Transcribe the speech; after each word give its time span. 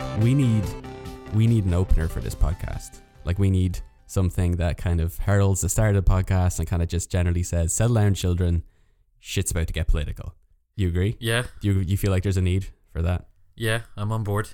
Um, 0.00 0.20
we 0.20 0.34
need 0.34 0.64
we 1.34 1.46
need 1.46 1.64
an 1.64 1.74
opener 1.74 2.08
for 2.08 2.20
this 2.20 2.34
podcast. 2.34 3.00
Like 3.24 3.38
we 3.38 3.50
need 3.50 3.78
something 4.06 4.56
that 4.56 4.76
kind 4.76 5.00
of 5.00 5.16
heralds 5.18 5.60
the 5.60 5.68
start 5.68 5.96
of 5.96 6.04
the 6.04 6.10
podcast 6.10 6.58
and 6.58 6.68
kind 6.68 6.82
of 6.82 6.88
just 6.88 7.10
generally 7.10 7.42
says, 7.42 7.72
"Settle 7.72 7.94
down, 7.96 8.14
children. 8.14 8.62
Shit's 9.20 9.50
about 9.50 9.66
to 9.68 9.72
get 9.72 9.88
political." 9.88 10.34
You 10.76 10.88
agree? 10.88 11.16
Yeah, 11.20 11.44
Do 11.60 11.68
you 11.68 11.80
you 11.80 11.96
feel 11.96 12.10
like 12.10 12.22
there's 12.24 12.36
a 12.36 12.42
need 12.42 12.66
for 12.92 13.02
that? 13.02 13.26
yeah, 13.56 13.82
I'm 13.96 14.10
on 14.10 14.24
board. 14.24 14.48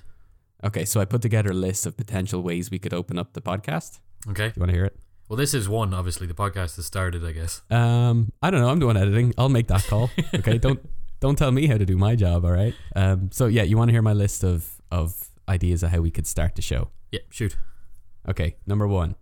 Okay, 0.63 0.85
so 0.85 1.01
I 1.01 1.07
put 1.07 1.23
together 1.23 1.51
a 1.51 1.55
list 1.55 1.87
of 1.87 1.97
potential 1.97 2.43
ways 2.43 2.71
we 2.71 2.79
could 2.79 2.93
open 2.93 3.19
up 3.19 3.33
the 3.33 3.41
podcast. 3.41 3.99
Okay. 4.29 4.49
Do 4.49 4.53
you 4.57 4.61
want 4.61 4.71
to 4.71 4.77
hear 4.77 4.85
it? 4.85 4.97
Well, 5.31 5.39
this 5.39 5.55
is 5.55 5.69
one. 5.71 5.95
Obviously, 5.95 6.27
the 6.27 6.35
podcast 6.35 6.77
has 6.77 6.85
started. 6.85 7.25
I 7.25 7.33
guess. 7.33 7.63
Um, 7.71 8.31
I 8.43 8.51
don't 8.51 8.61
know. 8.61 8.69
I'm 8.69 8.79
doing 8.81 8.97
editing. 8.99 9.33
I'll 9.39 9.49
make 9.49 9.69
that 9.69 9.85
call. 9.87 10.11
Okay, 10.35 10.59
don't 10.67 10.81
don't 11.21 11.37
tell 11.37 11.51
me 11.53 11.67
how 11.67 11.79
to 11.79 11.87
do 11.87 11.97
my 11.97 12.15
job. 12.15 12.45
All 12.45 12.53
right. 12.53 12.75
Um, 12.95 13.31
so 13.33 13.47
yeah, 13.47 13.63
you 13.63 13.79
want 13.79 13.89
to 13.89 13.93
hear 13.93 14.03
my 14.03 14.13
list 14.13 14.45
of 14.45 14.69
of 14.91 15.30
ideas 15.51 15.83
of 15.83 15.91
how 15.91 16.01
we 16.01 16.11
could 16.11 16.27
start 16.27 16.55
the 16.55 16.63
show? 16.63 16.91
Yeah. 17.11 17.21
Shoot. 17.31 17.57
Okay, 18.29 18.57
number 18.67 18.87
one, 18.87 19.17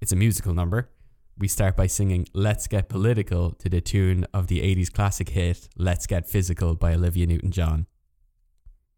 it's 0.00 0.12
a 0.12 0.16
musical 0.16 0.54
number. 0.54 0.90
We 1.38 1.48
start 1.48 1.76
by 1.76 1.86
singing 1.86 2.26
"Let's 2.34 2.66
Get 2.66 2.88
Political" 2.88 3.52
to 3.52 3.68
the 3.68 3.80
tune 3.80 4.26
of 4.34 4.48
the 4.48 4.60
'80s 4.60 4.92
classic 4.92 5.30
hit 5.30 5.68
"Let's 5.76 6.06
Get 6.06 6.28
Physical" 6.28 6.74
by 6.74 6.94
Olivia 6.94 7.26
Newton-John, 7.26 7.86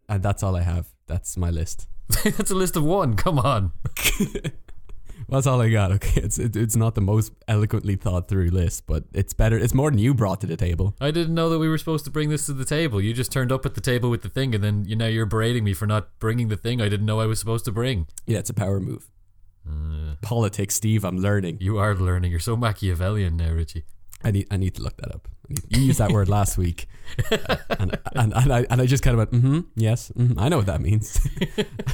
and 0.09 0.23
that's 0.23 0.43
all 0.43 0.57
I 0.57 0.63
have. 0.63 0.89
That's 1.07 1.37
my 1.37 1.51
list. 1.51 1.87
That's 2.25 2.51
a 2.51 2.55
list 2.55 2.77
of 2.77 2.85
one. 2.85 3.15
Come 3.15 3.39
on. 3.39 3.73
That's 5.33 5.47
all 5.47 5.61
I 5.61 5.71
got. 5.71 5.91
Okay, 6.03 6.21
it's 6.21 6.39
it, 6.39 6.55
it's 6.55 6.77
not 6.77 6.95
the 6.95 7.01
most 7.01 7.33
eloquently 7.49 7.97
thought 7.97 8.29
through 8.29 8.51
list, 8.51 8.87
but 8.87 9.05
it's 9.13 9.33
better. 9.33 9.57
It's 9.59 9.75
more 9.75 9.91
than 9.91 9.99
you 9.99 10.15
brought 10.15 10.41
to 10.43 10.47
the 10.47 10.57
table. 10.57 10.95
I 11.01 11.11
didn't 11.11 11.35
know 11.35 11.49
that 11.51 11.59
we 11.59 11.69
were 11.69 11.79
supposed 11.79 12.05
to 12.05 12.11
bring 12.11 12.29
this 12.29 12.47
to 12.47 12.53
the 12.53 12.65
table. 12.65 13.01
You 13.01 13.13
just 13.15 13.33
turned 13.33 13.51
up 13.51 13.67
at 13.67 13.75
the 13.75 13.81
table 13.81 14.11
with 14.11 14.23
the 14.23 14.29
thing, 14.29 14.55
and 14.55 14.63
then 14.63 14.85
you 14.85 14.95
know 14.95 15.07
you're 15.09 15.27
berating 15.27 15.65
me 15.65 15.75
for 15.75 15.87
not 15.87 16.19
bringing 16.19 16.49
the 16.49 16.57
thing 16.57 16.81
I 16.81 16.89
didn't 16.89 17.07
know 17.07 17.21
I 17.21 17.27
was 17.27 17.39
supposed 17.41 17.65
to 17.65 17.73
bring. 17.73 18.07
Yeah, 18.27 18.39
it's 18.39 18.51
a 18.51 18.55
power 18.55 18.79
move. 18.81 19.09
Uh, 19.69 20.17
Politics, 20.23 20.75
Steve. 20.75 21.05
I'm 21.05 21.19
learning. 21.19 21.59
you 21.61 21.79
are 21.79 21.95
learning. 21.95 22.31
You're 22.31 22.41
so 22.41 22.57
Machiavellian 22.57 23.37
now, 23.37 23.53
Richie. 23.53 23.85
I 24.25 24.31
need 24.31 24.47
I 24.51 24.57
need 24.57 24.75
to 24.77 24.83
look 24.83 24.97
that 24.99 25.15
up. 25.15 25.29
You 25.69 25.83
used 25.83 25.99
that 25.99 26.11
word 26.13 26.29
last 26.29 26.59
week, 26.59 26.87
and, 27.31 27.99
and 28.15 28.33
and 28.35 28.53
I 28.53 28.67
and 28.71 28.81
I 28.81 28.87
just 28.87 29.03
kind 29.03 29.15
of 29.15 29.19
went, 29.19 29.31
mm-hmm, 29.33 29.61
yes, 29.77 30.13
mhm, 30.17 30.35
I 30.39 30.49
know 30.49 30.59
what 30.59 30.67
that 30.67 30.81
means. 30.81 31.19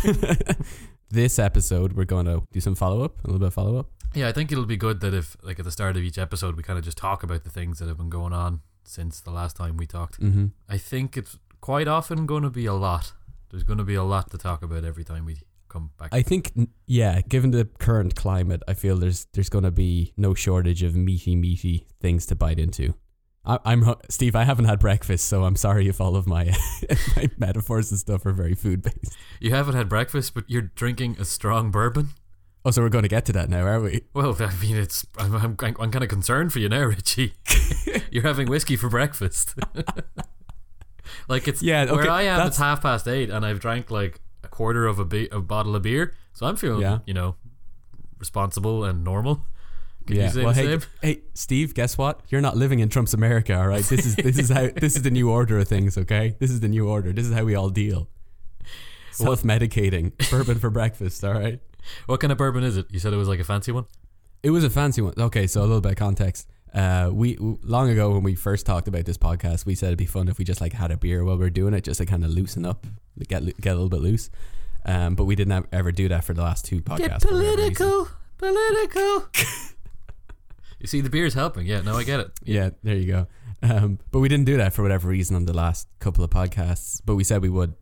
this 1.11 1.39
episode, 1.39 1.95
we're 1.95 2.05
going 2.05 2.27
to 2.27 2.43
do 2.53 2.61
some 2.61 2.75
follow 2.75 3.03
up, 3.03 3.23
a 3.25 3.27
little 3.27 3.39
bit 3.39 3.49
of 3.49 3.55
follow 3.55 3.79
up. 3.79 3.91
Yeah, 4.15 4.29
I 4.29 4.33
think 4.33 4.53
it'll 4.53 4.67
be 4.67 4.77
good 4.77 5.01
that 5.01 5.15
if, 5.15 5.37
like, 5.43 5.59
at 5.59 5.65
the 5.65 5.71
start 5.71 5.97
of 5.97 6.03
each 6.03 6.19
episode, 6.19 6.57
we 6.57 6.63
kind 6.63 6.79
of 6.79 6.85
just 6.85 6.99
talk 6.99 7.23
about 7.23 7.45
the 7.45 7.51
things 7.51 7.79
that 7.79 7.89
have 7.89 7.99
been 7.99 8.11
going 8.11 8.33
on 8.33 8.61
since 8.85 9.21
the 9.21 9.31
last 9.31 9.57
time 9.57 9.77
we 9.77 9.87
talked. 9.87 10.21
Mm-hmm. 10.21 10.47
I 10.69 10.79
think 10.79 11.17
it's 11.17 11.39
quite 11.61 11.89
often 11.89 12.27
going 12.27 12.43
to 12.43 12.51
be 12.51 12.67
a 12.67 12.75
lot. 12.75 13.13
There's 13.51 13.65
going 13.65 13.79
to 13.79 13.85
be 13.85 13.95
a 13.95 14.03
lot 14.03 14.31
to 14.31 14.39
talk 14.39 14.63
about 14.63 14.85
every 14.85 15.05
time 15.05 15.25
we 15.25 15.39
come 15.69 15.91
back. 15.99 16.09
I 16.13 16.23
think, 16.23 16.53
yeah, 16.87 17.21
given 17.23 17.51
the 17.51 17.67
current 17.79 18.15
climate, 18.15 18.63
I 18.69 18.75
feel 18.75 18.97
there's 18.97 19.27
there's 19.33 19.49
going 19.49 19.65
to 19.65 19.71
be 19.71 20.13
no 20.17 20.35
shortage 20.35 20.83
of 20.83 20.95
meaty, 20.95 21.37
meaty 21.37 21.87
things 22.01 22.27
to 22.27 22.35
bite 22.35 22.59
into. 22.59 22.95
I, 23.45 23.59
I'm 23.65 23.95
Steve. 24.11 24.35
I 24.37 24.45
haven't 24.45 24.67
had 24.67 24.79
breakfast, 24.79 25.27
so 25.27 25.45
I'm 25.45 25.57
sorry 25.57 25.89
if 25.89 26.01
all 26.01 26.17
of 26.17 26.27
my 26.27 26.53
my 27.17 27.29
metaphors 27.39 27.91
and 27.91 27.99
stuff 27.99 28.27
are 28.27 28.33
very 28.33 28.55
food 28.55 28.83
based. 28.83 29.17
you 29.41 29.51
haven't 29.53 29.75
had 29.75 29.89
breakfast, 29.89 30.35
but 30.35 30.45
you're 30.49 30.63
drinking 30.75 31.17
a 31.19 31.25
strong 31.25 31.71
bourbon. 31.71 32.11
Oh, 32.65 32.71
so 32.73 32.83
we're 32.83 32.89
going 32.91 33.05
to 33.05 33.09
get 33.09 33.25
to 33.27 33.33
that 33.33 33.49
now, 33.49 33.65
are 33.65 33.81
we? 33.81 34.03
Well, 34.13 34.37
I 34.41 34.53
mean, 34.61 34.77
it's 34.77 35.07
I'm 35.17 35.35
I'm, 35.35 35.57
I'm 35.61 35.91
kind 35.91 36.03
of 36.03 36.09
concerned 36.09 36.53
for 36.53 36.59
you 36.59 36.69
now, 36.69 36.85
Richie. 36.85 37.35
You're 38.11 38.25
having 38.25 38.49
whiskey 38.49 38.77
for 38.77 38.89
breakfast. 38.91 39.55
like 41.29 41.49
it's 41.49 41.63
Yeah, 41.63 41.85
okay, 41.85 41.93
where 41.95 42.11
I 42.11 42.23
am. 42.23 42.47
It's 42.47 42.59
half 42.59 42.83
past 42.83 43.07
eight, 43.09 43.31
and 43.31 43.47
I've 43.47 43.61
drank 43.61 43.91
like 43.91 44.21
a 44.45 44.49
quarter 44.49 44.87
of 44.87 44.99
a, 44.99 45.05
be- 45.05 45.29
a 45.31 45.41
bottle 45.41 45.75
of 45.77 45.83
beer, 45.83 46.15
so 46.35 46.47
I'm 46.47 46.57
feeling 46.57 46.83
Yeah. 46.83 46.99
you 47.07 47.15
know 47.15 47.37
responsible 48.19 48.85
and 48.85 49.05
normal. 49.05 49.47
Can 50.09 50.17
yeah. 50.17 50.33
well, 50.37 50.55
hey, 50.55 50.65
same? 50.65 50.83
hey, 51.03 51.21
Steve. 51.35 51.75
Guess 51.75 51.99
what? 51.99 52.23
You're 52.31 52.41
not 52.41 52.57
living 52.57 52.79
in 52.81 52.89
Trump's 52.89 53.13
America, 53.13 53.55
all 53.55 53.69
right. 53.69 53.85
This 53.85 54.07
is 54.07 54.17
this 54.17 54.39
is 54.39 54.49
how 54.49 54.69
this 54.75 54.97
is 54.97 55.03
the 55.03 55.11
new 55.11 55.31
order 55.31 55.59
of 55.59 55.69
things. 55.69 55.99
Okay, 55.99 56.35
this 56.39 56.51
is 56.51 56.61
the 56.61 56.69
new 56.69 56.89
order. 56.89 57.13
This 57.13 57.27
is 57.27 57.35
how 57.35 57.45
we 57.45 57.55
all 57.55 57.69
deal. 57.69 58.09
Self 59.13 59.43
medicating, 59.43 60.13
bourbon 60.31 60.59
for 60.59 60.71
breakfast. 60.71 61.23
All 61.25 61.35
right. 61.35 61.61
What 62.07 62.21
kind 62.21 62.33
of 62.33 62.39
bourbon 62.39 62.65
is 62.65 62.79
it? 62.79 62.87
You 62.91 62.99
said 62.99 63.13
it 63.13 63.17
was 63.17 63.29
like 63.29 63.39
a 63.39 63.45
fancy 63.45 63.71
one. 63.71 63.85
It 64.43 64.51
was 64.51 64.65
a 64.65 64.71
fancy 64.71 65.03
one. 65.03 65.13
Okay, 65.19 65.47
so 65.47 65.61
a 65.61 65.63
little 65.63 65.83
bit 65.83 65.93
of 65.93 65.99
context. 65.99 66.49
Uh, 66.73 67.11
we 67.13 67.37
long 67.39 67.91
ago 67.91 68.11
when 68.11 68.23
we 68.23 68.35
first 68.35 68.65
talked 68.65 68.89
about 68.89 69.05
this 69.05 69.19
podcast, 69.19 69.67
we 69.67 69.75
said 69.75 69.89
it'd 69.89 69.99
be 69.99 70.07
fun 70.07 70.29
if 70.29 70.39
we 70.39 70.45
just 70.45 70.63
like 70.63 70.73
had 70.73 70.91
a 70.91 70.97
beer 70.97 71.23
while 71.23 71.37
we 71.37 71.45
are 71.45 71.51
doing 71.51 71.75
it, 71.75 71.85
just 71.85 71.99
to 71.99 72.07
kind 72.07 72.25
of 72.25 72.31
loosen 72.31 72.65
up, 72.65 72.87
get 73.29 73.45
get 73.61 73.73
a 73.73 73.75
little 73.75 73.91
bit 73.91 74.01
loose. 74.01 74.31
Um, 74.87 75.17
but 75.17 75.25
we 75.25 75.35
didn't 75.35 75.53
have, 75.53 75.67
ever 75.71 75.93
do 75.93 76.09
that 76.09 76.25
for 76.25 76.33
the 76.33 76.43
last 76.43 76.65
two 76.65 76.81
podcasts. 76.81 77.31
whatever 77.31 77.63
reason. 77.63 78.07
political. 78.39 79.29
you 80.81 80.87
see, 80.87 81.01
the 81.01 81.11
beer's 81.11 81.35
helping. 81.35 81.67
Yeah, 81.67 81.81
no, 81.81 81.97
I 81.97 82.05
get 82.05 82.21
it. 82.21 82.31
Yeah, 82.45 82.71
there 82.83 82.97
you 82.97 83.07
go. 83.07 83.27
Um, 83.63 83.99
but 84.11 84.21
we 84.21 84.29
didn't 84.29 84.47
do 84.47 84.57
that 84.59 84.73
for 84.73 84.83
whatever 84.83 85.09
reason 85.09 85.35
on 85.35 85.45
the 85.45 85.53
last 85.53 85.89
couple 85.99 86.23
of 86.23 86.31
podcasts. 86.31 87.01
But 87.05 87.17
we 87.17 87.25
said 87.25 87.43
we 87.43 87.49
would 87.49 87.75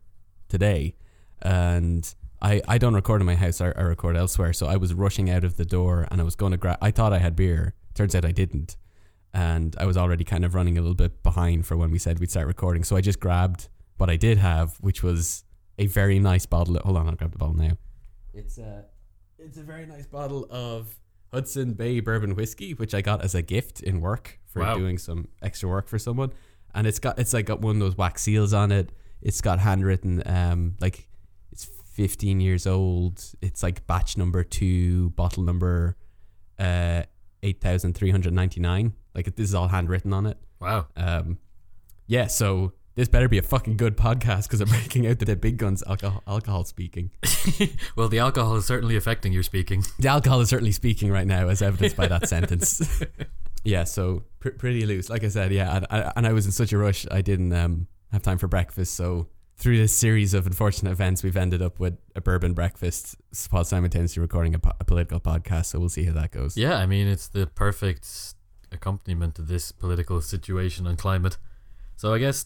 today, 0.49 0.95
and 1.41 2.13
I 2.41 2.61
I 2.67 2.77
don't 2.77 2.95
record 2.95 3.21
in 3.21 3.27
my 3.27 3.35
house. 3.35 3.61
I, 3.61 3.67
I 3.75 3.81
record 3.81 4.17
elsewhere. 4.17 4.53
So 4.53 4.67
I 4.67 4.77
was 4.77 4.93
rushing 4.93 5.29
out 5.29 5.43
of 5.43 5.57
the 5.57 5.65
door, 5.65 6.07
and 6.09 6.19
I 6.19 6.23
was 6.23 6.35
going 6.35 6.51
to 6.51 6.57
grab. 6.57 6.79
I 6.81 6.91
thought 6.91 7.13
I 7.13 7.19
had 7.19 7.35
beer. 7.35 7.75
Turns 7.93 8.15
out 8.15 8.25
I 8.25 8.31
didn't, 8.31 8.77
and 9.33 9.75
I 9.79 9.85
was 9.85 9.97
already 9.97 10.23
kind 10.23 10.43
of 10.43 10.55
running 10.55 10.77
a 10.77 10.81
little 10.81 10.95
bit 10.95 11.21
behind 11.23 11.65
for 11.65 11.77
when 11.77 11.91
we 11.91 11.99
said 11.99 12.19
we'd 12.19 12.31
start 12.31 12.47
recording. 12.47 12.83
So 12.83 12.95
I 12.95 13.01
just 13.01 13.19
grabbed 13.19 13.69
what 13.97 14.09
I 14.09 14.15
did 14.15 14.37
have, 14.37 14.77
which 14.81 15.03
was 15.03 15.43
a 15.77 15.85
very 15.87 16.19
nice 16.19 16.45
bottle. 16.45 16.77
Of, 16.77 16.83
hold 16.83 16.97
on, 16.97 17.07
I'll 17.07 17.15
grab 17.15 17.31
the 17.31 17.37
bottle 17.37 17.55
now. 17.55 17.77
It's 18.33 18.57
a 18.57 18.85
it's 19.37 19.57
a 19.57 19.63
very 19.63 19.85
nice 19.85 20.07
bottle 20.07 20.47
of 20.49 20.95
Hudson 21.33 21.73
Bay 21.73 21.99
bourbon 21.99 22.35
whiskey, 22.35 22.73
which 22.73 22.93
I 22.93 23.01
got 23.01 23.23
as 23.23 23.35
a 23.35 23.41
gift 23.41 23.81
in 23.81 23.99
work 24.01 24.39
for 24.45 24.61
Wow. 24.61 24.75
doing 24.77 24.97
some 24.97 25.27
extra 25.41 25.67
work 25.69 25.87
for 25.87 25.99
someone. 25.99 26.31
And 26.73 26.85
it's 26.87 26.99
got 26.99 27.19
it's 27.19 27.33
like 27.33 27.45
got 27.45 27.61
one 27.61 27.75
of 27.75 27.79
those 27.79 27.97
wax 27.97 28.21
seals 28.23 28.53
on 28.53 28.71
it. 28.71 28.91
It's 29.21 29.41
got 29.41 29.59
handwritten 29.59 30.21
um 30.25 30.75
like 30.79 31.07
it's 31.51 31.65
15 31.65 32.39
years 32.39 32.65
old. 32.67 33.23
It's 33.41 33.63
like 33.63 33.85
batch 33.87 34.15
number 34.17 34.43
2, 34.43 35.09
bottle 35.11 35.43
number 35.43 35.95
uh 36.59 37.03
8399. 37.43 38.93
Like 39.15 39.35
this 39.35 39.49
is 39.49 39.55
all 39.55 39.67
handwritten 39.67 40.13
on 40.13 40.25
it. 40.25 40.37
Wow. 40.59 40.87
Um 40.95 41.39
yeah, 42.07 42.27
so 42.27 42.71
this 42.97 43.07
better 43.07 43.29
be 43.29 43.37
a 43.37 43.43
fucking 43.43 43.77
good 43.77 43.95
podcast 43.95 44.43
because 44.43 44.59
I'm 44.59 44.67
breaking 44.79 45.05
out 45.07 45.19
to 45.19 45.25
the 45.25 45.35
big 45.35 45.57
guns 45.57 45.83
alcohol 45.87 46.23
alcohol 46.27 46.65
speaking. 46.65 47.11
well, 47.95 48.09
the 48.09 48.19
alcohol 48.19 48.55
is 48.55 48.65
certainly 48.65 48.97
affecting 48.97 49.31
your 49.31 49.43
speaking. 49.43 49.85
The 49.99 50.09
alcohol 50.09 50.41
is 50.41 50.49
certainly 50.49 50.71
speaking 50.71 51.11
right 51.11 51.27
now, 51.27 51.47
as 51.47 51.61
evidenced 51.61 51.95
by 51.95 52.07
that 52.07 52.27
sentence. 52.27 53.03
Yeah, 53.63 53.83
so 53.83 54.23
pr- 54.39 54.49
pretty 54.49 54.85
loose. 54.85 55.09
Like 55.09 55.23
I 55.23 55.27
said, 55.27 55.51
yeah, 55.51 55.77
and 55.77 55.87
I, 55.89 56.11
and 56.15 56.27
I 56.27 56.33
was 56.33 56.45
in 56.45 56.51
such 56.51 56.71
a 56.73 56.77
rush, 56.77 57.05
I 57.11 57.21
didn't 57.21 57.53
um, 57.53 57.87
have 58.11 58.21
time 58.21 58.37
for 58.37 58.47
breakfast. 58.47 58.95
So 58.95 59.27
through 59.57 59.77
this 59.77 59.95
series 59.95 60.33
of 60.33 60.47
unfortunate 60.47 60.91
events, 60.91 61.23
we've 61.23 61.37
ended 61.37 61.61
up 61.61 61.79
with 61.79 61.97
a 62.15 62.21
bourbon 62.21 62.53
breakfast 62.53 63.15
while 63.49 63.63
simultaneously 63.63 64.21
recording 64.21 64.55
a, 64.55 64.59
po- 64.59 64.73
a 64.79 64.85
political 64.85 65.19
podcast. 65.19 65.65
So 65.67 65.79
we'll 65.79 65.89
see 65.89 66.05
how 66.05 66.13
that 66.13 66.31
goes. 66.31 66.57
Yeah, 66.57 66.77
I 66.77 66.85
mean, 66.85 67.07
it's 67.07 67.27
the 67.27 67.47
perfect 67.47 68.35
accompaniment 68.71 69.35
to 69.35 69.41
this 69.41 69.71
political 69.71 70.21
situation 70.21 70.87
and 70.87 70.97
climate. 70.97 71.37
So 71.95 72.13
I 72.13 72.19
guess, 72.19 72.45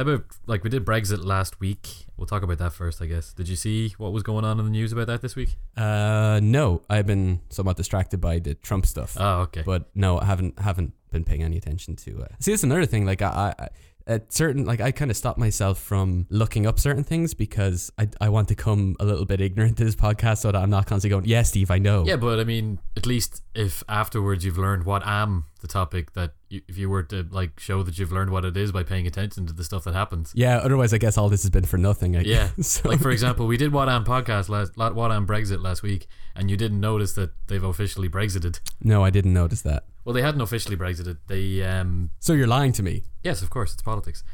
how 0.00 0.12
about, 0.12 0.24
like, 0.46 0.64
we 0.64 0.70
did 0.70 0.84
Brexit 0.84 1.22
last 1.24 1.60
week. 1.60 2.06
We'll 2.16 2.26
talk 2.26 2.42
about 2.42 2.56
that 2.58 2.72
first, 2.72 3.02
I 3.02 3.06
guess. 3.06 3.34
Did 3.34 3.48
you 3.48 3.56
see 3.56 3.94
what 3.98 4.12
was 4.12 4.22
going 4.22 4.44
on 4.46 4.58
in 4.58 4.64
the 4.64 4.70
news 4.70 4.92
about 4.92 5.08
that 5.08 5.20
this 5.20 5.36
week? 5.36 5.56
Uh, 5.76 6.40
no, 6.42 6.82
I've 6.88 7.06
been 7.06 7.40
somewhat 7.50 7.76
distracted 7.76 8.18
by 8.18 8.38
the 8.38 8.54
Trump 8.54 8.86
stuff. 8.86 9.16
Oh, 9.20 9.40
okay. 9.40 9.62
but 9.64 9.90
no, 9.94 10.18
I 10.18 10.24
haven't 10.24 10.58
haven't 10.58 10.94
been 11.10 11.24
paying 11.24 11.42
any 11.42 11.58
attention 11.58 11.96
to. 11.96 12.22
Uh, 12.22 12.26
see, 12.38 12.52
that's 12.52 12.62
another 12.62 12.86
thing. 12.86 13.04
Like 13.04 13.20
I, 13.20 13.54
I 13.58 13.68
at 14.06 14.32
certain 14.32 14.64
like 14.64 14.80
I 14.80 14.90
kind 14.90 15.10
of 15.10 15.16
stop 15.16 15.38
myself 15.38 15.78
from 15.78 16.26
looking 16.30 16.66
up 16.66 16.78
certain 16.78 17.04
things 17.04 17.34
because 17.34 17.92
I 17.98 18.08
I 18.20 18.28
want 18.28 18.48
to 18.48 18.54
come 18.54 18.96
a 19.00 19.04
little 19.04 19.24
bit 19.24 19.40
ignorant 19.40 19.76
to 19.78 19.84
this 19.84 19.96
podcast 19.96 20.38
so 20.38 20.52
that 20.52 20.58
I'm 20.58 20.70
not 20.70 20.86
constantly 20.86 21.14
going, 21.14 21.28
yeah, 21.28 21.42
Steve, 21.42 21.70
I 21.70 21.78
know. 21.78 22.04
Yeah, 22.06 22.16
but 22.16 22.40
I 22.40 22.44
mean, 22.44 22.78
at 22.96 23.06
least 23.06 23.42
if 23.54 23.82
afterwards 23.88 24.44
you've 24.44 24.58
learned 24.58 24.84
what 24.84 25.06
am 25.06 25.44
the 25.60 25.68
topic 25.68 26.12
that 26.14 26.32
you, 26.48 26.62
if 26.68 26.78
you 26.78 26.88
were 26.88 27.02
to 27.04 27.26
like 27.30 27.60
show 27.60 27.82
that 27.82 27.98
you've 27.98 28.12
learned 28.12 28.30
what 28.30 28.44
it 28.44 28.56
is 28.56 28.72
by 28.72 28.82
paying 28.82 29.06
attention 29.06 29.46
to 29.46 29.52
the 29.52 29.64
stuff 29.64 29.84
that 29.84 29.94
happens. 29.94 30.32
Yeah, 30.34 30.58
otherwise 30.58 30.92
I 30.92 30.98
guess 30.98 31.18
all 31.18 31.28
this 31.28 31.42
has 31.42 31.50
been 31.50 31.64
for 31.64 31.78
nothing. 31.78 32.16
I 32.16 32.20
Yeah, 32.22 32.48
so, 32.60 32.88
like 32.88 33.00
for 33.00 33.10
example, 33.10 33.46
we 33.46 33.56
did 33.56 33.72
what 33.72 33.88
am 33.88 34.04
podcast 34.04 34.48
last, 34.48 34.76
la- 34.76 34.92
what 34.92 35.12
am 35.12 35.26
Brexit 35.26 35.62
last 35.62 35.82
week, 35.82 36.06
and 36.34 36.50
you 36.50 36.56
didn't 36.56 36.80
notice 36.80 37.12
that 37.14 37.30
they've 37.48 37.62
officially 37.62 38.08
Brexited. 38.08 38.60
no, 38.82 39.04
I 39.04 39.10
didn't 39.10 39.34
notice 39.34 39.62
that. 39.62 39.84
Well, 40.10 40.14
they 40.16 40.22
hadn't 40.22 40.40
officially 40.40 40.76
Brexited. 40.76 41.18
They 41.28 41.62
um, 41.62 42.10
So 42.18 42.32
you're 42.32 42.48
lying 42.48 42.72
to 42.72 42.82
me. 42.82 43.04
Yes, 43.22 43.42
of 43.42 43.50
course, 43.50 43.72
it's 43.72 43.80
politics. 43.82 44.24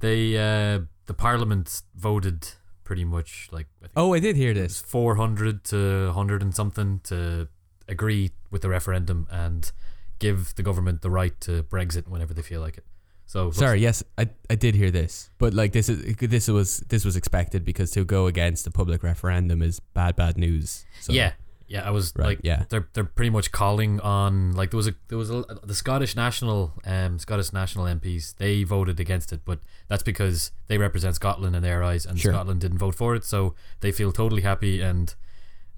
They 0.00 0.34
uh, 0.38 0.80
the 1.04 1.12
parliament 1.12 1.82
voted 1.94 2.48
pretty 2.84 3.04
much 3.04 3.50
like 3.52 3.66
I 3.82 3.88
think 3.88 3.92
Oh, 3.96 4.14
I 4.14 4.18
did 4.18 4.36
hear 4.36 4.54
this. 4.54 4.80
four 4.80 5.16
hundred 5.16 5.62
to 5.64 6.10
hundred 6.12 6.40
and 6.40 6.54
something 6.54 7.00
to 7.04 7.48
agree 7.86 8.30
with 8.50 8.62
the 8.62 8.70
referendum 8.70 9.26
and 9.30 9.70
give 10.18 10.54
the 10.54 10.62
government 10.62 11.02
the 11.02 11.10
right 11.10 11.38
to 11.42 11.62
Brexit 11.64 12.08
whenever 12.08 12.32
they 12.32 12.40
feel 12.40 12.62
like 12.62 12.78
it. 12.78 12.84
So 13.26 13.50
Sorry, 13.50 13.80
yes, 13.82 14.02
I 14.16 14.30
I 14.48 14.54
did 14.54 14.74
hear 14.74 14.90
this, 14.90 15.28
but 15.36 15.52
like 15.52 15.72
this 15.72 15.90
is 15.90 16.16
this 16.16 16.48
was 16.48 16.78
this 16.88 17.04
was 17.04 17.14
expected 17.14 17.62
because 17.62 17.90
to 17.90 18.06
go 18.06 18.26
against 18.26 18.66
a 18.66 18.70
public 18.70 19.02
referendum 19.02 19.60
is 19.60 19.80
bad 19.80 20.16
bad 20.16 20.38
news. 20.38 20.86
So, 21.02 21.12
yeah, 21.12 21.32
yeah. 21.68 21.86
I 21.86 21.90
was 21.90 22.12
Right, 22.16 22.26
like, 22.26 22.40
yeah. 22.42 22.64
they're 22.68 22.88
they're 22.92 23.04
pretty 23.04 23.30
much 23.30 23.50
calling 23.52 24.00
on 24.00 24.52
like 24.52 24.70
there 24.70 24.76
was 24.76 24.86
a 24.88 24.94
there 25.08 25.18
was 25.18 25.30
a, 25.30 25.44
the 25.64 25.74
Scottish 25.74 26.14
national 26.16 26.72
um 26.84 27.18
Scottish 27.18 27.52
national 27.52 27.84
MPs 27.86 28.34
they 28.36 28.62
voted 28.64 29.00
against 29.00 29.32
it, 29.32 29.40
but 29.44 29.60
that's 29.88 30.02
because 30.02 30.52
they 30.68 30.78
represent 30.78 31.14
Scotland 31.16 31.54
in 31.56 31.62
their 31.62 31.82
eyes, 31.82 32.06
and 32.06 32.18
Sure. 32.18 32.32
Scotland 32.32 32.60
didn't 32.60 32.78
vote 32.78 32.94
for 32.94 33.14
it, 33.14 33.24
so 33.24 33.54
they 33.80 33.92
feel 33.92 34.12
totally 34.12 34.42
happy 34.42 34.80
and 34.80 35.14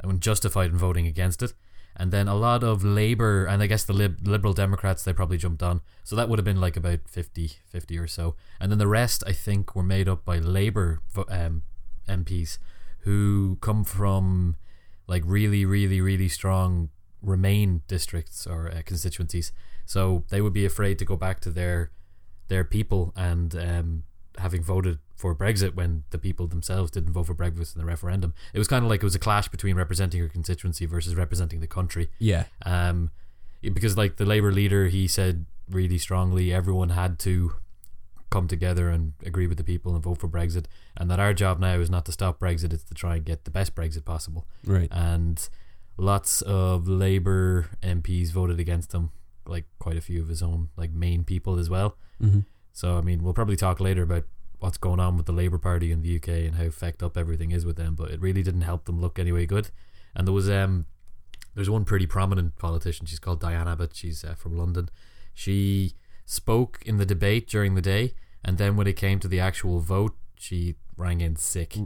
and 0.02 0.20
justified 0.20 0.70
in 0.70 0.76
voting 0.76 1.06
against 1.06 1.43
it. 1.43 1.55
And 2.00 2.12
then 2.12 2.29
a 2.29 2.37
lot 2.37 2.62
of 2.62 2.85
Labour 2.85 3.44
and 3.46 3.61
I 3.61 3.67
guess 3.67 3.82
the 3.82 3.93
lib- 3.93 4.25
Liberal 4.29 4.52
Democrats 4.52 5.02
they 5.02 5.12
probably 5.12 5.37
jumped 5.38 5.64
on. 5.64 5.81
So 6.05 6.14
that 6.14 6.29
would 6.29 6.38
have 6.38 6.44
been 6.44 6.61
like 6.61 6.76
about 6.76 7.00
50, 7.08 7.50
50 7.67 7.99
or 7.99 8.06
so. 8.06 8.37
And 8.61 8.70
then 8.70 8.79
the 8.79 8.87
rest 8.87 9.25
I 9.26 9.32
think 9.32 9.75
were 9.75 9.82
made 9.82 10.08
up 10.08 10.25
by 10.25 10.38
Labour 10.38 11.00
um, 11.29 11.62
MPs 12.08 12.58
who 13.00 13.58
come 13.61 13.82
from 13.82 14.55
like 15.09 15.23
really, 15.27 15.65
really, 15.65 16.01
really 16.01 16.29
strong 16.29 16.91
Remain 17.21 17.83
districts 17.89 18.47
or 18.47 18.69
uh, 18.71 18.83
constituencies. 18.85 19.51
So 19.85 20.23
they 20.29 20.41
would 20.41 20.53
be 20.53 20.65
afraid 20.65 21.01
to 21.01 21.05
go 21.05 21.17
back 21.17 21.41
to 21.41 21.51
their 21.51 21.91
their 22.47 22.63
people 22.63 23.13
and 23.17 23.57
um, 23.57 24.05
having 24.39 24.63
voted 24.63 25.01
for 25.17 25.35
Brexit 25.35 25.75
when 25.75 26.05
the 26.11 26.19
people 26.19 26.47
themselves 26.47 26.93
didn't 26.93 27.13
vote 27.13 27.27
for 27.27 27.35
Brexit 27.35 27.75
in 27.75 27.81
the 27.81 27.85
referendum. 27.85 28.35
It 28.55 28.59
was 28.59 28.69
kind 28.69 28.85
of 28.85 28.89
like 28.89 29.03
it 29.03 29.05
was 29.05 29.17
a 29.17 29.19
clash 29.19 29.49
between 29.49 29.75
representing 29.75 30.21
your 30.21 30.29
constituency 30.29 30.87
versus 30.87 31.17
representing 31.17 31.59
the 31.59 31.67
country. 31.67 32.09
yeah, 32.21 32.45
Um, 32.65 33.11
because 33.61 33.97
like 33.97 34.17
the 34.17 34.25
Labour 34.25 34.53
leader, 34.53 34.87
he 34.87 35.09
said 35.09 35.47
really 35.69 35.99
strongly 35.99 36.53
everyone 36.53 36.91
had 36.91 37.19
to 37.19 37.55
come 38.31 38.47
together 38.49 38.89
and 38.91 39.13
agree 39.25 39.47
with 39.47 39.59
the 39.59 39.65
people 39.65 39.95
and 39.95 40.03
vote 40.03 40.19
for 40.19 40.29
Brexit, 40.29 40.67
and 40.97 41.11
that 41.11 41.21
our 41.21 41.33
job 41.35 41.59
now 41.61 41.75
is 41.75 41.91
not 41.91 42.05
to 42.07 42.13
stop 42.13 42.39
Brexit; 42.39 42.73
it's 42.73 42.85
to 42.85 42.95
try 42.95 43.17
and 43.17 43.25
get 43.25 43.45
the 43.45 43.51
best 43.51 43.75
Brexit 43.75 44.05
possible. 44.05 44.47
right. 44.65 44.89
And 44.91 45.49
lots 45.97 46.43
of 46.43 46.87
Labour 46.89 47.67
MPs 47.83 48.31
voted 48.31 48.61
against 48.61 48.93
him, 48.93 49.11
like 49.47 49.65
quite 49.79 49.97
a 49.97 50.01
few 50.01 50.21
of 50.23 50.29
his 50.29 50.43
own 50.43 50.69
like 50.77 50.93
main 50.93 51.25
people 51.25 51.59
as 51.59 51.69
well. 51.71 51.97
hmm 52.21 52.41
So 52.73 52.99
I 52.99 53.01
mean, 53.01 53.23
we'll 53.23 53.35
probably 53.35 53.57
talk 53.57 53.81
later 53.81 54.03
about 54.03 54.25
what's 54.61 54.79
going 54.79 54.99
on 55.01 55.17
with 55.17 55.27
the 55.27 55.33
Labour 55.33 55.59
Party 55.59 55.93
in 55.93 56.03
the 56.03 56.17
UK 56.17 56.29
and 56.29 56.57
how 56.57 56.65
fecked 56.65 57.03
up 57.03 57.17
everything 57.17 57.53
is 57.53 57.65
with 57.65 57.77
them. 57.77 57.95
But 57.95 58.11
it 58.11 58.21
really 58.21 58.43
didn't 58.43 58.63
help 58.63 58.85
them 58.85 59.01
look 59.01 59.19
anyway 59.19 59.47
good. 59.47 59.71
And 60.15 60.27
there 60.27 60.35
was 60.35 60.51
um, 60.51 60.87
there's 61.55 61.71
one 61.71 61.85
pretty 61.85 62.07
prominent 62.07 62.57
politician. 62.59 63.07
She's 63.07 63.19
called 63.19 63.41
Diane 63.41 63.69
Abbott. 63.69 63.95
She's 63.95 64.25
uh, 64.25 64.35
from 64.35 64.57
London. 64.57 64.89
She 65.35 65.95
spoke 66.29 66.81
in 66.85 66.99
the 66.99 67.07
debate 67.07 67.49
during 67.49 67.75
the 67.75 67.81
day, 67.83 68.15
and 68.45 68.59
then 68.59 68.77
when 68.77 68.87
it 68.87 68.97
came 68.97 69.19
to 69.21 69.29
the 69.29 69.41
actual 69.41 69.81
vote, 69.81 70.15
she 70.37 70.77
rang 70.97 71.21
in 71.21 71.37
sick. 71.37 71.77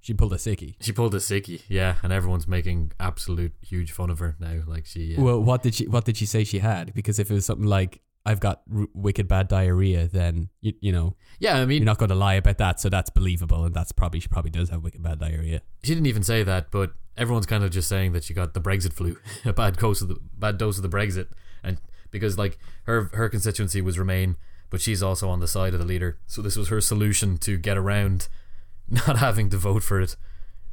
She 0.00 0.14
pulled 0.14 0.32
a 0.32 0.36
sickie. 0.36 0.74
She 0.80 0.92
pulled 0.92 1.14
a 1.14 1.18
sickie, 1.18 1.62
yeah, 1.68 1.96
and 2.02 2.12
everyone's 2.12 2.48
making 2.48 2.92
absolute 2.98 3.52
huge 3.62 3.92
fun 3.92 4.10
of 4.10 4.18
her 4.18 4.36
now. 4.40 4.62
Like 4.66 4.84
she, 4.86 5.16
uh, 5.16 5.22
Well, 5.22 5.40
what 5.42 5.62
did 5.62 5.74
she 5.74 5.86
what 5.86 6.04
did 6.04 6.16
she 6.16 6.26
say 6.26 6.44
she 6.44 6.58
had? 6.58 6.92
Because 6.92 7.18
if 7.18 7.30
it 7.30 7.34
was 7.34 7.46
something 7.46 7.66
like 7.66 8.00
I've 8.26 8.40
got 8.40 8.62
r- 8.74 8.86
wicked 8.94 9.28
bad 9.28 9.48
diarrhea, 9.48 10.08
then 10.08 10.48
you, 10.60 10.72
you 10.80 10.92
know 10.92 11.16
yeah, 11.38 11.58
I 11.58 11.66
mean, 11.66 11.78
you're 11.82 11.86
not 11.86 11.98
going 11.98 12.08
to 12.08 12.14
lie 12.16 12.34
about 12.34 12.58
that, 12.58 12.80
so 12.80 12.88
that's 12.88 13.10
believable, 13.10 13.64
and 13.64 13.74
that's 13.74 13.92
probably 13.92 14.20
she 14.20 14.28
probably 14.28 14.50
does 14.50 14.70
have 14.70 14.82
wicked 14.82 15.02
bad 15.02 15.20
diarrhea. 15.20 15.62
she 15.84 15.94
didn't 15.94 16.06
even 16.06 16.22
say 16.22 16.42
that, 16.42 16.70
but 16.70 16.92
everyone's 17.16 17.46
kind 17.46 17.62
of 17.64 17.70
just 17.70 17.88
saying 17.88 18.12
that 18.12 18.24
she 18.24 18.34
got 18.34 18.54
the 18.54 18.60
Brexit 18.60 18.92
flu, 18.92 19.16
a 19.44 19.52
bad 19.52 19.76
dose 19.76 20.00
of 20.02 20.08
the 20.08 20.16
bad 20.36 20.58
dose 20.58 20.76
of 20.78 20.82
the 20.82 20.88
Brexit, 20.88 21.28
and 21.62 21.78
because 22.10 22.36
like 22.38 22.58
her 22.84 23.10
her 23.14 23.28
constituency 23.28 23.80
was 23.80 23.98
Remain, 23.98 24.36
but 24.70 24.80
she's 24.80 25.02
also 25.02 25.28
on 25.28 25.40
the 25.40 25.48
side 25.48 25.74
of 25.74 25.80
the 25.80 25.86
leader, 25.86 26.18
so 26.26 26.42
this 26.42 26.56
was 26.56 26.68
her 26.68 26.80
solution 26.80 27.38
to 27.38 27.56
get 27.56 27.76
around 27.76 28.28
not 28.88 29.18
having 29.18 29.50
to 29.50 29.56
vote 29.56 29.82
for 29.82 30.00
it 30.00 30.16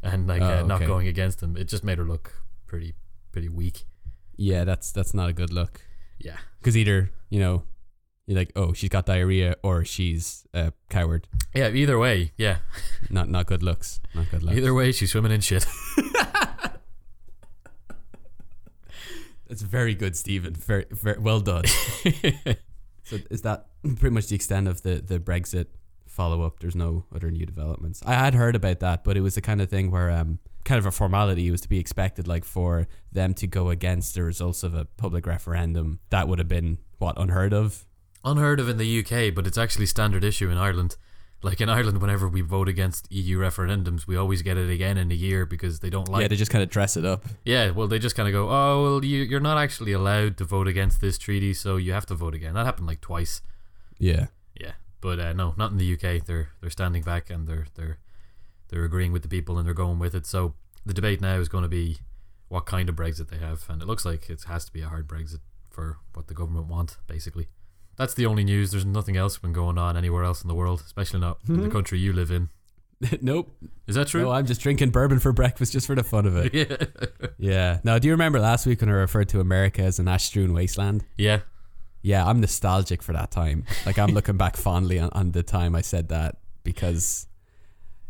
and 0.04 0.28
like 0.28 0.42
Oh, 0.42 0.60
uh, 0.60 0.64
not 0.64 0.78
okay. 0.78 0.86
going 0.86 1.08
against 1.08 1.40
them. 1.40 1.58
It 1.58 1.66
just 1.68 1.84
made 1.84 1.98
her 1.98 2.06
look 2.06 2.34
pretty 2.68 2.94
pretty 3.32 3.50
weak. 3.50 3.86
Yeah, 4.38 4.64
that's 4.66 4.92
that's 4.92 5.14
not 5.14 5.30
a 5.30 5.34
good 5.34 5.52
look. 5.52 5.82
Yeah, 6.20 6.38
Because 6.60 6.78
either 6.78 7.12
you 7.30 7.40
know 7.40 7.64
you're 8.26 8.38
like, 8.38 8.52
oh, 8.56 8.74
she's 8.74 8.90
got 8.90 9.06
diarrhea, 9.06 9.56
or 9.62 9.86
she's 9.86 10.48
a 10.54 10.74
coward. 10.90 11.28
yeah. 11.54 11.70
Either 11.70 12.00
way, 12.00 12.32
yeah. 12.38 12.58
Not 13.10 13.30
not 13.30 13.46
good 13.46 13.62
looks. 13.62 14.00
Not 14.16 14.32
good 14.32 14.42
looks. 14.44 14.58
Either 14.58 14.74
way, 14.74 14.92
she's 14.92 15.12
swimming 15.12 15.32
in 15.32 15.42
shit. 15.42 15.66
That's 19.56 19.64
very 19.64 19.96
good, 19.96 20.18
Stephen. 20.18 20.54
Very, 20.54 20.84
very 20.92 21.18
well 21.18 21.40
done. 21.40 21.64
so 23.06 23.20
is 23.32 23.44
that 23.44 23.68
pretty 23.84 24.14
much 24.14 24.28
the 24.28 24.36
extent 24.36 24.68
of 24.68 24.82
the 24.82 24.96
the 24.96 25.18
Brexit 25.18 25.68
follow 26.10 26.42
up? 26.42 26.60
There's 26.60 26.76
no 26.76 27.06
other 27.16 27.32
new 27.32 27.46
developments. 27.46 28.04
I 28.06 28.16
had 28.16 28.34
heard 28.34 28.58
about 28.58 28.82
that, 28.82 29.06
but 29.06 29.16
it 29.16 29.22
was 29.22 29.36
the 29.36 29.42
kind 29.42 29.62
of 29.62 29.70
thing 29.70 29.92
where 29.92 30.12
um 30.12 30.40
kind 30.66 30.78
of 30.78 30.86
a 30.86 30.92
formality. 30.92 31.48
It 31.48 31.52
was 31.52 31.62
to 31.62 31.70
be 31.70 31.80
expected, 31.80 32.28
like 32.28 32.44
for 32.44 32.86
them 33.14 33.34
to 33.36 33.48
go 33.48 33.70
against 33.70 34.16
the 34.16 34.24
results 34.24 34.62
of 34.62 34.74
a 34.74 34.84
public 34.98 35.26
referendum. 35.26 36.00
That 36.10 36.28
would 36.28 36.40
have 36.40 36.50
been 36.50 36.80
what 36.98 37.18
unheard 37.18 37.54
of. 37.54 37.86
unheard 38.26 38.60
of 38.60 38.68
in 38.68 38.78
the 38.78 39.00
UK, 39.00 39.34
but 39.34 39.48
it's 39.48 39.58
actually 39.58 39.86
standard 39.86 40.26
issue 40.26 40.50
in 40.50 40.58
Ireland. 40.58 40.98
Like 41.42 41.62
in 41.62 41.70
Ireland, 41.70 42.02
whenever 42.02 42.28
we 42.28 42.42
vote 42.42 42.68
against 42.68 43.12
EU 43.12 43.38
referendums, 43.40 44.08
we 44.08 44.16
always 44.16 44.42
get 44.42 44.58
it 44.58 44.70
again 44.70 44.98
in 44.98 45.12
a 45.12 45.16
year 45.16 45.46
because 45.46 45.80
they 45.80 45.92
don't 45.92 46.10
like. 46.10 46.24
yeah, 46.24 46.28
they 46.28 46.36
just 46.36 46.50
kind 46.52 46.64
of 46.64 46.70
dress 46.70 46.98
it 46.98 47.06
up. 47.06 47.24
Yeah, 47.44 47.70
well, 47.70 47.88
they 47.88 48.00
just 48.00 48.16
kind 48.16 48.28
of 48.28 48.34
go, 48.34 48.50
"Oh, 48.50 48.84
well, 48.84 49.06
you, 49.06 49.22
you're 49.22 49.40
not 49.40 49.58
actually 49.58 49.92
allowed 49.92 50.38
to 50.38 50.44
vote 50.44 50.68
against 50.68 51.02
this 51.02 51.18
treaty, 51.20 51.54
so 51.54 51.78
you 51.78 51.94
have 51.94 52.06
to 52.08 52.16
vote 52.16 52.34
again." 52.34 52.56
That 52.56 52.66
happened 52.66 52.88
like 52.88 53.02
twice. 53.02 53.42
Yeah. 54.00 54.28
Yeah, 54.60 54.72
but 55.02 55.20
uh, 55.20 55.34
no, 55.34 55.54
not 55.58 55.72
in 55.72 55.78
the 55.78 55.94
UK. 55.94 56.26
They're 56.26 56.50
they're 56.62 56.70
standing 56.72 57.04
back 57.04 57.30
and 57.30 57.48
they're 57.48 57.68
they're 57.76 58.00
they're 58.70 58.84
agreeing 58.86 59.12
with 59.12 59.22
the 59.22 59.28
people 59.28 59.58
and 59.60 59.68
they're 59.68 59.74
going 59.76 60.00
with 60.00 60.16
it. 60.16 60.26
So 60.26 60.56
the 60.86 60.94
debate 60.94 61.22
now 61.22 61.36
is 61.36 61.50
going 61.50 61.64
to 61.64 61.70
be 61.70 62.00
what 62.48 62.66
kind 62.66 62.90
of 62.90 62.96
Brexit 62.96 63.30
they 63.30 63.38
have, 63.38 63.66
and 63.70 63.82
it 63.82 63.88
looks 63.88 64.06
like 64.06 64.30
it 64.30 64.44
has 64.48 64.66
to 64.66 64.74
be 64.74 64.82
a 64.82 64.88
hard 64.88 65.08
Brexit 65.08 65.40
for 65.70 65.98
what 66.14 66.28
the 66.28 66.34
government 66.34 66.68
want, 66.68 66.98
basically. 67.08 67.48
That's 67.98 68.14
the 68.14 68.26
only 68.26 68.44
news. 68.44 68.72
There's 68.72 68.86
nothing 68.86 69.16
else 69.16 69.38
been 69.38 69.54
going 69.54 69.78
on 69.78 69.96
anywhere 69.96 70.24
else 70.24 70.42
in 70.42 70.48
the 70.48 70.56
world, 70.56 70.82
especially 70.86 71.20
not 71.20 71.38
in 71.48 71.60
the 71.60 71.68
hmm. 71.68 71.72
country 71.72 72.00
you 72.00 72.14
live 72.14 72.32
in. 72.32 72.50
nope. 73.22 73.56
Is 73.88 73.96
that 73.96 74.08
true? 74.08 74.24
No, 74.24 74.32
I'm 74.32 74.46
just 74.46 74.62
drinking 74.62 74.90
bourbon 74.90 75.20
for 75.20 75.32
breakfast 75.32 75.74
just 75.74 75.88
for 75.88 75.96
the 75.96 76.04
fun 76.04 76.26
of 76.26 76.36
it. 76.38 76.54
yeah. 76.54 76.86
yeah. 77.38 77.80
Now, 77.84 78.00
do 78.00 78.08
you 78.08 78.14
remember 78.14 78.40
last 78.40 78.66
week 78.66 78.82
when 78.82 78.90
I 78.90 78.94
referred 78.94 79.30
to 79.30 79.40
America 79.40 79.82
as 79.82 80.00
an 80.00 80.08
ash-strewn 80.08 80.54
wasteland? 80.54 81.06
yeah. 81.18 81.40
Yeah, 82.02 82.24
I'm 82.24 82.40
nostalgic 82.40 83.02
for 83.02 83.14
that 83.14 83.32
time. 83.32 83.66
Like 83.84 83.98
I'm 83.98 84.12
looking 84.12 84.38
back 84.38 84.58
fondly 84.66 85.00
on, 85.00 85.10
on 85.14 85.32
the 85.32 85.42
time 85.42 85.74
I 85.74 85.82
said 85.82 86.10
that 86.10 86.38
because 86.64 87.26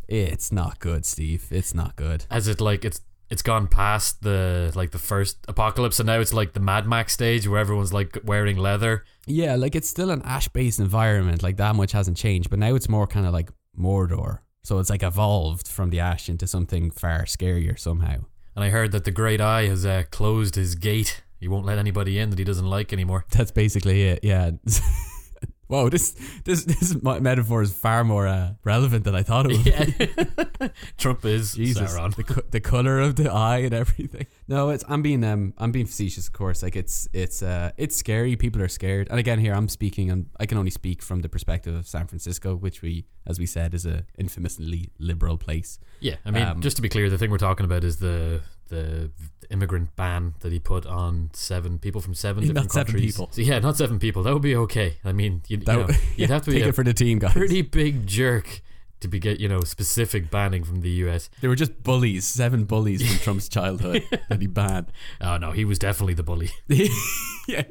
it's 0.10 0.52
not 0.52 0.80
good, 0.80 1.06
Steve. 1.06 1.48
It's 1.50 1.74
not 1.74 1.96
good. 1.96 2.26
As 2.30 2.50
it 2.50 2.60
like 2.60 2.84
it's 2.84 3.00
it's 3.30 3.42
gone 3.42 3.68
past 3.68 4.22
the 4.22 4.72
like 4.76 4.92
the 4.92 5.00
first 5.00 5.38
apocalypse, 5.48 6.00
and 6.00 6.08
now 6.08 6.20
it's 6.20 6.34
like 6.34 6.54
the 6.54 6.60
Mad 6.60 6.88
Max 6.88 7.14
stage 7.14 7.48
where 7.48 7.60
everyone's 7.60 7.94
like 7.94 8.18
wearing 8.24 8.58
leather. 8.58 9.04
Yeah, 9.26 9.56
like 9.56 9.76
it's 9.76 9.90
still 9.90 10.12
an 10.12 10.22
ash-based 10.24 10.80
environment. 10.80 11.42
Like 11.42 11.58
that 11.58 11.76
much 11.76 11.92
hasn't 11.92 12.18
changed, 12.18 12.50
but 12.50 12.60
now 12.60 12.76
it's 12.76 12.90
more 12.90 13.08
kind 13.08 13.26
of 13.26 13.34
like 13.34 13.50
Mordor. 13.78 14.40
So 14.64 14.80
it's 14.80 14.90
like 14.90 15.04
evolved 15.04 15.68
from 15.68 15.90
the 15.90 16.00
ash 16.00 16.28
into 16.30 16.48
something 16.48 16.92
far 16.92 17.24
scarier 17.26 17.78
somehow. 17.78 18.26
And 18.56 18.64
I 18.64 18.70
heard 18.70 18.92
that 18.94 19.04
the 19.04 19.12
Great 19.12 19.42
Eye 19.42 19.68
has 19.68 19.86
uh, 19.86 20.04
closed 20.12 20.56
his 20.56 20.76
gate. 20.76 21.24
He 21.40 21.48
won't 21.48 21.66
let 21.66 21.78
anybody 21.78 22.18
in 22.18 22.30
that 22.30 22.40
he 22.40 22.46
doesn't 22.46 22.66
like 22.66 22.94
anymore. 22.94 23.26
That's 23.32 23.52
basically 23.52 24.04
it. 24.04 24.20
Yeah. 24.24 24.52
Whoa, 25.68 25.90
this 25.90 26.12
this 26.44 26.64
this 26.66 26.96
metaphor 27.22 27.62
is 27.64 27.74
far 27.74 28.04
more 28.04 28.28
uh, 28.28 28.54
relevant 28.64 29.04
than 29.04 29.16
I 29.16 29.24
thought 29.24 29.50
it 29.50 29.58
would. 29.58 29.66
Yeah. 29.66 30.68
Trump 30.98 31.26
is 31.26 31.56
Jesus, 31.56 31.96
Sauron. 31.96 32.16
the 32.16 32.24
co- 32.24 32.42
the 32.52 32.60
color 32.60 33.00
of 33.00 33.16
the 33.16 33.32
eye 33.32 33.58
and 33.60 33.74
everything. 33.74 34.28
No, 34.48 34.70
it's 34.70 34.84
I'm 34.88 35.02
being 35.02 35.24
um 35.24 35.54
I'm 35.58 35.72
being 35.72 35.88
facetious, 35.88 36.28
of 36.28 36.34
course. 36.34 36.62
Like 36.62 36.76
it's 36.76 37.08
it's 37.14 37.42
uh 37.42 37.72
it's 37.78 37.96
scary. 37.96 38.36
People 38.36 38.62
are 38.62 38.68
scared, 38.68 39.08
and 39.10 39.20
again, 39.20 39.40
here 39.40 39.54
I'm 39.54 39.68
speaking, 39.70 40.12
and 40.12 40.28
I 40.40 40.46
can 40.46 40.58
only 40.58 40.72
speak 40.72 41.02
from 41.02 41.22
the 41.22 41.30
perspective 41.30 41.74
of 41.76 41.88
San 41.88 42.08
Francisco, 42.08 42.56
which 42.56 42.82
we, 42.84 43.06
as 43.26 43.40
we 43.40 43.46
said, 43.48 43.74
is 43.74 43.86
a 43.86 44.06
infamously 44.20 44.92
liberal 45.00 45.38
place. 45.38 45.80
Yeah, 46.00 46.16
I 46.26 46.32
mean, 46.32 46.44
Um, 46.44 46.62
just 46.62 46.76
to 46.76 46.82
be 46.82 46.90
clear, 46.90 47.10
the 47.10 47.18
thing 47.18 47.32
we're 47.32 47.38
talking 47.40 47.66
about 47.66 47.84
is 47.84 47.98
the 47.98 48.42
the 48.70 49.12
immigrant 49.52 49.96
ban 49.96 50.34
that 50.40 50.52
he 50.52 50.60
put 50.60 50.86
on 50.86 51.30
seven 51.34 51.78
people 51.80 52.02
from 52.02 52.14
seven 52.16 52.44
Not 52.44 52.54
different 52.54 52.72
seven 52.72 52.94
countries. 52.94 53.14
people. 53.16 53.30
So 53.32 53.42
yeah, 53.42 53.60
not 53.60 53.78
seven 53.78 54.00
people. 54.00 54.24
That 54.24 54.34
would 54.34 54.42
be 54.42 54.56
okay. 54.56 54.98
I 55.06 55.12
mean, 55.12 55.42
you, 55.48 55.58
you 55.58 55.66
That 55.66 55.74
know, 55.78 55.86
would- 55.86 55.98
you'd 56.18 56.30
have 56.36 56.42
to 56.44 56.52
be 56.52 56.62
a 56.62 56.68
it 56.70 56.76
for 56.76 56.84
the 56.84 56.94
team, 56.94 57.20
guys. 57.20 57.34
pretty 57.34 57.62
big 57.62 58.08
jerk 58.08 58.62
to 59.02 59.08
be 59.10 59.20
get 59.20 59.40
you 59.40 59.48
know 59.50 59.60
specific 59.62 60.32
banning 60.32 60.64
from 60.64 60.82
the 60.82 60.90
U.S. 61.06 61.30
They 61.42 61.48
were 61.48 61.56
just 61.56 61.84
bullies, 61.84 62.26
seven 62.26 62.64
bullies 62.64 63.06
from 63.06 63.20
Trump's 63.24 63.50
childhood 63.50 64.04
that 64.30 64.42
he 64.42 64.48
banned. 64.48 64.92
Oh 65.22 65.38
no, 65.38 65.52
he 65.52 65.66
was 65.66 65.78
definitely 65.78 66.14
the 66.16 66.24
bully. 66.24 66.50
yeah, 67.48 67.64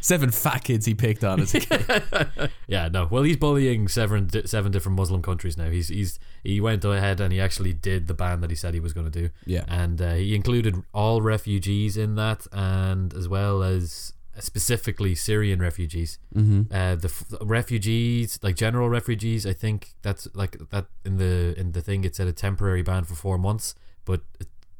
seven 0.00 0.30
fat 0.30 0.64
kids 0.64 0.86
he 0.86 0.94
picked 0.94 1.24
on 1.24 1.40
as 1.40 1.54
a 1.54 1.60
kid. 1.60 2.50
yeah, 2.66 2.88
no. 2.88 3.06
Well, 3.10 3.22
he's 3.22 3.36
bullying 3.36 3.88
seven 3.88 4.28
seven 4.46 4.72
different 4.72 4.96
Muslim 4.96 5.22
countries 5.22 5.56
now. 5.56 5.70
He's 5.70 5.88
he's 5.88 6.18
he 6.42 6.60
went 6.60 6.84
ahead 6.84 7.20
and 7.20 7.32
he 7.32 7.40
actually 7.40 7.72
did 7.72 8.06
the 8.06 8.14
ban 8.14 8.40
that 8.40 8.50
he 8.50 8.56
said 8.56 8.74
he 8.74 8.80
was 8.80 8.92
going 8.92 9.10
to 9.10 9.20
do. 9.22 9.30
Yeah, 9.46 9.64
and 9.68 10.00
uh, 10.00 10.14
he 10.14 10.34
included 10.34 10.82
all 10.92 11.22
refugees 11.22 11.96
in 11.96 12.14
that, 12.16 12.46
and 12.52 13.14
as 13.14 13.28
well 13.28 13.62
as 13.62 14.12
specifically 14.38 15.14
Syrian 15.14 15.60
refugees. 15.60 16.18
Mm-hmm. 16.34 16.72
Uh, 16.72 16.94
the 16.94 17.08
f- 17.08 17.34
refugees, 17.40 18.38
like 18.42 18.56
general 18.56 18.88
refugees, 18.88 19.46
I 19.46 19.52
think 19.52 19.94
that's 20.02 20.28
like 20.34 20.56
that 20.70 20.86
in 21.04 21.16
the 21.18 21.54
in 21.58 21.72
the 21.72 21.80
thing 21.80 22.04
it 22.04 22.16
said 22.16 22.28
a 22.28 22.32
temporary 22.32 22.82
ban 22.82 23.04
for 23.04 23.14
four 23.14 23.38
months, 23.38 23.74
but 24.04 24.22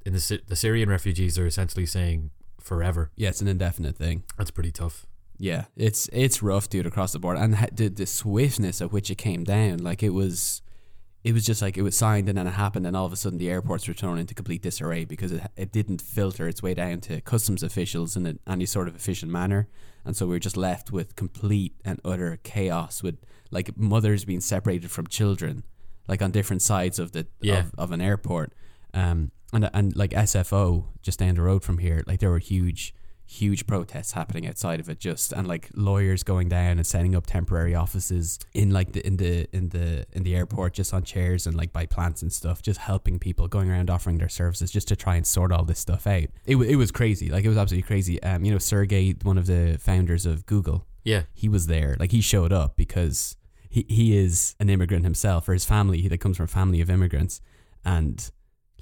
in 0.05 0.13
the 0.13 0.41
the 0.47 0.57
Syrian 0.57 0.89
refugees 0.89 1.39
are 1.39 1.47
essentially 1.47 1.87
saying 1.87 2.31
forever. 2.69 3.11
Yeah, 3.17 3.31
it's 3.31 3.41
an 3.41 3.49
indefinite 3.49 3.97
thing. 3.97 4.23
That's 4.37 4.51
pretty 4.53 4.71
tough. 4.73 5.07
Yeah, 5.41 5.65
it's 5.77 6.09
it's 6.13 6.43
rough, 6.43 6.69
dude, 6.69 6.87
across 6.87 7.13
the 7.13 7.19
board, 7.19 7.39
and 7.39 7.55
the 7.73 7.89
the 7.89 8.07
swiftness 8.07 8.81
at 8.83 8.93
which 8.93 9.11
it 9.11 9.17
came 9.19 9.45
down, 9.45 9.79
like 9.79 10.03
it 10.03 10.11
was, 10.11 10.63
it 11.23 11.33
was 11.33 11.47
just 11.47 11.63
like 11.63 11.77
it 11.79 11.83
was 11.83 11.97
signed 11.97 12.29
and 12.29 12.37
then 12.37 12.47
it 12.49 12.55
happened, 12.55 12.87
and 12.87 12.97
all 12.97 13.07
of 13.07 13.13
a 13.13 13.17
sudden 13.17 13.39
the 13.39 13.49
airports 13.49 13.87
were 13.87 13.95
thrown 13.95 14.19
into 14.19 14.35
complete 14.35 14.63
disarray 14.63 15.05
because 15.05 15.31
it 15.33 15.43
it 15.57 15.71
didn't 15.73 16.03
filter 16.03 16.49
its 16.49 16.61
way 16.63 16.75
down 16.75 17.01
to 17.03 17.21
customs 17.21 17.63
officials 17.63 18.17
in 18.17 18.27
a, 18.27 18.35
any 18.51 18.67
sort 18.67 18.89
of 18.89 18.97
efficient 18.97 19.31
manner, 19.31 19.69
and 20.05 20.17
so 20.17 20.27
we 20.27 20.33
were 20.35 20.41
just 20.41 20.57
left 20.57 20.91
with 20.91 21.15
complete 21.15 21.75
and 21.85 22.01
utter 22.05 22.39
chaos 22.43 23.03
with 23.03 23.19
like 23.53 23.79
mothers 23.79 24.25
being 24.25 24.41
separated 24.41 24.91
from 24.91 25.07
children, 25.07 25.63
like 26.09 26.21
on 26.21 26.33
different 26.33 26.63
sides 26.63 26.99
of 26.99 27.13
the 27.13 27.27
Yeah. 27.41 27.61
of, 27.61 27.75
of 27.79 27.93
an 27.93 28.01
airport, 28.01 28.53
um, 28.95 29.31
and 29.53 29.69
and 29.73 29.97
like 29.97 30.11
SFO 30.11 30.87
just 31.03 31.19
down 31.19 31.35
the 31.35 31.43
road 31.43 31.63
from 31.63 31.79
here, 31.79 32.03
like 32.07 32.21
there 32.21 32.31
were 32.31 32.39
huge 32.39 32.95
huge 33.31 33.67
protests 33.67 34.13
happening 34.13 34.47
outside 34.49 34.81
of 34.81 34.89
it 34.89 34.99
just 34.99 35.35
and 35.35 35.47
like 35.47 35.69
lawyers 35.75 36.23
going 36.23 36.49
down 36.49 36.79
and 36.79 36.87
setting 36.87 37.15
up 37.15 37.27
temporary 37.27 37.75
offices 37.75 38.39
in 38.55 38.71
like 38.71 38.93
the 38.93 39.07
in 39.07 39.19
the 39.19 39.47
in 39.55 39.69
the 39.69 40.07
in 40.13 40.23
the 40.23 40.35
airport 40.35 40.73
just 40.73 40.95
on 40.95 41.03
chairs 41.03 41.47
and 41.47 41.55
like 41.55 41.71
by 41.71 41.85
plants 41.85 42.23
and 42.23 42.33
stuff 42.33 42.63
just 42.63 42.81
helping 42.81 43.19
people 43.19 43.47
going 43.47 43.71
around 43.71 43.91
offering 43.91 44.17
their 44.17 44.31
services 44.31 44.71
just 44.71 44.89
to 44.89 44.97
try 44.97 45.15
and 45.15 45.27
sort 45.27 45.53
all 45.53 45.63
this 45.63 45.79
stuff 45.79 46.07
out. 46.07 46.25
It, 46.47 46.55
wa- 46.55 46.65
it 46.65 46.77
was 46.77 46.91
crazy. 46.91 47.29
Like 47.29 47.45
it 47.45 47.49
was 47.51 47.59
absolutely 47.59 47.87
crazy. 47.87 48.23
Um 48.23 48.47
you 48.47 48.51
know 48.53 48.57
Sergey 48.59 49.15
one 49.23 49.37
of 49.37 49.45
the 49.45 49.77
founders 49.79 50.25
of 50.25 50.47
Google 50.47 50.87
Yeah, 51.05 51.25
he 51.35 51.51
was 51.51 51.67
there. 51.67 51.97
Like 52.01 52.13
he 52.13 52.23
showed 52.23 52.51
up 52.51 52.79
because 52.79 53.37
he, 53.69 53.85
he 53.91 54.17
is 54.17 54.55
an 54.59 54.71
immigrant 54.71 55.05
himself 55.05 55.47
or 55.51 55.53
his 55.53 55.67
family 55.67 56.01
he 56.01 56.09
that 56.09 56.19
comes 56.19 56.39
from 56.39 56.45
a 56.45 56.49
family 56.49 56.81
of 56.81 56.89
immigrants 56.89 57.43
and 57.85 58.31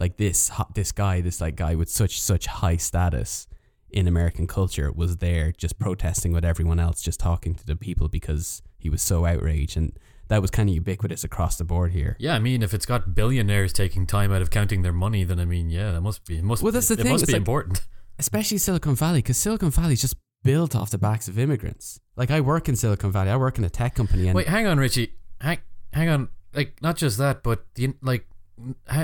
like 0.01 0.17
this 0.17 0.51
this 0.75 0.93
guy 0.93 1.21
this 1.21 1.41
like 1.41 1.57
guy 1.57 1.75
with 1.75 1.89
such 1.89 2.21
such 2.21 2.47
high 2.47 2.77
status 2.77 3.47
in 3.91 4.07
American 4.07 4.47
culture 4.47 4.93
was 4.93 5.19
there 5.19 5.53
just 5.53 5.79
protesting 5.79 6.33
with 6.33 6.45
everyone 6.45 6.79
else 6.81 7.01
just 7.03 7.21
talking 7.21 7.55
to 7.55 7.65
the 7.65 7.77
people 7.77 8.09
because 8.09 8.63
he 8.79 8.91
was 8.91 9.01
so 9.01 9.25
outraged 9.25 9.77
and 9.77 9.99
that 10.29 10.43
was 10.43 10.51
kind 10.51 10.69
of 10.69 10.75
ubiquitous 10.75 11.23
across 11.25 11.57
the 11.57 11.65
board 11.65 11.93
here 11.93 12.17
yeah. 12.19 12.35
I 12.35 12.41
mean, 12.41 12.63
if 12.63 12.75
it's 12.75 12.85
got 12.87 13.15
billionaires 13.15 13.73
taking 13.73 14.07
time 14.07 14.33
out 14.33 14.43
of 14.43 14.51
counting 14.51 14.83
their 14.83 14.93
money, 14.93 15.23
then 15.23 15.39
I 15.39 15.45
mean, 15.45 15.71
yeah, 15.71 15.93
that 15.93 16.01
must 16.01 16.25
be 16.27 16.39
it 16.39 16.45
must. 16.45 16.63
Well, 16.63 16.73
that's 16.73 16.89
the 16.89 16.95
it 16.95 17.03
thing, 17.03 17.13
must 17.13 17.23
it's 17.23 17.31
be 17.31 17.35
like- 17.35 17.41
important. 17.41 17.81
especially 18.19 18.59
Silicon 18.59 18.95
Valley 18.97 19.19
because 19.21 19.37
Silicon 19.37 19.71
Valley 19.71 19.93
is 19.93 20.01
just 20.01 20.17
built 20.43 20.75
off 20.75 20.91
the 20.91 20.99
backs 20.99 21.29
of 21.29 21.39
immigrants 21.39 22.01
like 22.17 22.31
I 22.31 22.41
work 22.41 22.69
in 22.69 22.75
Silicon 22.75 23.13
Valley 23.13 23.31
I 23.31 23.37
work 23.37 23.57
in 23.59 23.65
a 23.65 23.71
tech 23.71 23.95
company 23.95 24.27
and 24.27 24.35
Wait, 24.35 24.47
hang 24.49 24.67
on, 24.67 24.79
Richie. 24.79 25.13
Hang, 25.41 25.59
hang 25.93 26.09
on. 26.09 26.29
Like, 26.55 26.81
not 26.83 26.97
just 26.97 27.19
that, 27.19 27.43
but 27.43 27.65
the 27.75 27.93
like, 28.03 28.27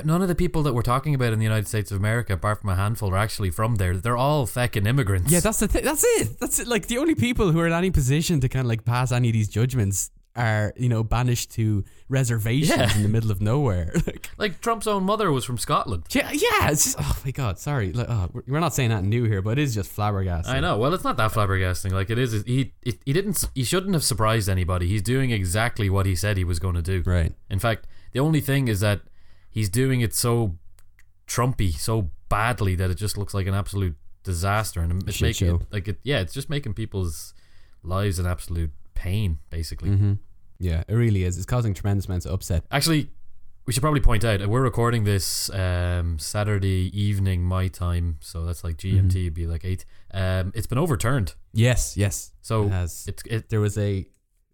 none 0.04 0.22
of 0.22 0.28
the 0.28 0.34
people 0.34 0.62
that 0.62 0.72
we're 0.74 0.82
talking 0.82 1.14
about 1.14 1.32
in 1.32 1.38
the 1.38 1.44
United 1.44 1.68
States 1.68 1.90
of 1.90 1.98
America, 1.98 2.32
apart 2.34 2.60
from 2.60 2.70
a 2.70 2.76
handful, 2.76 3.10
are 3.12 3.18
actually 3.18 3.50
from 3.50 3.76
there. 3.76 3.96
They're 3.96 4.16
all 4.16 4.46
feckin' 4.46 4.86
immigrants. 4.86 5.30
Yeah, 5.30 5.40
that's 5.40 5.58
the 5.60 5.68
thing. 5.68 5.84
That's 5.84 6.04
it. 6.04 6.38
That's 6.40 6.58
it. 6.58 6.66
Like 6.66 6.86
the 6.86 6.98
only 6.98 7.14
people 7.14 7.52
who 7.52 7.60
are 7.60 7.66
in 7.66 7.72
any 7.72 7.90
position 7.90 8.40
to 8.40 8.48
kind 8.48 8.64
of 8.64 8.68
like 8.68 8.84
pass 8.84 9.12
any 9.12 9.28
of 9.28 9.32
these 9.34 9.48
judgments 9.48 10.10
are 10.34 10.72
you 10.78 10.88
know 10.88 11.04
banished 11.04 11.50
to 11.52 11.84
reservations 12.08 12.70
Yeah. 12.78 12.96
in 12.96 13.02
the 13.02 13.08
middle 13.10 13.30
of 13.30 13.42
nowhere. 13.42 13.92
like, 14.06 14.30
like 14.38 14.60
Trump's 14.62 14.86
own 14.86 15.04
mother 15.04 15.30
was 15.30 15.44
from 15.44 15.58
Scotland. 15.58 16.04
yeah, 16.12 16.30
yeah. 16.32 16.70
It's 16.70 16.84
just 16.84 16.96
oh 16.98 17.18
my 17.22 17.32
god. 17.32 17.58
Sorry, 17.58 17.92
like, 17.92 18.06
oh, 18.08 18.30
we're- 18.32 18.44
we're 18.48 18.60
not 18.60 18.72
saying 18.72 18.88
that 18.88 19.04
new 19.04 19.24
here, 19.24 19.42
but 19.42 19.58
it 19.58 19.62
is 19.62 19.74
just 19.74 19.94
flabbergasting. 19.94 20.48
I 20.48 20.60
know. 20.60 20.78
Well, 20.78 20.94
it's 20.94 21.04
not 21.04 21.18
that 21.18 21.32
flabbergasting. 21.32 21.92
Like 21.92 22.08
it 22.08 22.18
is. 22.18 22.32
He 22.44 22.72
it, 22.82 23.00
he 23.04 23.12
didn't. 23.12 23.44
He 23.54 23.62
shouldn't 23.64 23.92
have 23.92 24.02
surprised 24.04 24.48
anybody. 24.48 24.88
He's 24.88 25.02
doing 25.02 25.30
exactly 25.32 25.90
what 25.90 26.06
he 26.06 26.16
said 26.16 26.38
he 26.38 26.44
was 26.44 26.58
going 26.58 26.76
to 26.76 26.82
do. 26.82 27.02
Right. 27.04 27.34
In 27.50 27.58
fact, 27.58 27.86
the 28.12 28.20
only 28.20 28.40
thing 28.40 28.68
is 28.68 28.80
that 28.80 29.00
he's 29.52 29.68
doing 29.68 30.00
it 30.00 30.14
so 30.14 30.56
Trumpy, 31.28 31.72
so 31.72 32.10
badly 32.28 32.74
that 32.74 32.90
it 32.90 32.96
just 32.96 33.16
looks 33.16 33.32
like 33.32 33.46
an 33.46 33.54
absolute 33.54 33.94
disaster, 34.24 34.80
and 34.80 35.02
it's 35.04 35.16
Shit 35.16 35.28
making 35.28 35.48
show. 35.48 35.54
it 35.56 35.66
like 35.72 35.88
it. 35.88 35.98
Yeah, 36.02 36.20
it's 36.20 36.34
just 36.34 36.50
making 36.50 36.74
people's 36.74 37.32
lives 37.82 38.18
an 38.18 38.26
absolute 38.26 38.70
pain, 38.94 39.38
basically. 39.50 39.90
Mm-hmm. 39.90 40.12
Yeah, 40.58 40.82
it 40.88 40.94
really 40.94 41.22
is. 41.24 41.36
It's 41.36 41.46
causing 41.46 41.74
tremendous 41.74 42.06
amounts 42.06 42.26
of 42.26 42.32
upset. 42.32 42.64
Actually, 42.70 43.08
we 43.66 43.72
should 43.72 43.80
probably 43.82 44.00
point 44.00 44.24
out 44.24 44.42
uh, 44.42 44.48
we're 44.48 44.60
recording 44.62 45.04
this 45.04 45.48
um, 45.50 46.18
Saturday 46.18 46.90
evening 46.92 47.42
my 47.44 47.68
time, 47.68 48.18
so 48.20 48.44
that's 48.44 48.62
like 48.64 48.76
GMT. 48.76 49.12
Mhm. 49.12 49.16
It'd 49.22 49.34
be 49.34 49.46
like 49.46 49.64
eight. 49.64 49.84
Um, 50.12 50.52
it's 50.54 50.66
been 50.66 50.78
overturned, 50.78 51.34
Yes, 51.54 51.96
yes. 51.96 52.32
so 52.42 52.64
it 52.64 52.70
has. 52.70 53.04
it's 53.08 53.22
it, 53.26 53.48
there 53.48 53.60
was 53.60 53.78
a 53.78 54.06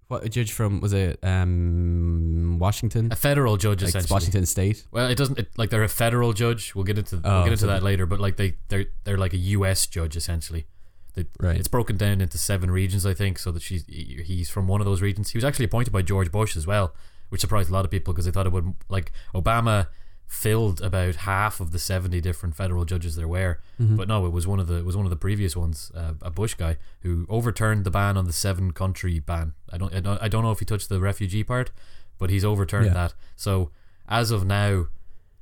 what 0.09 0.25
a 0.25 0.29
judge 0.29 0.53
from 0.53 0.81
was 0.81 0.93
it 0.93 1.19
um 1.23 2.59
Washington, 2.59 3.13
a 3.13 3.17
federal 3.17 3.57
judge 3.57 3.83
like 3.83 3.91
essentially. 3.91 4.15
Washington 4.15 4.47
State. 4.47 4.85
Well, 4.91 5.09
it 5.09 5.17
doesn't 5.17 5.39
it, 5.39 5.49
like 5.57 5.71
they're 5.71 5.85
a 5.85 5.89
federal 5.89 6.33
judge. 6.33 6.75
We'll 6.75 6.85
get 6.85 6.99
into 6.99 7.17
Oh, 7.17 7.21
we'll 7.37 7.45
get 7.45 7.53
into 7.53 7.61
so 7.61 7.67
that 7.69 7.83
later. 7.83 8.07
But 8.07 8.19
like 8.19 8.37
they 8.37 8.57
they're 8.69 8.87
they're 9.05 9.19
like 9.19 9.35
a 9.35 9.39
U.S. 9.39 9.87
judge 9.87 10.17
essentially. 10.17 10.67
They, 11.15 11.27
Right. 11.41 11.59
It's 11.59 11.69
broken 11.69 11.97
down 11.97 12.21
into 12.21 12.39
seven 12.39 12.71
regions, 12.71 13.05
I 13.05 13.15
think. 13.15 13.39
So 13.39 13.53
that 13.53 13.63
she's 13.63 13.85
he's 13.87 14.49
from 14.49 14.67
one 14.67 14.81
of 14.81 14.87
those 14.87 15.03
regions. 15.03 15.31
He 15.31 15.39
was 15.39 15.45
actually 15.45 15.67
appointed 15.67 15.93
by 15.93 16.03
George 16.03 16.33
Bush 16.33 16.57
as 16.57 16.67
well, 16.67 16.95
which 17.29 17.41
surprised 17.41 17.71
a 17.71 17.73
lot 17.73 17.85
of 17.85 17.91
people 17.91 18.15
because 18.15 18.25
they 18.25 18.31
thought 18.31 18.47
it 18.47 18.53
would 18.53 18.75
like 18.89 19.13
Obama 19.35 19.89
filled 20.29 20.81
about 20.83 21.17
half 21.17 21.59
of 21.59 21.73
the 21.73 21.79
seventy 21.79 22.21
different 22.21 22.55
federal 22.55 22.85
judges 22.85 23.17
there 23.17 23.27
were. 23.27 23.59
Mhm. 23.81 23.97
But 23.97 24.07
no, 24.09 24.27
it 24.27 24.31
was 24.33 24.47
one 24.47 24.61
of 24.61 24.67
the 24.67 24.75
it 24.75 24.85
was 24.85 24.97
one 24.97 25.07
of 25.07 25.11
the 25.11 25.17
previous 25.17 25.57
ones, 25.57 25.91
uh, 25.95 26.13
a 26.23 26.31
Bush 26.31 26.55
guy 26.55 26.77
who 27.01 27.27
overturned 27.31 27.85
the 27.85 27.91
ban 27.91 28.17
on 28.17 28.27
the 28.27 28.33
seven 28.33 28.73
country 28.73 29.19
ban. 29.21 29.55
I 29.73 29.79
don't 29.79 29.93
I 29.95 30.29
don't, 30.29 30.43
know 30.45 30.51
if 30.53 30.59
he 30.59 30.65
touched 30.67 30.89
the 30.91 31.01
refugee 31.01 31.43
part, 31.45 31.71
but 32.19 32.29
he's 32.31 32.45
overturned 32.45 32.87
Yeah. 32.87 32.95
that. 32.95 33.15
So 33.37 33.71
as 34.07 34.31
of 34.31 34.45
now, 34.47 34.87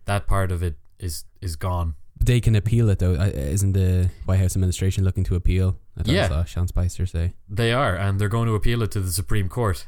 that 0.04 0.26
part 0.28 0.52
of 0.52 0.62
it 0.62 0.76
is 1.00 1.24
is 1.40 1.56
gone. 1.56 1.94
They 2.18 2.40
can 2.40 2.54
appeal 2.54 2.88
it 2.88 3.00
though. 3.00 3.12
Isn't 3.14 3.72
the 3.72 4.10
White 4.24 4.38
House 4.38 4.54
administration 4.56 5.02
looking 5.04 5.24
to 5.24 5.34
appeal? 5.34 5.78
I 5.96 6.02
thought 6.02 6.10
I 6.10 6.14
Yeah. 6.14 6.28
saw 6.28 6.44
Sean 6.44 6.68
Spicer 6.68 7.06
say. 7.06 7.34
They 7.48 7.72
are, 7.72 7.96
and 7.96 8.18
they're 8.20 8.28
going 8.28 8.46
to 8.46 8.54
appeal 8.54 8.82
it 8.82 8.90
to 8.92 9.00
the 9.00 9.10
Supreme 9.12 9.48
Court. 9.48 9.86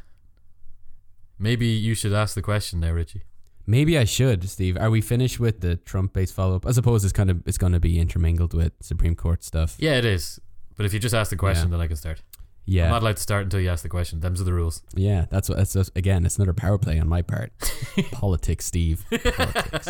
Maybe 1.39 1.67
you 1.69 1.95
should 1.95 2.13
ask 2.13 2.35
the 2.35 2.43
question 2.43 2.81
now, 2.81 2.91
Richie. 2.93 3.23
Maybe 3.69 3.99
I 3.99 4.05
should, 4.05 4.49
Steve. 4.49 4.79
Are 4.79 4.89
we 4.91 5.03
finished 5.03 5.39
with 5.39 5.61
the 5.61 5.77
Trump-based 5.77 6.33
follow-up? 6.35 6.67
I 6.67 6.71
suppose 6.73 7.05
it's 7.05 7.13
kind 7.13 7.29
of 7.31 7.43
it's 7.47 7.59
going 7.59 7.75
to 7.75 7.81
be 7.81 8.01
intermingled 8.01 8.55
with 8.55 8.73
Supreme 8.81 9.15
Court 9.15 9.45
stuff. 9.45 9.77
Yeah, 9.79 9.97
it 9.99 10.07
is. 10.07 10.41
But 10.77 10.87
if 10.87 10.95
you 10.95 10.99
just 10.99 11.15
ask 11.15 11.29
the 11.31 11.37
question, 11.37 11.69
Yeah. 11.69 11.73
then 11.73 11.81
I 11.83 11.87
can 11.87 11.97
start. 11.97 12.23
Yeah, 12.65 12.85
I'm 12.87 12.91
not 12.93 13.03
allowed 13.03 13.17
to 13.17 13.23
start 13.23 13.43
until 13.45 13.61
you 13.61 13.69
ask 13.69 13.83
the 13.83 13.89
question. 13.89 14.21
Them's 14.21 14.41
are 14.41 14.45
the 14.45 14.53
rules. 14.55 14.83
yeah. 14.95 15.27
That's 15.31 15.49
what. 15.49 15.59
That's 15.59 15.73
just, 15.75 15.95
again. 15.97 16.25
It's 16.27 16.37
another 16.37 16.53
power 16.55 16.79
play 16.79 16.99
on 16.99 17.09
my 17.09 17.21
part. 17.23 17.53
Politics, 18.13 18.65
Steve. 18.67 19.05
Politics. 19.11 19.89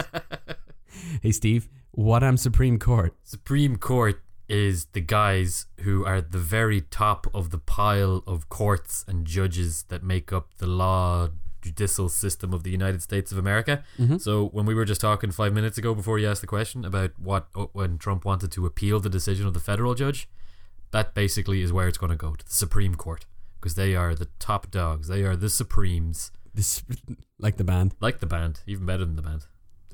hey, 1.22 1.30
Steve. 1.32 1.68
What 1.92 2.22
am 2.24 2.36
Supreme 2.36 2.78
Court? 2.78 3.14
Supreme 3.24 3.76
Court 3.76 4.22
is 4.48 4.86
the 4.92 5.00
guys 5.00 5.66
who 5.80 6.04
are 6.04 6.16
at 6.16 6.32
the 6.32 6.38
very 6.38 6.80
top 6.80 7.26
of 7.34 7.50
the 7.50 7.58
pile 7.58 8.22
of 8.26 8.48
courts 8.48 9.04
and 9.06 9.24
judges 9.26 9.84
that 9.88 10.02
make 10.02 10.32
up 10.32 10.54
the 10.58 10.66
law 10.66 11.28
judicial 11.62 12.08
system 12.08 12.52
of 12.54 12.62
the 12.62 12.70
United 12.70 13.02
States 13.02 13.32
of 13.32 13.38
America. 13.38 13.82
Mhm. 13.98 14.20
So 14.20 14.46
when 14.48 14.66
we 14.66 14.74
were 14.74 14.84
just 14.84 15.00
talking 15.00 15.30
five 15.30 15.52
minutes 15.52 15.78
ago 15.78 15.94
before 15.94 16.18
you 16.18 16.28
asked 16.28 16.40
the 16.40 16.46
question 16.46 16.84
about 16.84 17.10
what 17.18 17.48
uh, 17.54 17.66
when 17.72 17.98
Trump 17.98 18.24
wanted 18.24 18.50
to 18.52 18.66
appeal 18.66 19.00
the 19.00 19.10
decision 19.10 19.46
of 19.46 19.54
the 19.54 19.60
federal 19.60 19.94
judge, 19.94 20.28
that 20.90 21.14
basically 21.14 21.62
is 21.62 21.72
where 21.72 21.88
it's 21.88 21.98
going 21.98 22.10
to 22.10 22.16
go 22.16 22.34
to 22.34 22.44
the 22.44 22.52
Supreme 22.52 22.94
Court 22.94 23.26
because 23.60 23.74
they 23.74 23.94
are 23.94 24.14
the 24.14 24.28
top 24.38 24.70
dogs. 24.70 25.08
They 25.08 25.22
are 25.24 25.36
the 25.36 25.48
supremes, 25.50 26.30
This, 26.54 26.82
like 27.38 27.56
the 27.56 27.64
band. 27.64 27.94
like 28.00 28.20
the 28.20 28.26
band, 28.26 28.60
even 28.66 28.86
better 28.86 29.04
than 29.04 29.16
the 29.16 29.22
band. 29.22 29.46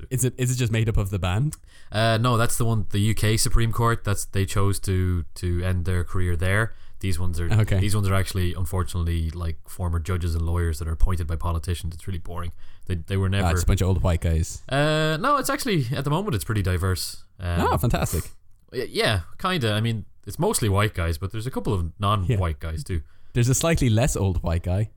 Is 0.09 0.25
it? 0.25 0.33
Is 0.37 0.51
it 0.51 0.55
just 0.55 0.71
made 0.73 0.89
up 0.89 0.97
of 0.97 1.09
the 1.09 1.19
band? 1.19 1.55
Uh, 1.91 2.17
no, 2.17 2.35
that's 2.37 2.57
the 2.57 2.65
one. 2.65 2.85
The 2.89 3.11
UK 3.11 3.39
Supreme 3.39 3.71
Court. 3.71 4.03
That's 4.03 4.25
they 4.25 4.45
chose 4.45 4.77
to 4.81 5.23
to 5.35 5.61
end 5.63 5.85
their 5.85 6.03
career 6.03 6.35
there. 6.35 6.73
These 7.05 7.19
ones 7.25 7.39
are 7.39 7.49
Okay. 7.63 7.79
these 7.85 7.95
ones 7.97 8.07
are 8.09 8.15
actually 8.15 8.49
unfortunately 8.63 9.29
like 9.43 9.57
former 9.77 9.99
judges 10.09 10.33
and 10.35 10.43
lawyers 10.51 10.75
that 10.79 10.87
are 10.87 10.95
appointed 10.99 11.25
by 11.27 11.35
politicians. 11.47 11.93
It's 11.95 12.07
really 12.07 12.23
boring. 12.31 12.51
They 12.87 12.95
they 13.09 13.17
were 13.21 13.27
Ah, 13.27 13.35
never. 13.37 13.51
it's 13.51 13.63
a 13.63 13.65
bunch 13.71 13.81
of 13.81 13.87
old 13.89 14.01
white 14.07 14.21
guys. 14.29 14.47
uh, 14.77 15.17
no, 15.25 15.37
it's 15.41 15.49
actually 15.55 15.79
at 15.97 16.03
the 16.03 16.09
moment 16.09 16.35
it's 16.35 16.43
pretty 16.49 16.63
diverse. 16.73 17.03
Um, 17.39 17.61
oh, 17.61 17.77
fantastic. 17.77 18.23
yeah, 19.01 19.15
kinda. 19.37 19.69
I 19.79 19.81
mean, 19.81 20.05
it's 20.27 20.39
mostly 20.39 20.69
white 20.69 20.93
guys, 21.01 21.17
but 21.19 21.31
there's 21.31 21.47
a 21.47 21.51
couple 21.51 21.73
of 21.73 21.79
non-white 21.99 22.59
guys 22.59 22.83
too. 22.83 23.01
There's 23.33 23.49
a 23.49 23.55
slightly 23.63 23.89
less 23.89 24.15
old 24.15 24.37
white 24.43 24.63
guy. 24.63 24.89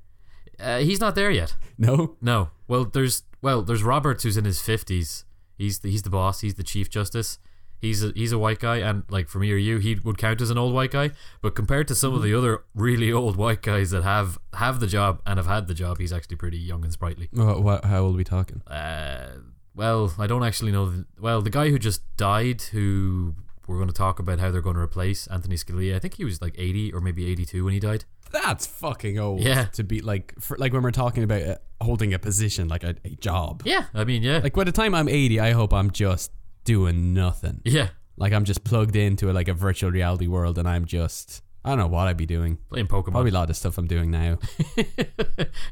Uh, 0.59 0.79
he's 0.88 1.00
not 1.00 1.15
there 1.15 1.31
yet. 1.31 1.55
No. 1.77 2.17
No. 2.21 2.49
Well, 2.69 2.85
there's 2.85 3.23
well, 3.43 3.61
there's 3.62 3.83
Roberts 3.83 4.23
who's 4.25 4.37
in 4.37 4.45
his 4.45 4.61
fifties. 4.62 5.25
He's 5.59 5.79
the, 5.81 5.88
he's 5.91 6.03
the 6.03 6.11
boss. 6.11 6.41
He's 6.41 6.55
the 6.55 6.65
chief 6.73 6.88
justice. 6.88 7.38
He's 7.80 8.02
a, 8.02 8.12
he's 8.14 8.32
a 8.32 8.38
white 8.38 8.58
guy, 8.58 8.76
and 8.78 9.04
like 9.08 9.28
for 9.28 9.38
me 9.38 9.52
or 9.52 9.56
you, 9.56 9.78
he 9.78 9.94
would 9.94 10.18
count 10.18 10.40
as 10.40 10.50
an 10.50 10.58
old 10.58 10.75
white 10.75 10.90
guy. 10.90 11.11
But 11.40 11.54
compared 11.54 11.88
to 11.88 11.94
some 11.94 12.14
of 12.14 12.23
the 12.23 12.35
other 12.35 12.64
really 12.75 13.12
old 13.20 13.37
white 13.37 13.62
guys 13.62 13.90
that 13.90 14.02
have 14.02 14.38
have 14.54 14.80
the 14.80 14.87
job 14.87 15.23
and 15.26 15.38
have 15.38 15.47
had 15.47 15.68
the 15.68 15.75
job, 15.75 15.99
he's 15.99 16.12
actually 16.12 16.37
pretty 16.37 16.58
young 16.58 16.85
and 16.85 16.92
sprightly. 16.92 17.28
What, 17.32 17.62
what, 17.62 17.85
how 17.85 18.02
old 18.02 18.14
are 18.14 18.18
we 18.18 18.25
talking? 18.25 18.62
Uh, 18.66 19.28
well, 19.75 20.12
I 20.18 20.26
don't 20.26 20.42
actually 20.42 20.73
know. 20.73 20.90
The, 20.90 21.06
well, 21.20 21.40
the 21.40 21.50
guy 21.50 21.70
who 21.70 21.78
just 21.78 22.02
died, 22.16 22.62
who 22.62 23.37
we're 23.68 23.76
going 23.76 23.88
to 23.88 23.94
talk 23.94 24.18
about 24.18 24.40
how 24.40 24.50
they're 24.50 24.62
going 24.62 24.76
to 24.76 24.82
replace 24.82 25.26
Anthony 25.28 25.56
Scalia. 25.56 25.94
I 25.94 25.99
think 25.99 26.14
he 26.14 26.25
was 26.25 26.42
like 26.42 26.54
80 26.58 26.92
or 26.92 27.00
maybe 27.00 27.30
82 27.30 27.64
when 27.64 27.75
he 27.75 27.80
died. 27.80 28.04
That's 28.32 28.66
fucking 28.66 29.18
old. 29.18 29.40
Yeah. 29.40 29.66
To 29.66 29.85
be 29.85 30.00
like, 30.00 30.35
for, 30.40 30.56
like 30.58 30.73
when 30.73 30.82
we're 30.82 30.90
talking 30.90 31.23
about 31.23 31.42
uh, 31.42 31.56
holding 31.80 32.12
a 32.14 32.18
position, 32.18 32.68
like 32.68 32.82
a, 32.82 32.97
a 33.04 33.11
job. 33.11 33.62
Yeah, 33.64 33.85
I 33.94 34.04
mean, 34.04 34.23
yeah, 34.23 34.38
Like 34.38 34.54
by 34.54 34.64
the 34.64 34.73
time 34.73 34.94
I'm 34.94 35.08
80, 35.08 35.38
I 35.38 35.52
hope 35.52 35.73
I'm 35.73 35.90
just 35.90 36.32
doing 36.68 37.14
nothing. 37.14 37.62
yeah, 37.64 37.88
Like 38.18 38.34
I'm 38.34 38.44
just 38.44 38.62
plugged 38.62 38.94
into 38.94 39.30
a, 39.30 39.32
like 39.32 39.48
a 39.48 39.54
virtual 39.54 39.90
reality 39.90 40.26
world, 40.26 40.58
and 40.58 40.68
I'm 40.68 40.84
just 40.84 41.42
I 41.64 41.70
don't 41.70 41.78
know 41.78 41.87
what 41.87 42.08
I'd 42.08 42.18
be 42.18 42.26
doing. 42.26 42.58
playing 42.68 42.88
Pokemon. 42.88 43.12
Probably 43.12 43.30
a 43.30 43.34
lot 43.34 43.48
of 43.48 43.56
stuff 43.56 43.78
I'm 43.78 43.87
doing 43.87 44.10
now. 44.10 44.38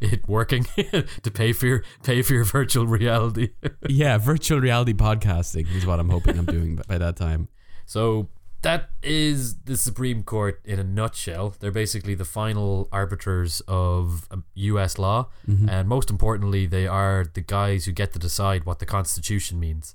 it 0.01 0.27
working 0.27 0.65
to 1.23 1.31
pay 1.31 1.53
for 1.53 1.67
your 1.67 1.85
pay 2.03 2.23
for 2.23 2.33
your 2.33 2.45
virtual 2.45 2.87
reality. 2.87 3.51
yeah, 3.91 4.17
virtual 4.17 4.59
reality 4.59 4.95
podcasting 4.95 5.71
is 5.77 5.85
what 5.85 6.01
I'm 6.01 6.09
hoping 6.09 6.39
I'm 6.39 6.47
doing 6.47 6.81
by, 6.89 6.97
that 6.97 7.17
time. 7.17 7.49
So 7.85 8.31
that 8.63 8.89
is 9.03 9.59
the 9.65 9.77
Supreme 9.77 10.23
Court 10.23 10.63
in 10.65 10.79
a 10.79 10.85
nutshell. 10.85 11.55
They're 11.61 11.71
basically 11.71 12.15
the 12.15 12.25
final 12.25 12.89
arbiters 12.91 13.61
of 13.69 14.27
um, 14.31 14.45
U.S. 14.55 14.99
law, 14.99 15.29
and 15.69 15.89
most 15.89 16.09
importantly, 16.09 16.65
they 16.65 16.87
are 16.87 17.27
the 17.33 17.43
guys 17.43 17.85
who 17.85 17.93
get 17.93 18.15
to 18.15 18.19
decide 18.19 18.65
what 18.65 18.79
the 18.79 18.87
Constitution 18.87 19.61
means. 19.61 19.95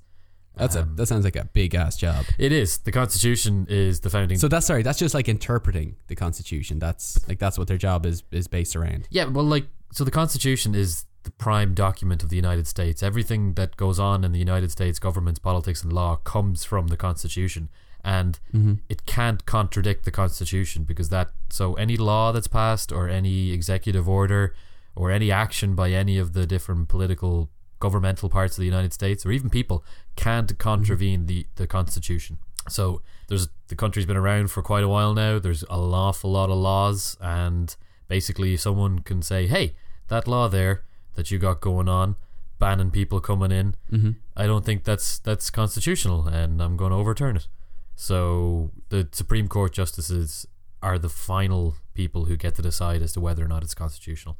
That's 0.56 0.76
a 0.76 0.82
um, 0.82 0.96
that 0.96 1.06
sounds 1.06 1.24
like 1.24 1.36
a 1.36 1.44
big 1.44 1.74
ass 1.74 1.96
job. 1.96 2.24
It 2.38 2.52
is 2.52 2.78
the 2.78 2.92
Constitution 2.92 3.66
is 3.68 4.00
the 4.00 4.10
founding. 4.10 4.38
So 4.38 4.48
that's 4.48 4.66
sorry, 4.66 4.82
that's 4.82 4.98
just 4.98 5.14
like 5.14 5.28
interpreting 5.28 5.96
the 6.08 6.14
Constitution. 6.14 6.78
That's 6.78 7.26
like 7.28 7.38
that's 7.38 7.58
what 7.58 7.68
their 7.68 7.78
job 7.78 8.04
is 8.04 8.22
is 8.30 8.48
based 8.48 8.76
around. 8.76 9.08
yeah, 9.10 9.24
well, 9.24 9.44
like 9.44 9.66
so, 9.92 10.04
the 10.04 10.10
Constitution 10.10 10.74
is 10.74 11.04
the 11.22 11.30
prime 11.30 11.74
document 11.74 12.22
of 12.22 12.28
the 12.28 12.36
United 12.36 12.66
States. 12.66 13.02
Everything 13.02 13.54
that 13.54 13.76
goes 13.76 13.98
on 13.98 14.24
in 14.24 14.32
the 14.32 14.38
United 14.38 14.70
States 14.70 14.98
government's 14.98 15.38
politics 15.38 15.82
and 15.82 15.92
law 15.92 16.16
comes 16.16 16.64
from 16.64 16.88
the 16.88 16.96
Constitution, 16.96 17.68
and 18.04 18.38
mm-hmm. 18.54 18.74
it 18.88 19.06
can't 19.06 19.46
contradict 19.46 20.04
the 20.04 20.10
Constitution 20.10 20.84
because 20.84 21.08
that. 21.08 21.30
So 21.50 21.74
any 21.74 21.96
law 21.96 22.32
that's 22.32 22.48
passed, 22.48 22.92
or 22.92 23.08
any 23.08 23.52
executive 23.52 24.08
order, 24.08 24.54
or 24.94 25.10
any 25.10 25.30
action 25.30 25.74
by 25.74 25.90
any 25.90 26.18
of 26.18 26.32
the 26.32 26.46
different 26.46 26.88
political 26.88 27.50
governmental 27.82 28.28
parts 28.28 28.56
of 28.56 28.60
the 28.60 28.72
United 28.74 28.92
States, 28.92 29.26
or 29.26 29.32
even 29.32 29.50
people, 29.50 29.84
can't 30.14 30.56
contravene 30.56 31.26
the 31.26 31.46
the 31.56 31.66
Constitution. 31.66 32.38
So 32.68 33.02
there's 33.26 33.48
the 33.66 33.74
country's 33.74 34.06
been 34.06 34.22
around 34.24 34.52
for 34.52 34.62
quite 34.62 34.84
a 34.84 34.88
while 34.88 35.14
now. 35.14 35.40
There's 35.40 35.64
an 35.64 35.94
awful 36.06 36.30
lot 36.30 36.48
of 36.48 36.58
laws, 36.58 37.16
and 37.20 37.74
basically 38.06 38.56
someone 38.56 39.00
can 39.00 39.20
say, 39.20 39.48
"Hey, 39.48 39.74
that 40.06 40.28
law 40.28 40.46
there 40.48 40.84
that 41.14 41.30
you 41.30 41.38
got 41.40 41.60
going 41.60 41.88
on, 41.88 42.14
banning 42.60 42.92
people 42.92 43.20
coming 43.20 43.50
in, 43.50 43.74
mm-hmm. 43.90 44.12
I 44.36 44.46
don't 44.46 44.64
think 44.64 44.84
that's 44.84 45.18
that's 45.18 45.50
constitutional, 45.50 46.28
and 46.28 46.62
I'm 46.62 46.76
going 46.76 46.92
to 46.92 47.02
overturn 47.02 47.36
it." 47.36 47.48
So 47.96 48.70
the 48.90 49.08
Supreme 49.10 49.48
Court 49.48 49.72
justices 49.72 50.46
are 50.80 50.98
the 51.00 51.08
final 51.08 51.74
people 51.94 52.26
who 52.26 52.36
get 52.36 52.54
to 52.54 52.62
decide 52.62 53.02
as 53.02 53.12
to 53.14 53.20
whether 53.20 53.44
or 53.44 53.48
not 53.48 53.64
it's 53.64 53.74
constitutional, 53.74 54.36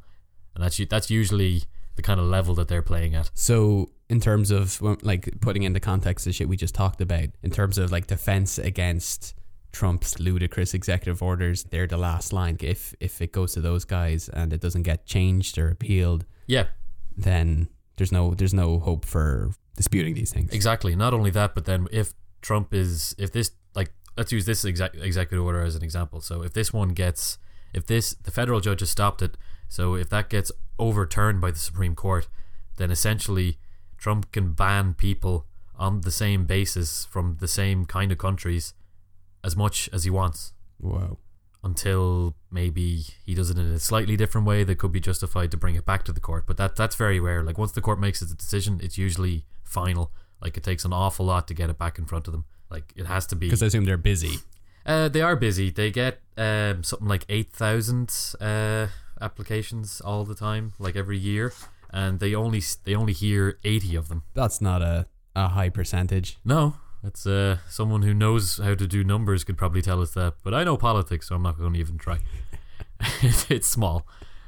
and 0.55 0.63
that's 0.63 0.79
that's 0.87 1.11
usually 1.11 1.65
the 1.97 2.03
kind 2.03 2.21
of 2.21 2.27
level 2.27 2.55
that 2.55 2.69
they're 2.69 2.83
playing 2.83 3.15
at. 3.15 3.31
So 3.35 3.91
in 4.09 4.21
terms 4.21 4.51
of 4.51 4.81
like 5.03 5.41
putting 5.41 5.63
into 5.63 5.81
context 5.81 6.25
the 6.25 6.33
shit 6.33 6.49
we 6.49 6.57
just 6.57 6.75
talked 6.75 7.01
about, 7.01 7.29
in 7.43 7.51
terms 7.51 7.79
of 7.79 7.93
like 7.93 8.07
defense 8.07 8.59
against 8.59 9.35
Trump's 9.73 10.19
ludicrous 10.21 10.75
executive 10.75 11.23
orders, 11.23 11.65
they're 11.65 11.87
the 11.87 11.97
last 11.97 12.33
line. 12.33 12.57
If 12.61 12.95
if 13.01 13.23
it 13.23 13.33
goes 13.33 13.55
to 13.55 13.61
those 13.61 13.85
guys 13.85 14.29
and 14.29 14.53
it 14.53 14.61
doesn't 14.61 14.83
get 14.83 15.07
changed 15.07 15.59
or 15.59 15.69
appealed, 15.69 16.25
Yeah, 16.47 16.67
then 17.17 17.69
there's 17.97 18.13
no 18.13 18.35
there's 18.35 18.55
no 18.55 18.79
hope 18.79 19.05
for 19.05 19.53
disputing 19.77 20.15
these 20.15 20.33
things. 20.33 20.53
Exactly. 20.53 20.95
Not 20.95 21.15
only 21.15 21.31
that, 21.31 21.55
but 21.55 21.65
then 21.65 21.89
if 21.93 22.15
Trump 22.41 22.75
is, 22.75 23.15
if 23.19 23.33
this, 23.33 23.53
like, 23.75 23.93
let's 24.17 24.33
use 24.33 24.45
this 24.45 24.65
exact 24.65 24.97
executive 24.97 25.45
order 25.45 25.63
as 25.63 25.75
an 25.75 25.83
example. 25.83 26.21
So 26.21 26.43
if 26.43 26.53
this 26.53 26.73
one 26.73 26.91
gets, 26.91 27.39
if 27.73 27.87
this, 27.87 28.15
the 28.15 28.31
federal 28.31 28.61
judge 28.61 28.81
has 28.81 28.91
stopped 28.91 29.23
it. 29.23 29.37
So 29.69 29.95
if 29.95 30.11
that 30.11 30.29
gets 30.29 30.53
overturned 30.83 31.41
by 31.41 31.51
the 31.51 31.59
Supreme 31.59 31.95
Court, 31.95 32.29
then 32.77 32.91
essentially 32.91 33.59
Trump 33.99 34.33
can 34.33 34.53
ban 34.53 34.95
people 34.95 35.47
on 35.77 36.01
the 36.03 36.11
same 36.11 36.45
basis 36.45 37.05
from 37.05 37.37
the 37.41 37.49
same 37.49 37.85
kind 37.85 38.11
of 38.13 38.19
countries 38.19 38.75
as 39.45 39.57
much 39.57 39.89
as 39.93 40.05
he 40.05 40.11
wants 40.11 40.53
Whoa. 40.79 41.19
until 41.63 42.35
maybe 42.51 43.05
he 43.25 43.35
does 43.35 43.51
it 43.51 43.59
in 43.59 43.67
a 43.67 43.79
slightly 43.79 44.17
different 44.17 44.47
way 44.47 44.65
that 44.65 44.79
could 44.79 44.93
be 44.93 45.01
justified 45.01 45.51
to 45.51 45.57
bring 45.57 45.75
it 45.75 45.85
back 45.85 46.05
to 46.05 46.13
the 46.13 46.21
court. 46.21 46.47
But 46.47 46.57
that 46.57 46.77
that's 46.77 46.97
very 46.97 47.21
rare. 47.21 47.43
Like 47.43 47.59
once 47.59 47.73
the 47.73 47.81
court 47.81 48.01
makes 48.01 48.23
its 48.23 48.35
decision, 48.35 48.81
it's 48.83 48.99
usually 48.99 49.45
final. 49.65 50.13
Like 50.41 50.57
it 50.57 50.63
takes 50.63 50.85
an 50.85 50.93
awful 50.93 51.27
lot 51.27 51.47
to 51.49 51.55
get 51.55 51.71
it 51.71 51.79
back 51.79 51.99
in 51.99 52.05
front 52.05 52.27
of 52.27 52.33
them. 52.33 52.45
Like 52.71 52.93
it 52.97 53.07
has 53.07 53.27
to 53.29 53.37
be. 53.37 53.47
Because 53.47 53.63
I 53.63 53.67
assume 53.67 53.85
they're 53.85 53.97
busy. 53.97 54.39
Uh, 54.85 55.09
they 55.09 55.23
are 55.23 55.37
busy. 55.37 55.71
They 55.71 55.91
get 55.91 56.21
um, 56.37 56.83
something 56.83 57.09
like 57.09 57.25
eight 57.29 57.53
thousand 57.53 58.13
uh, 58.41 58.89
applications 59.23 60.01
all 60.01 60.25
the 60.25 60.35
time, 60.35 60.73
like 60.79 60.97
every 60.97 61.19
year, 61.19 61.53
and 61.91 62.21
they 62.21 62.35
only 62.35 62.63
they 62.85 62.95
only 62.95 63.13
hear 63.13 63.59
eighty 63.65 63.97
of 63.97 64.09
them. 64.09 64.25
That's 64.35 64.61
not 64.61 64.83
a, 64.83 65.07
a 65.35 65.49
high 65.49 65.71
percentage. 65.71 66.39
No, 66.45 66.75
that's 67.03 67.27
uh, 67.27 67.59
someone 67.69 68.03
who 68.03 68.15
knows 68.15 68.59
how 68.59 68.75
to 68.75 68.87
do 68.87 69.03
numbers 69.05 69.45
could 69.45 69.57
probably 69.57 69.83
tell 69.83 70.01
us 70.01 70.13
that. 70.13 70.35
But 70.45 70.55
I 70.55 70.65
know 70.65 70.77
politics, 70.77 71.29
so 71.29 71.37
I'm 71.37 71.43
not 71.43 71.59
going 71.59 71.73
to 71.75 71.81
even 71.81 71.99
try. 71.99 72.19
it's, 73.23 73.67
small. 73.67 74.07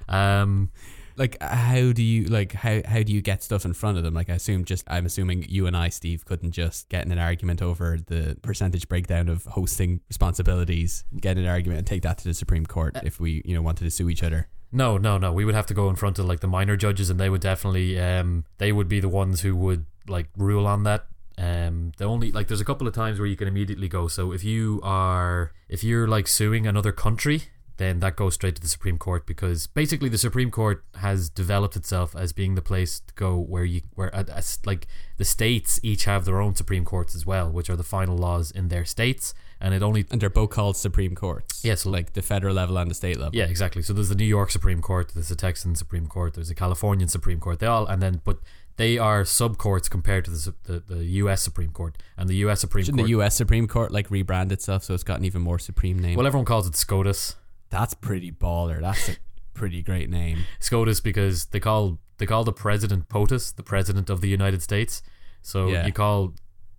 Um, 0.09 0.71
Like 1.17 1.41
how 1.41 1.93
do 1.93 2.03
you 2.03 2.25
like 2.25 2.53
how 2.53 2.83
how 2.85 3.03
do 3.05 3.13
you 3.13 3.23
get 3.23 3.41
stuff 3.43 3.65
in 3.65 3.73
front 3.73 3.99
of 3.99 4.05
them? 4.05 4.15
Like 4.15 4.29
I 4.29 4.35
assume 4.35 4.65
just 4.65 4.85
I'm 4.89 5.07
assuming 5.07 5.45
you 5.49 5.67
and 5.69 5.77
I, 5.77 5.89
Steve, 5.89 6.25
couldn't 6.25 6.51
just 6.51 6.89
get 6.89 7.07
in 7.07 7.13
an 7.13 7.19
argument 7.19 7.63
over 7.63 7.99
the 8.05 8.37
percentage 8.43 8.89
breakdown 8.89 9.29
of 9.29 9.45
hosting 9.45 10.01
responsibilities, 10.09 11.05
get 11.21 11.39
in 11.39 11.45
an 11.45 11.51
argument 11.51 11.79
and 11.79 11.87
take 11.87 12.03
that 12.03 12.19
to 12.19 12.25
the 12.25 12.35
Supreme 12.35 12.67
Court 12.67 12.97
if 13.05 13.21
we, 13.21 13.43
you 13.45 13.55
know, 13.55 13.63
wanted 13.63 13.85
to 13.85 13.91
sue 13.93 14.09
each 14.09 14.25
other. 14.25 14.49
No, 14.75 14.99
no, 14.99 15.19
no. 15.19 15.33
We 15.33 15.45
would 15.45 15.55
have 15.55 15.67
to 15.67 15.75
go 15.75 15.89
in 15.89 15.95
front 15.95 16.19
of 16.19 16.27
like 16.27 16.41
the 16.41 16.49
minor 16.49 16.77
judges, 16.77 17.09
and 17.09 17.19
they 17.19 17.31
would 17.31 17.41
definitely, 17.41 17.99
um, 17.99 18.45
they 18.59 18.73
would 18.73 18.89
be 18.89 18.99
the 18.99 19.09
ones 19.09 19.43
who 19.43 19.55
would 19.55 19.87
like 20.09 20.29
rule 20.37 20.67
on 20.67 20.83
that. 20.83 21.07
Um, 21.39 21.93
the 21.97 22.05
only 22.05 22.33
like, 22.33 22.49
there's 22.49 22.61
a 22.61 22.65
couple 22.65 22.89
of 22.89 22.93
times 22.93 23.21
where 23.21 23.29
you 23.29 23.37
can 23.37 23.47
immediately 23.47 23.89
go. 23.89 24.09
So 24.09 24.33
if 24.33 24.43
you 24.43 24.81
are, 24.83 25.53
if 25.69 25.85
you're 25.85 26.09
like 26.09 26.27
suing 26.27 26.67
another 26.67 26.91
country, 26.91 27.45
then 27.77 28.01
that 28.01 28.17
goes 28.17 28.35
straight 28.35 28.57
to 28.57 28.61
the 28.61 28.69
Supreme 28.69 28.99
Court 28.99 29.27
because 29.27 29.69
basically 29.69 30.09
the 30.09 30.19
Supreme 30.19 30.51
Court 30.51 30.85
has 30.97 31.29
developed 31.29 31.77
itself 31.77 32.15
as 32.17 32.33
being 32.33 32.57
the 32.57 32.63
place 32.63 33.01
to 33.01 33.15
go 33.15 33.37
where 33.37 33.65
you, 33.65 33.83
where 33.95 34.15
uh, 34.15 34.25
like 34.65 34.89
the 35.19 35.25
states 35.25 35.79
each 35.83 36.05
have 36.05 36.25
their 36.25 36.41
own 36.41 36.57
Supreme 36.57 36.85
Courts 36.85 37.15
as 37.15 37.25
well, 37.25 37.51
which 37.51 37.71
are 37.71 37.77
the 37.77 37.83
final 37.85 38.17
laws 38.17 38.51
in 38.51 38.69
their 38.69 38.85
states, 38.85 39.35
and 39.61 39.75
it 39.75 39.83
only 39.83 40.05
And 40.11 40.21
they're 40.21 40.31
both 40.31 40.51
called 40.51 40.77
Supreme 40.77 41.15
Courts. 41.15 41.65
Yes. 41.65 41.87
like 41.87 42.13
the 42.13 42.23
federal 42.23 42.55
level 42.55 42.77
and 42.79 42.91
the 42.91 42.95
state 42.95 43.19
level. 43.19 43.35
Yeah, 43.37 43.47
exactly. 43.47 43.83
So 43.83 43.93
there's 43.93 44.09
the 44.09 44.15
New 44.15 44.25
York 44.25 44.51
Supreme 44.51 44.81
Court, 44.81 45.13
there's 45.15 45.29
the 45.29 45.37
Texan 45.37 45.75
Supreme 45.75 46.07
Court, 46.07 46.35
there's 46.35 46.49
the 46.49 46.55
Californian 46.55 47.09
Supreme 47.09 47.41
Court. 47.41 47.59
They 47.61 47.67
all 47.67 47.87
and 47.87 48.01
then 48.03 48.21
but 48.25 48.39
they 48.77 48.99
are 48.99 49.25
sub 49.25 49.57
courts 49.57 49.89
compared 49.89 50.25
to 50.25 50.31
the, 50.33 50.55
the 50.65 50.79
the 50.95 51.05
U.S. 51.23 51.43
Supreme 51.43 51.71
Court 51.71 51.97
and 52.17 52.29
the 52.29 52.37
U.S. 52.37 52.61
Supreme 52.61 52.85
Shouldn't 52.85 52.99
Court. 53.01 53.07
the 53.07 53.11
U.S. 53.11 53.35
Supreme 53.37 53.69
Court 53.69 53.93
like 53.93 54.09
rebrand 54.09 54.51
itself 54.53 54.83
so 54.85 54.95
it's 54.95 55.05
got 55.05 55.19
an 55.21 55.25
even 55.25 55.43
more 55.43 55.59
supreme 55.59 55.99
name? 55.99 56.17
well, 56.17 56.27
everyone 56.27 56.45
calls 56.45 56.67
it 56.67 56.75
SCOTUS. 56.75 57.37
that's 57.71 57.95
pretty 57.95 58.33
baller. 58.33 58.81
That's 58.81 59.09
a 59.11 59.17
pretty 59.55 59.83
great 59.83 60.11
name. 60.11 60.45
SCOTUS 60.61 61.01
because 61.01 61.47
they 61.47 61.61
call 61.61 61.99
they 62.19 62.27
call 62.27 62.43
the 62.45 62.53
president 62.53 63.09
POTUS, 63.09 63.55
the 63.55 63.63
president 63.63 64.11
of 64.11 64.21
the 64.21 64.29
United 64.29 64.61
States. 64.63 65.03
So 65.43 65.69
Yeah. 65.69 65.87
you 65.87 65.93
call 65.93 66.35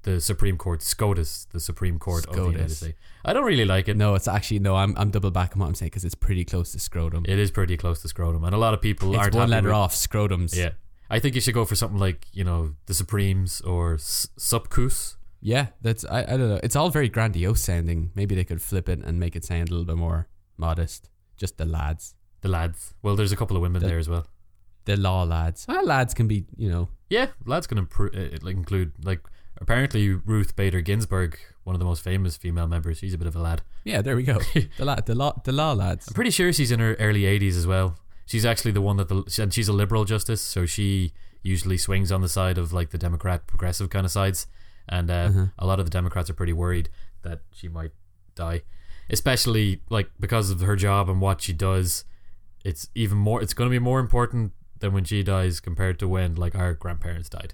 the 0.05 0.21
Supreme 0.21 0.57
Court 0.57 0.81
SCOTUS, 0.81 1.47
the 1.51 1.59
Supreme 1.59 1.99
Court 1.99 2.25
of 2.27 2.35
the 2.35 2.41
United 2.43 2.69
SCOTUS. 2.71 2.77
States. 2.77 2.97
I 3.25 3.33
don't 3.33 3.43
really 3.45 3.65
like 3.65 3.87
it. 3.89 3.97
No, 3.97 4.15
it's 4.15 4.27
actually 4.27 4.59
no. 4.59 4.75
I'm 4.75 4.95
I'm 4.97 5.09
double 5.11 5.31
back 5.31 5.53
on 5.53 5.59
what 5.59 5.67
I'm 5.67 5.75
saying 5.75 5.89
because 5.91 6.05
it's 6.05 6.15
pretty 6.15 6.45
close 6.45 6.71
to 6.71 6.79
scrotum. 6.79 7.25
It 7.27 7.37
is 7.39 7.51
pretty 7.51 7.75
close 7.77 8.01
to 8.03 8.07
scrotum, 8.07 8.43
and 8.45 8.53
a 8.55 8.57
lot 8.57 8.73
of 8.73 8.81
people 8.81 9.09
it's 9.13 9.19
aren't 9.19 9.35
one 9.35 9.49
letter 9.49 9.67
with- 9.67 9.75
off 9.75 9.93
scrotums. 9.93 10.55
Yeah, 10.55 10.71
I 11.09 11.19
think 11.19 11.35
you 11.35 11.41
should 11.41 11.53
go 11.53 11.65
for 11.65 11.75
something 11.75 11.99
like 11.99 12.27
you 12.33 12.43
know 12.43 12.75
the 12.85 12.93
Supremes 12.93 13.61
or 13.61 13.95
S- 13.95 14.27
Subcus. 14.39 15.15
Yeah, 15.41 15.67
that's 15.81 16.05
I, 16.05 16.21
I 16.23 16.37
don't 16.37 16.49
know. 16.49 16.59
It's 16.63 16.75
all 16.75 16.89
very 16.89 17.09
grandiose 17.09 17.61
sounding. 17.61 18.11
Maybe 18.15 18.33
they 18.35 18.43
could 18.45 18.61
flip 18.61 18.87
it 18.89 18.99
and 19.03 19.19
make 19.19 19.35
it 19.35 19.43
sound 19.45 19.69
a 19.69 19.71
little 19.71 19.85
bit 19.85 19.97
more 19.97 20.27
modest. 20.57 21.09
Just 21.37 21.57
the 21.57 21.65
lads, 21.65 22.15
The 22.41 22.47
lads. 22.49 22.93
Well, 23.03 23.15
there's 23.17 23.31
a 23.33 23.35
couple 23.35 23.57
of 23.57 23.61
women 23.61 23.81
The- 23.81 23.87
there 23.89 23.99
as 23.99 24.07
well. 24.09 24.25
the 24.85 24.95
law 24.95 25.23
lads. 25.23 25.65
Well, 25.67 25.83
lads 25.85 26.13
can 26.13 26.27
be, 26.27 26.45
you 26.55 26.69
know, 26.69 26.89
Yeah, 27.09 27.27
lads 27.45 27.65
can 27.67 27.77
impro- 27.83 28.15
uh, 28.15 28.47
include 28.47 28.93
like 29.03 29.21
apparently 29.59 30.09
Ruth 30.09 30.55
Bader 30.55 30.81
Ginsburg, 30.81 31.37
one 31.63 31.75
of 31.75 31.79
the 31.79 31.85
most 31.85 32.03
famous 32.03 32.37
female 32.37 32.67
members. 32.67 32.97
She's 32.99 33.13
a 33.13 33.17
bit 33.17 33.27
of 33.27 33.35
a 33.35 33.39
lad. 33.39 33.61
yeah. 33.83 34.01
There 34.01 34.15
we 34.15 34.23
go. 34.23 34.39
the 34.77 34.85
la, 34.85 34.95
the 34.95 35.15
law, 35.15 35.33
the 35.43 35.51
law 35.51 35.73
lads. 35.73 36.07
I'm 36.07 36.13
pretty 36.13 36.31
sure 36.31 36.51
she's 36.53 36.71
in 36.71 36.79
her 36.79 36.95
early 36.95 37.21
80s 37.21 37.57
as 37.57 37.67
well. 37.67 37.97
She's 38.25 38.45
actually 38.45 38.71
the 38.71 38.81
one 38.81 38.97
that 38.97 39.07
the 39.09 39.23
and 39.41 39.53
she's 39.53 39.67
a 39.67 39.73
liberal 39.73 40.03
justice, 40.05 40.41
so 40.41 40.65
she 40.65 41.13
usually 41.43 41.77
swings 41.77 42.11
on 42.11 42.21
the 42.21 42.29
side 42.29 42.57
of 42.57 42.73
like 42.73 42.89
the 42.89 42.97
Democrat 42.97 43.45
progressive 43.45 43.89
kind 43.91 44.03
of 44.05 44.11
sides, 44.11 44.47
and 44.89 45.11
uh, 45.11 45.13
Uh-huh. 45.29 45.45
a 45.59 45.65
lot 45.67 45.79
of 45.79 45.85
the 45.85 45.91
Democrats 45.91 46.29
are 46.29 46.33
pretty 46.33 46.53
worried 46.53 46.89
that 47.21 47.41
she 47.53 47.67
might 47.67 47.91
die, 48.33 48.63
especially 49.09 49.81
like 49.89 50.09
because 50.19 50.49
of 50.49 50.59
her 50.61 50.75
job 50.75 51.09
and 51.09 51.21
what 51.21 51.41
she 51.41 51.53
does. 51.53 52.03
It's 52.63 52.89
even 52.95 53.17
more. 53.19 53.43
It's 53.43 53.53
going 53.53 53.69
to 53.69 53.71
be 53.71 53.77
more 53.79 53.99
important 53.99 54.53
than 54.79 54.91
when 54.91 55.03
she 55.03 55.21
dies 55.21 55.59
compared 55.59 55.99
to 55.99 56.07
when 56.07 56.33
like 56.33 56.55
our 56.55 56.73
grandparents 56.73 57.29
died. 57.29 57.53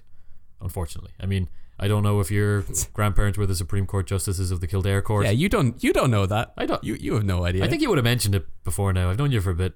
Unfortunately, 0.60 1.12
I 1.20 1.26
mean, 1.26 1.48
I 1.78 1.88
don't 1.88 2.02
know 2.02 2.20
if 2.20 2.30
your 2.30 2.64
grandparents 2.92 3.36
were 3.38 3.46
the 3.46 3.56
Supreme 3.56 3.86
Court 3.86 4.06
justices 4.06 4.50
of 4.50 4.60
the 4.60 4.66
Kildare 4.66 5.02
Court. 5.02 5.24
Yeah, 5.24 5.32
you 5.32 5.48
don't 5.48 5.82
you 5.82 5.92
don't 5.92 6.10
know 6.10 6.26
that. 6.26 6.52
I 6.56 6.66
don't. 6.66 6.82
You 6.84 6.94
you 6.94 7.14
have 7.14 7.24
no 7.24 7.44
idea. 7.44 7.64
I 7.64 7.68
think 7.68 7.82
you 7.82 7.88
would 7.88 7.98
have 7.98 8.04
mentioned 8.04 8.34
it 8.34 8.46
before 8.64 8.92
now. 8.92 9.10
I've 9.10 9.18
known 9.18 9.32
you 9.32 9.40
for 9.40 9.50
a 9.50 9.54
bit. 9.54 9.74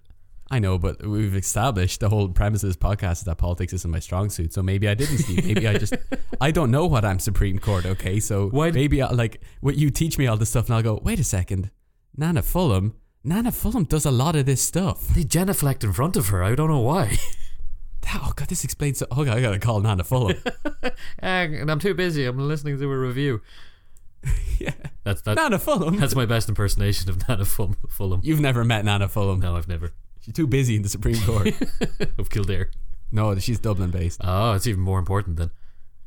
I 0.49 0.61
know, 0.61 0.79
but 0.79 1.05
we've 1.05 1.35
established 1.35 1.99
the 1.99 2.09
whole 2.09 2.29
premise 2.29 2.63
of 2.63 2.69
this 2.69 2.77
podcast 2.77 3.13
is 3.13 3.23
that 3.23 3.37
politics 3.39 3.73
isn't 3.73 3.91
my 3.91 3.99
strong 3.99 4.31
suit. 4.31 4.53
So 4.53 4.63
maybe 4.63 4.87
I 4.89 4.95
didn't, 4.95 5.19
Steve. 5.19 5.45
Maybe 5.45 5.67
I 5.67 5.77
just 5.77 5.95
I 6.41 6.53
don't 6.53 6.71
know 6.71 6.87
what 6.87 7.05
I'm 7.05 7.19
Supreme 7.19 7.59
Court. 7.59 7.85
Okay, 7.85 8.21
so 8.21 8.49
Why- 8.51 8.71
maybe 8.71 9.03
I, 9.03 9.11
like 9.11 9.43
what 9.61 9.77
you 9.77 9.91
teach 9.91 10.19
me 10.19 10.29
all 10.29 10.37
this 10.37 10.51
stuff, 10.51 10.67
and 10.67 10.77
I'll 10.77 10.83
go. 10.83 11.01
Wait 11.03 11.19
a 11.19 11.25
second, 11.25 11.71
Nana 12.17 12.43
Fulham. 12.43 12.95
Nana 13.25 13.51
Fulham 13.51 13.83
does 13.83 14.07
a 14.07 14.13
lot 14.13 14.37
of 14.37 14.47
this 14.47 14.63
stuff. 14.63 15.09
They 15.09 15.25
genuflect 15.25 15.83
in 15.83 15.93
front 15.93 16.17
of 16.17 16.29
her. 16.29 16.45
I 16.45 16.55
don't 16.55 16.71
know 16.71 16.79
why. 16.79 17.17
Oh 18.14 18.33
god, 18.37 18.49
this 18.49 18.64
explains. 18.64 18.99
So, 18.99 19.07
oh, 19.11 19.23
okay, 19.23 19.31
I 19.31 19.40
gotta 19.40 19.59
call 19.59 19.81
Nana 19.81 20.05
Fulham. 20.11 20.37
and 21.19 21.71
I'm 21.71 21.79
too 21.81 21.95
busy. 21.95 22.25
I'm 22.25 22.38
listening 22.38 22.79
to 22.79 22.85
a 22.92 22.99
review. 22.99 23.42
yeah, 24.59 24.73
That's 25.05 25.23
that. 25.23 25.37
Nana 25.37 25.59
Fulham. 25.59 25.97
That's 25.99 26.14
my 26.14 26.27
best 26.27 26.49
impersonation 26.49 27.11
of 27.11 27.29
Nana 27.29 27.45
Ful- 27.45 27.77
Fulham. 27.88 28.21
You've 28.25 28.40
never 28.40 28.64
met 28.64 28.85
Nana 28.85 29.09
Fulham. 29.09 29.40
No, 29.40 29.57
I've 29.57 29.69
never. 29.69 29.92
She's 30.21 30.35
too 30.35 30.47
busy 30.47 30.77
in 30.77 30.83
the 30.83 30.88
Supreme 30.88 31.21
Court. 31.23 31.49
of 32.19 32.31
Kildare. 32.31 32.71
no, 33.12 33.37
she's 33.38 33.59
Dublin 33.61 33.90
based. 33.90 34.21
Oh, 34.25 34.53
it's 34.55 34.66
even 34.66 34.81
more 34.81 34.99
important 34.99 35.37
then. 35.37 35.51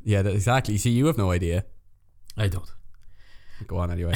Yeah, 0.03 0.21
that, 0.21 0.33
exactly. 0.33 0.77
See, 0.77 0.89
you 0.91 1.05
have 1.07 1.17
no 1.17 1.31
idea. 1.31 1.65
I 2.37 2.47
don't. 2.47 2.69
Go 3.67 3.77
on 3.77 3.91
anyway. 3.91 4.13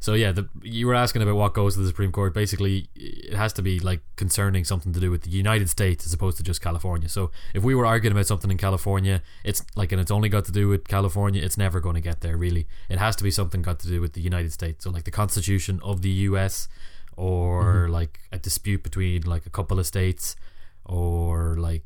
So 0.00 0.14
yeah, 0.14 0.32
the, 0.32 0.48
you 0.62 0.86
were 0.86 0.94
asking 0.94 1.22
about 1.22 1.34
what 1.34 1.54
goes 1.54 1.74
to 1.74 1.80
the 1.80 1.88
Supreme 1.88 2.12
Court. 2.12 2.32
Basically, 2.32 2.88
it 2.94 3.34
has 3.34 3.52
to 3.54 3.62
be 3.62 3.80
like 3.80 4.00
concerning 4.16 4.64
something 4.64 4.92
to 4.92 5.00
do 5.00 5.10
with 5.10 5.22
the 5.22 5.30
United 5.30 5.68
States 5.68 6.06
as 6.06 6.12
opposed 6.12 6.36
to 6.36 6.42
just 6.42 6.60
California. 6.60 7.08
So 7.08 7.30
if 7.54 7.62
we 7.62 7.74
were 7.74 7.86
arguing 7.86 8.12
about 8.12 8.26
something 8.26 8.50
in 8.50 8.58
California, 8.58 9.22
it's 9.44 9.62
like 9.76 9.92
and 9.92 10.00
it's 10.00 10.10
only 10.10 10.28
got 10.28 10.44
to 10.46 10.52
do 10.52 10.68
with 10.68 10.86
California, 10.86 11.42
it's 11.42 11.58
never 11.58 11.80
going 11.80 11.94
to 11.94 12.00
get 12.00 12.20
there. 12.20 12.36
Really, 12.36 12.66
it 12.88 12.98
has 12.98 13.16
to 13.16 13.24
be 13.24 13.30
something 13.30 13.62
got 13.62 13.80
to 13.80 13.88
do 13.88 14.00
with 14.00 14.12
the 14.12 14.20
United 14.20 14.52
States. 14.52 14.84
So 14.84 14.90
like 14.90 15.04
the 15.04 15.10
Constitution 15.10 15.80
of 15.82 16.02
the 16.02 16.10
U.S. 16.10 16.68
or 17.16 17.84
mm-hmm. 17.84 17.92
like 17.92 18.20
a 18.32 18.38
dispute 18.38 18.82
between 18.82 19.22
like 19.22 19.46
a 19.46 19.50
couple 19.50 19.78
of 19.78 19.86
states, 19.86 20.36
or 20.84 21.56
like 21.58 21.84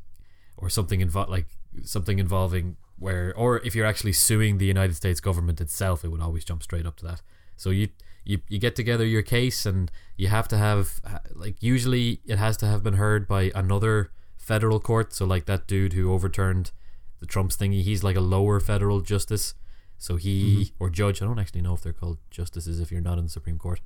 or 0.57 0.69
something 0.69 1.01
invo- 1.01 1.29
like 1.29 1.47
something 1.83 2.19
involving 2.19 2.77
where 2.99 3.33
or 3.35 3.57
if 3.65 3.75
you're 3.75 3.85
actually 3.85 4.13
suing 4.13 4.59
the 4.59 4.65
United 4.65 4.95
States 4.95 5.19
government 5.19 5.59
itself, 5.59 6.05
it 6.05 6.09
would 6.09 6.21
always 6.21 6.45
jump 6.45 6.63
straight 6.63 6.85
up 6.85 6.95
to 6.97 7.05
that. 7.05 7.21
So 7.57 7.69
you 7.69 7.89
you 8.25 8.39
you 8.47 8.59
get 8.59 8.75
together 8.75 9.05
your 9.05 9.21
case 9.21 9.65
and 9.65 9.91
you 10.17 10.27
have 10.27 10.47
to 10.49 10.57
have 10.57 11.01
like 11.33 11.61
usually 11.61 12.21
it 12.25 12.37
has 12.37 12.57
to 12.57 12.65
have 12.65 12.83
been 12.83 12.95
heard 12.95 13.27
by 13.27 13.51
another 13.55 14.11
federal 14.37 14.79
court. 14.79 15.13
So 15.13 15.25
like 15.25 15.45
that 15.45 15.67
dude 15.67 15.93
who 15.93 16.13
overturned 16.13 16.71
the 17.19 17.25
Trump's 17.25 17.57
thingy, 17.57 17.83
he's 17.83 18.03
like 18.03 18.15
a 18.15 18.21
lower 18.21 18.59
federal 18.59 19.01
justice. 19.01 19.55
So 19.97 20.17
he 20.17 20.73
or 20.79 20.89
judge, 20.89 21.21
I 21.21 21.25
don't 21.25 21.39
actually 21.39 21.61
know 21.61 21.73
if 21.73 21.81
they're 21.81 21.93
called 21.93 22.17
justices 22.29 22.79
if 22.79 22.91
you're 22.91 23.01
not 23.01 23.17
in 23.17 23.25
the 23.25 23.29
Supreme 23.29 23.57
Court. 23.57 23.79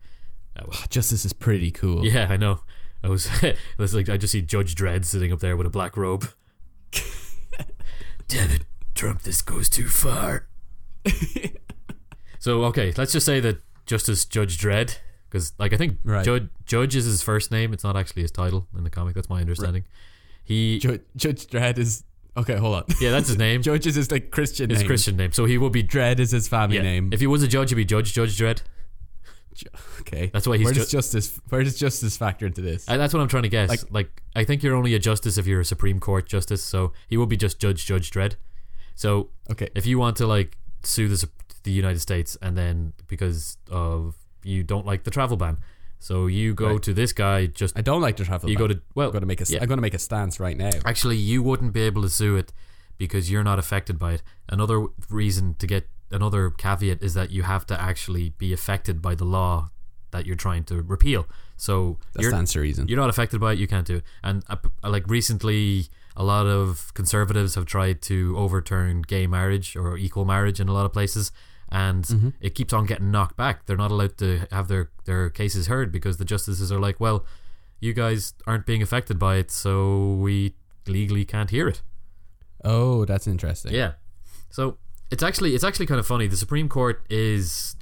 Uh, 0.57 0.63
well, 0.67 0.79
Justice 0.89 1.25
is 1.25 1.33
pretty 1.33 1.69
cool. 1.71 2.05
yeah, 2.05 2.27
I 2.29 2.37
know. 2.37 2.61
I 3.03 3.09
was, 3.09 3.29
it 3.43 3.57
was 3.77 3.93
like 3.93 4.09
I 4.09 4.17
just 4.17 4.31
see 4.31 4.41
Judge 4.41 4.75
Dredd 4.75 5.05
sitting 5.05 5.31
up 5.31 5.39
there 5.39 5.55
with 5.55 5.67
a 5.67 5.69
black 5.69 5.95
robe. 5.95 6.29
Damn 8.27 8.51
it, 8.51 8.65
Trump! 8.95 9.21
This 9.21 9.41
goes 9.41 9.69
too 9.69 9.87
far. 9.87 10.47
so 12.39 12.63
okay, 12.65 12.93
let's 12.97 13.13
just 13.13 13.25
say 13.25 13.39
that 13.39 13.61
Justice 13.87 14.25
Judge 14.25 14.57
Dredd, 14.59 14.97
because 15.29 15.53
like 15.57 15.73
I 15.73 15.77
think 15.77 15.97
Right. 16.03 16.23
Judge 16.25 16.49
Judge 16.65 16.95
is 16.95 17.05
his 17.05 17.23
first 17.23 17.51
name. 17.51 17.73
It's 17.73 17.83
not 17.83 17.97
actually 17.97 18.21
his 18.21 18.31
title 18.31 18.67
in 18.77 18.83
the 18.83 18.89
comic. 18.89 19.15
That's 19.15 19.29
my 19.29 19.41
understanding. 19.41 19.85
He 20.43 20.79
Judge, 20.79 21.01
Judge 21.15 21.47
Dredd 21.47 21.77
is 21.77 22.03
okay. 22.37 22.55
Hold 22.57 22.75
on. 22.75 22.83
yeah, 23.01 23.11
that's 23.11 23.27
his 23.29 23.37
name. 23.37 23.61
Judge 23.69 23.87
is 23.87 23.95
his 23.95 24.11
like 24.11 24.29
Christian 24.31 24.69
His 24.69 24.79
name. 24.79 24.87
Christian 24.87 25.17
name. 25.17 25.31
So 25.31 25.45
he 25.45 25.57
will 25.57 25.69
be 25.71 25.83
Dredd 25.83 26.19
is 26.19 26.31
his 26.31 26.47
family 26.47 26.77
yeah. 26.77 26.83
name. 26.83 27.09
If 27.11 27.19
he 27.19 27.27
was 27.27 27.41
a 27.43 27.47
judge, 27.47 27.69
he'd 27.71 27.75
be 27.75 27.85
Judge 27.85 28.13
Judge 28.13 28.37
Dredd. 28.37 28.61
okay, 30.01 30.29
That's 30.31 30.47
why 30.47 30.57
he's 30.57 30.65
where 30.65 30.73
ju- 30.73 30.81
does 30.81 30.91
justice 30.91 31.39
where 31.49 31.63
does 31.63 31.77
justice 31.79 32.15
factor 32.15 32.45
into 32.45 32.61
this? 32.61 32.87
Uh, 32.87 32.97
that's 32.97 33.13
what 33.13 33.21
I'm 33.21 33.27
trying 33.27 33.43
to 33.43 33.49
guess. 33.49 33.69
Like, 33.69 33.81
Like- 33.91 34.21
I 34.35 34.43
think 34.43 34.61
you're 34.61 34.75
only 34.75 34.93
a 34.93 34.99
justice 34.99 35.37
if 35.37 35.47
you're 35.47 35.61
a 35.61 35.65
Supreme 35.65 35.99
Court 35.99 36.27
justice. 36.27 36.63
So 36.63 36.93
he 37.07 37.17
will 37.17 37.25
be 37.25 37.37
just 37.37 37.59
Judge 37.59 37.85
Judge 37.85 38.11
Dredd. 38.11 38.35
So 38.95 39.29
okay, 39.51 39.69
if 39.75 39.85
you 39.85 39.97
want 39.97 40.15
to 40.17 40.27
like 40.27 40.57
sue 40.83 41.07
the 41.07 41.27
the 41.67 41.71
United 41.83 42.01
States 42.09 42.31
and 42.41 42.53
then 42.61 42.75
because 43.13 43.57
of 43.69 44.15
you 44.43 44.59
don't 44.73 44.85
like 44.91 45.01
the 45.07 45.11
travel 45.17 45.37
ban, 45.43 45.55
so 45.99 46.15
you 46.39 46.47
go 46.53 46.69
Right. 46.73 46.83
to 46.87 46.91
this 47.01 47.11
guy 47.25 47.37
just 47.61 47.73
I 47.77 47.81
don't 47.89 48.01
like 48.07 48.15
to 48.21 48.25
travel. 48.29 48.49
you 48.49 48.55
ban. 48.57 48.67
go 48.67 48.73
to 48.73 48.81
well 48.97 49.07
I'm 49.09 49.13
gonna 49.17 49.25
make 49.33 49.41
a 49.41 49.45
yeah. 49.47 49.61
am 49.63 49.67
gonna 49.71 49.81
make 49.89 49.97
a 50.01 50.03
stance 50.09 50.35
right 50.45 50.57
now. 50.65 50.71
actually 50.93 51.17
you 51.31 51.37
wouldn't 51.47 51.73
be 51.79 51.81
able 51.89 52.01
to 52.07 52.11
sue 52.19 52.35
it 52.41 52.49
because 53.03 53.23
you're 53.31 53.43
not 53.51 53.59
affected 53.63 53.95
by 54.05 54.11
it. 54.17 54.21
Another 54.57 54.77
reason 55.21 55.45
to 55.61 55.65
get 55.73 55.83
another 56.19 56.43
caveat 56.65 56.99
is 57.07 57.13
that 57.19 57.29
you 57.35 57.43
have 57.53 57.63
to 57.71 57.75
actually 57.89 58.27
be 58.43 58.49
affected 58.59 58.95
by 59.07 59.13
the 59.21 59.25
law 59.39 59.55
that 60.13 60.25
you're 60.25 60.41
trying 60.47 60.63
to 60.71 60.75
repeal. 60.95 61.23
So 61.57 61.73
That 62.13 62.21
you're, 62.21 62.31
stands 62.31 62.51
to 62.53 62.59
reason. 62.61 62.87
you're 62.87 63.03
not 63.05 63.09
affected 63.15 63.39
by 63.45 63.51
it, 63.53 63.59
you 63.59 63.67
can't 63.73 63.85
do 63.93 63.97
it. 63.97 64.03
And 64.23 64.35
uh, 64.49 64.55
like 64.95 65.05
recently, 65.19 65.87
a 66.15 66.23
lot 66.33 66.45
of 66.59 66.67
conservatives 66.99 67.51
have 67.57 67.65
tried 67.65 67.97
to 68.11 68.17
overturn 68.37 68.93
gay 69.13 69.25
marriage 69.27 69.75
or 69.75 69.97
equal 69.97 70.25
marriage 70.25 70.59
in 70.63 70.67
a 70.69 70.73
lot 70.77 70.85
of 70.87 70.93
places, 70.93 71.25
and 71.69 72.03
Mm-hmm. 72.05 72.29
it 72.41 72.55
keeps 72.55 72.73
on 72.73 72.85
getting 72.85 73.11
knocked 73.11 73.35
back. 73.37 73.65
They're 73.65 73.77
not 73.77 73.91
allowed 73.91 74.17
to 74.19 74.47
have 74.51 74.67
their 74.67 74.89
their 75.05 75.29
cases 75.29 75.67
heard 75.67 75.91
because 75.91 76.17
the 76.17 76.25
justices 76.25 76.71
are 76.71 76.79
like, 76.79 76.99
well, 76.99 77.25
you 77.79 77.93
guys 77.93 78.33
aren't 78.45 78.65
being 78.65 78.81
affected 78.81 79.19
by 79.19 79.35
it, 79.37 79.51
so 79.51 80.13
we 80.13 80.55
legally 80.87 81.25
can't 81.25 81.49
hear 81.49 81.67
it. 81.67 81.81
Oh, 82.63 83.05
that's 83.05 83.27
interesting. 83.27 83.73
Yeah. 83.73 83.93
So 84.49 84.77
it's 85.11 85.23
actually 85.23 85.55
it's 85.55 85.63
actually 85.63 85.85
kind 85.85 85.99
of 85.99 86.07
funny. 86.07 86.27
The 86.27 86.37
Supreme 86.37 86.69
Court 86.69 87.05
is 87.09 87.75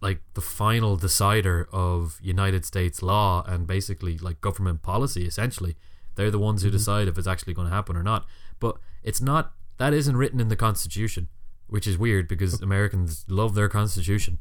like 0.00 0.20
the 0.34 0.40
final 0.40 0.96
decider 0.96 1.68
of 1.72 2.20
United 2.22 2.64
States 2.64 3.02
law 3.02 3.42
and 3.46 3.66
basically 3.66 4.16
like 4.18 4.40
government 4.40 4.82
policy. 4.82 5.26
Essentially, 5.26 5.76
they're 6.14 6.30
the 6.30 6.38
ones 6.38 6.62
who 6.62 6.70
decide 6.70 7.08
if 7.08 7.18
it's 7.18 7.26
actually 7.26 7.54
going 7.54 7.68
to 7.68 7.74
happen 7.74 7.96
or 7.96 8.02
not. 8.04 8.24
But 8.60 8.78
it's 9.02 9.20
not. 9.20 9.52
That 9.78 9.92
isn't 9.92 10.16
written 10.16 10.38
in 10.38 10.46
the 10.48 10.56
Constitution, 10.56 11.26
which 11.74 11.88
is 11.88 11.98
weird 11.98 12.28
because 12.28 12.62
Americans 12.62 13.24
love 13.28 13.56
their 13.56 13.68
Constitution. 13.68 14.38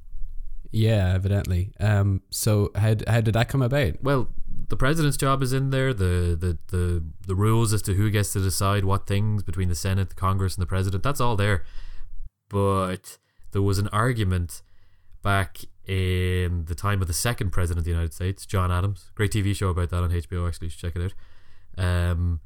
Yeah, 0.69 1.13
evidently. 1.15 1.71
Um, 1.79 2.21
so 2.29 2.69
how 2.75 2.93
how 3.07 3.21
did 3.21 3.33
that 3.33 3.49
come 3.49 3.63
about? 3.63 4.03
Well, 4.03 4.27
the 4.69 4.77
president's 4.77 5.17
job 5.17 5.41
is 5.41 5.51
in 5.51 5.71
there. 5.71 5.95
The, 5.95 6.37
the 6.39 6.59
the 6.67 7.03
the 7.25 7.33
rules 7.33 7.73
as 7.73 7.81
to 7.83 7.95
who 7.95 8.11
gets 8.11 8.33
to 8.33 8.39
decide 8.39 8.85
what 8.85 9.07
things 9.07 9.41
between 9.41 9.67
the 9.67 9.73
Senate, 9.73 10.09
the 10.09 10.15
Congress, 10.15 10.53
and 10.53 10.61
the 10.61 10.67
president. 10.67 11.01
That's 11.01 11.19
all 11.19 11.35
there. 11.35 11.63
But 12.49 13.17
there 13.51 13.63
was 13.63 13.79
an 13.79 13.87
argument 13.87 14.61
back 15.23 15.61
in 15.87 16.65
the 16.65 16.75
time 16.75 17.01
of 17.01 17.07
the 17.07 17.13
second 17.13 17.49
president 17.49 17.79
of 17.79 17.85
the 17.85 17.91
United 17.91 18.13
States, 18.13 18.45
John 18.45 18.71
Adams. 18.71 19.09
Great 19.15 19.31
TV 19.31 19.55
show 19.55 19.69
about 19.69 19.89
that 19.89 20.03
on 20.03 20.11
HBO. 20.11 20.47
Actually, 20.47 20.67
you 20.67 20.69
should 20.69 20.81
check 20.81 20.95
it 20.95 21.11
out. 21.79 21.83
Um, 21.83 22.41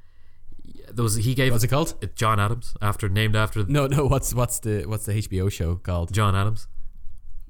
there 0.91 1.03
was 1.03 1.15
he 1.15 1.33
gave 1.35 1.51
What's 1.51 1.63
it 1.63 1.67
called? 1.69 1.93
it 2.01 2.15
John 2.15 2.39
Adams 2.39 2.73
after 2.81 3.09
named 3.09 3.35
after 3.35 3.63
No, 3.65 3.87
no. 3.87 4.05
What's 4.05 4.33
what's 4.33 4.59
the 4.59 4.85
what's 4.85 5.05
the 5.05 5.13
HBO 5.13 5.51
show 5.51 5.75
called? 5.75 6.13
John 6.13 6.35
Adams. 6.35 6.67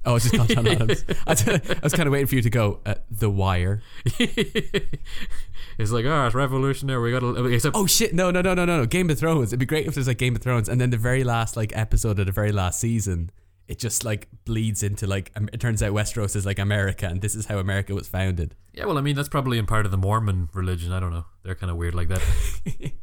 Oh, 0.05 0.15
it's 0.15 0.23
just 0.29 0.35
called 0.35 0.49
John 0.49 0.67
Adams. 0.67 1.03
I, 1.27 1.31
I 1.33 1.79
was 1.83 1.93
kind 1.93 2.07
of 2.07 2.13
waiting 2.13 2.27
for 2.27 2.35
you 2.35 2.41
to 2.41 2.49
go. 2.49 2.79
Uh, 2.85 2.95
the 3.11 3.29
Wire. 3.29 3.81
it's 4.05 5.91
like, 5.91 6.05
oh, 6.05 6.25
it's 6.25 6.35
revolutionary. 6.35 7.01
We 7.01 7.11
got 7.11 7.19
to 7.19 7.45
except 7.47 7.75
Oh 7.75 7.85
shit! 7.85 8.13
No, 8.13 8.31
no, 8.31 8.41
no, 8.41 8.53
no, 8.53 8.65
no, 8.65 8.77
no. 8.77 8.85
Game 8.85 9.09
of 9.09 9.19
Thrones. 9.19 9.49
It'd 9.49 9.59
be 9.59 9.65
great 9.65 9.85
if 9.85 9.95
there's 9.95 10.07
like 10.07 10.17
Game 10.17 10.35
of 10.35 10.41
Thrones, 10.41 10.69
and 10.69 10.79
then 10.79 10.91
the 10.91 10.97
very 10.97 11.23
last 11.23 11.57
like 11.57 11.75
episode 11.75 12.19
of 12.19 12.25
the 12.25 12.31
very 12.31 12.51
last 12.51 12.79
season, 12.79 13.31
it 13.67 13.79
just 13.79 14.05
like 14.05 14.29
bleeds 14.45 14.81
into 14.81 15.07
like 15.07 15.31
it 15.35 15.59
turns 15.59 15.83
out 15.83 15.91
Westeros 15.91 16.35
is 16.35 16.45
like 16.45 16.59
America, 16.59 17.05
and 17.07 17.21
this 17.21 17.35
is 17.35 17.47
how 17.47 17.57
America 17.57 17.93
was 17.93 18.07
founded. 18.07 18.55
Yeah, 18.73 18.85
well, 18.85 18.97
I 18.97 19.01
mean, 19.01 19.15
that's 19.15 19.29
probably 19.29 19.57
in 19.57 19.65
part 19.65 19.85
of 19.85 19.91
the 19.91 19.97
Mormon 19.97 20.49
religion. 20.53 20.93
I 20.93 20.99
don't 20.99 21.11
know. 21.11 21.25
They're 21.43 21.55
kind 21.55 21.71
of 21.71 21.77
weird 21.77 21.95
like 21.95 22.07
that. 22.09 22.21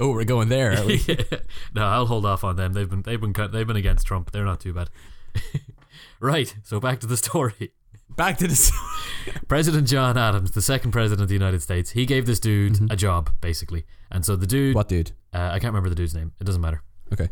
Oh, 0.00 0.12
we're 0.12 0.24
going 0.24 0.48
there. 0.48 0.84
We? 0.84 1.00
no, 1.74 1.84
I'll 1.84 2.06
hold 2.06 2.24
off 2.24 2.44
on 2.44 2.56
them. 2.56 2.72
They've 2.72 2.88
been 2.88 3.02
they've 3.02 3.20
been 3.20 3.32
cut- 3.32 3.52
they've 3.52 3.66
been 3.66 3.76
against 3.76 4.06
Trump. 4.06 4.30
They're 4.30 4.44
not 4.44 4.60
too 4.60 4.72
bad. 4.72 4.90
right. 6.20 6.54
So 6.62 6.78
back 6.80 7.00
to 7.00 7.06
the 7.06 7.16
story. 7.16 7.72
Back 8.16 8.38
to 8.38 8.48
this. 8.48 8.72
President 9.48 9.86
John 9.88 10.16
Adams, 10.16 10.52
the 10.52 10.62
second 10.62 10.92
president 10.92 11.22
of 11.22 11.28
the 11.28 11.34
United 11.34 11.62
States, 11.62 11.90
he 11.90 12.06
gave 12.06 12.26
this 12.26 12.40
dude 12.40 12.90
a 12.90 12.96
job 12.96 13.30
basically, 13.40 13.84
and 14.10 14.24
so 14.24 14.34
the 14.34 14.46
dude, 14.46 14.74
what 14.74 14.88
dude? 14.88 15.12
uh, 15.34 15.50
I 15.52 15.58
can't 15.58 15.72
remember 15.72 15.88
the 15.88 15.94
dude's 15.94 16.14
name. 16.14 16.32
It 16.40 16.44
doesn't 16.44 16.60
matter. 16.62 16.82
Okay. 17.12 17.28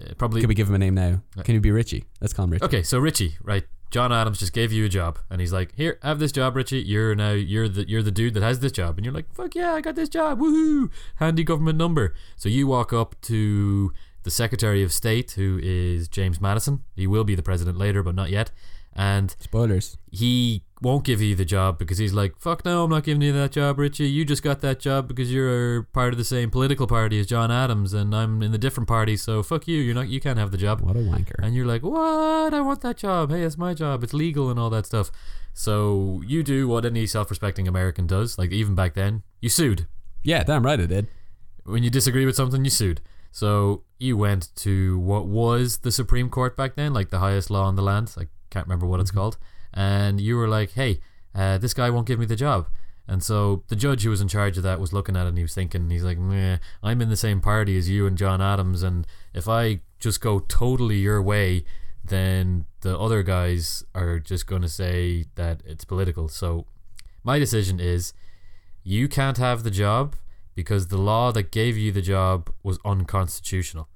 Uh, 0.00 0.14
probably 0.14 0.40
Can 0.40 0.48
we 0.48 0.54
give 0.54 0.68
him 0.68 0.74
a 0.74 0.78
name 0.78 0.94
now? 0.94 1.22
Can 1.44 1.54
he 1.54 1.58
be 1.58 1.70
Richie? 1.70 2.04
Let's 2.20 2.32
call 2.32 2.44
him 2.44 2.52
Richie. 2.52 2.64
Okay, 2.64 2.82
so 2.82 2.98
Richie, 2.98 3.36
right? 3.42 3.64
John 3.90 4.12
Adams 4.12 4.38
just 4.38 4.52
gave 4.52 4.72
you 4.72 4.84
a 4.84 4.88
job, 4.88 5.18
and 5.30 5.40
he's 5.40 5.52
like, 5.52 5.74
"Here, 5.74 5.98
have 6.02 6.20
this 6.20 6.30
job, 6.30 6.54
Richie. 6.54 6.80
You're 6.82 7.14
now 7.16 7.32
you're 7.32 7.68
the 7.68 7.88
you're 7.88 8.02
the 8.02 8.12
dude 8.12 8.34
that 8.34 8.42
has 8.42 8.60
this 8.60 8.70
job." 8.70 8.96
And 8.96 9.04
you're 9.04 9.14
like, 9.14 9.32
"Fuck 9.34 9.56
yeah, 9.56 9.74
I 9.74 9.80
got 9.80 9.96
this 9.96 10.08
job! 10.08 10.38
Woohoo! 10.40 10.90
Handy 11.16 11.42
government 11.42 11.76
number." 11.76 12.14
So 12.36 12.48
you 12.48 12.68
walk 12.68 12.92
up 12.92 13.20
to 13.22 13.92
the 14.22 14.30
Secretary 14.30 14.82
of 14.84 14.92
State, 14.92 15.32
who 15.32 15.58
is 15.60 16.06
James 16.06 16.40
Madison. 16.40 16.84
He 16.94 17.08
will 17.08 17.24
be 17.24 17.34
the 17.34 17.42
president 17.42 17.78
later, 17.78 18.02
but 18.02 18.14
not 18.14 18.30
yet. 18.30 18.52
And 19.00 19.34
Spoilers. 19.40 19.96
he 20.10 20.62
won't 20.82 21.04
give 21.04 21.22
you 21.22 21.34
the 21.34 21.44
job 21.46 21.78
because 21.78 21.96
he's 21.96 22.12
like, 22.12 22.32
"Fuck 22.38 22.64
no, 22.66 22.84
I'm 22.84 22.90
not 22.90 23.04
giving 23.04 23.22
you 23.22 23.32
that 23.32 23.52
job, 23.52 23.78
Richie. 23.78 24.10
You 24.10 24.26
just 24.26 24.42
got 24.42 24.60
that 24.60 24.78
job 24.78 25.08
because 25.08 25.32
you're 25.32 25.84
part 25.84 26.12
of 26.12 26.18
the 26.18 26.24
same 26.24 26.50
political 26.50 26.86
party 26.86 27.18
as 27.18 27.26
John 27.26 27.50
Adams, 27.50 27.94
and 27.94 28.14
I'm 28.14 28.42
in 28.42 28.52
the 28.52 28.58
different 28.58 28.88
party. 28.88 29.16
So 29.16 29.42
fuck 29.42 29.66
you. 29.66 29.78
You're 29.78 29.94
not. 29.94 30.08
You 30.08 30.20
can't 30.20 30.38
have 30.38 30.50
the 30.50 30.58
job." 30.58 30.82
What 30.82 30.96
a 30.96 31.00
wanker. 31.00 31.38
And 31.42 31.54
you're 31.54 31.66
like, 31.74 31.82
"What? 31.82 32.52
I 32.52 32.60
want 32.60 32.82
that 32.82 32.98
job. 32.98 33.30
Hey, 33.30 33.42
it's 33.42 33.56
my 33.56 33.72
job. 33.72 34.04
It's 34.04 34.12
legal 34.12 34.50
and 34.50 34.60
all 34.60 34.70
that 34.70 34.84
stuff." 34.86 35.10
So 35.54 36.22
you 36.26 36.42
do 36.42 36.68
what 36.68 36.84
any 36.84 37.06
self-respecting 37.06 37.66
American 37.66 38.06
does. 38.06 38.38
Like 38.38 38.52
even 38.52 38.74
back 38.74 38.92
then, 38.94 39.22
you 39.40 39.48
sued 39.48 39.86
yeah, 40.22 40.42
damn 40.44 40.64
right 40.64 40.80
I 40.80 40.86
did. 40.86 41.08
when 41.64 41.82
you 41.82 41.90
disagree 41.90 42.26
with 42.26 42.36
something, 42.36 42.64
you 42.64 42.70
sued. 42.70 43.00
So 43.32 43.84
you 43.98 44.16
went 44.16 44.54
to 44.56 44.98
what 44.98 45.26
was 45.26 45.78
the 45.78 45.92
Supreme 45.92 46.28
Court 46.28 46.56
back 46.56 46.74
then, 46.74 46.92
like 46.92 47.10
the 47.10 47.20
highest 47.20 47.50
law 47.50 47.64
on 47.64 47.76
the 47.76 47.82
land. 47.82 48.12
I 48.18 48.26
can't 48.50 48.66
remember 48.66 48.86
what 48.86 49.00
it's 49.00 49.10
called. 49.10 49.38
And 49.72 50.20
you 50.20 50.36
were 50.36 50.48
like, 50.48 50.72
hey, 50.72 51.00
uh, 51.34 51.58
this 51.58 51.74
guy 51.74 51.90
won't 51.90 52.06
give 52.06 52.18
me 52.18 52.26
the 52.26 52.36
job. 52.36 52.66
And 53.06 53.22
so 53.22 53.64
the 53.68 53.76
judge 53.76 54.04
who 54.04 54.10
was 54.10 54.20
in 54.20 54.28
charge 54.28 54.56
of 54.56 54.62
that 54.62 54.78
was 54.78 54.92
looking 54.92 55.16
at 55.16 55.26
it 55.26 55.30
and 55.30 55.36
he 55.36 55.42
was 55.42 55.54
thinking, 55.54 55.90
he's 55.90 56.04
like, 56.04 56.18
Meh, 56.18 56.58
I'm 56.82 57.00
in 57.00 57.08
the 57.08 57.16
same 57.16 57.40
party 57.40 57.76
as 57.76 57.88
you 57.88 58.06
and 58.06 58.16
John 58.16 58.40
Adams. 58.40 58.84
And 58.84 59.06
if 59.34 59.48
I 59.48 59.80
just 59.98 60.20
go 60.20 60.40
totally 60.40 60.98
your 60.98 61.20
way, 61.20 61.64
then 62.04 62.66
the 62.82 62.96
other 62.96 63.22
guys 63.22 63.84
are 63.94 64.20
just 64.20 64.46
going 64.46 64.62
to 64.62 64.68
say 64.68 65.24
that 65.34 65.60
it's 65.66 65.84
political. 65.84 66.28
So 66.28 66.66
my 67.24 67.38
decision 67.38 67.80
is 67.80 68.12
you 68.84 69.08
can't 69.08 69.38
have 69.38 69.64
the 69.64 69.70
job 69.70 70.14
because 70.54 70.86
the 70.86 70.98
law 70.98 71.32
that 71.32 71.50
gave 71.50 71.76
you 71.76 71.90
the 71.90 72.02
job 72.02 72.50
was 72.62 72.78
unconstitutional. 72.84 73.88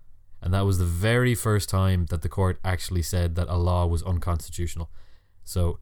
And 0.44 0.52
that 0.52 0.66
was 0.66 0.78
the 0.78 0.84
very 0.84 1.34
first 1.34 1.70
time 1.70 2.04
that 2.10 2.20
the 2.20 2.28
court 2.28 2.60
actually 2.62 3.00
said 3.02 3.34
that 3.36 3.48
a 3.48 3.56
law 3.56 3.86
was 3.86 4.02
unconstitutional. 4.02 4.90
So, 5.42 5.80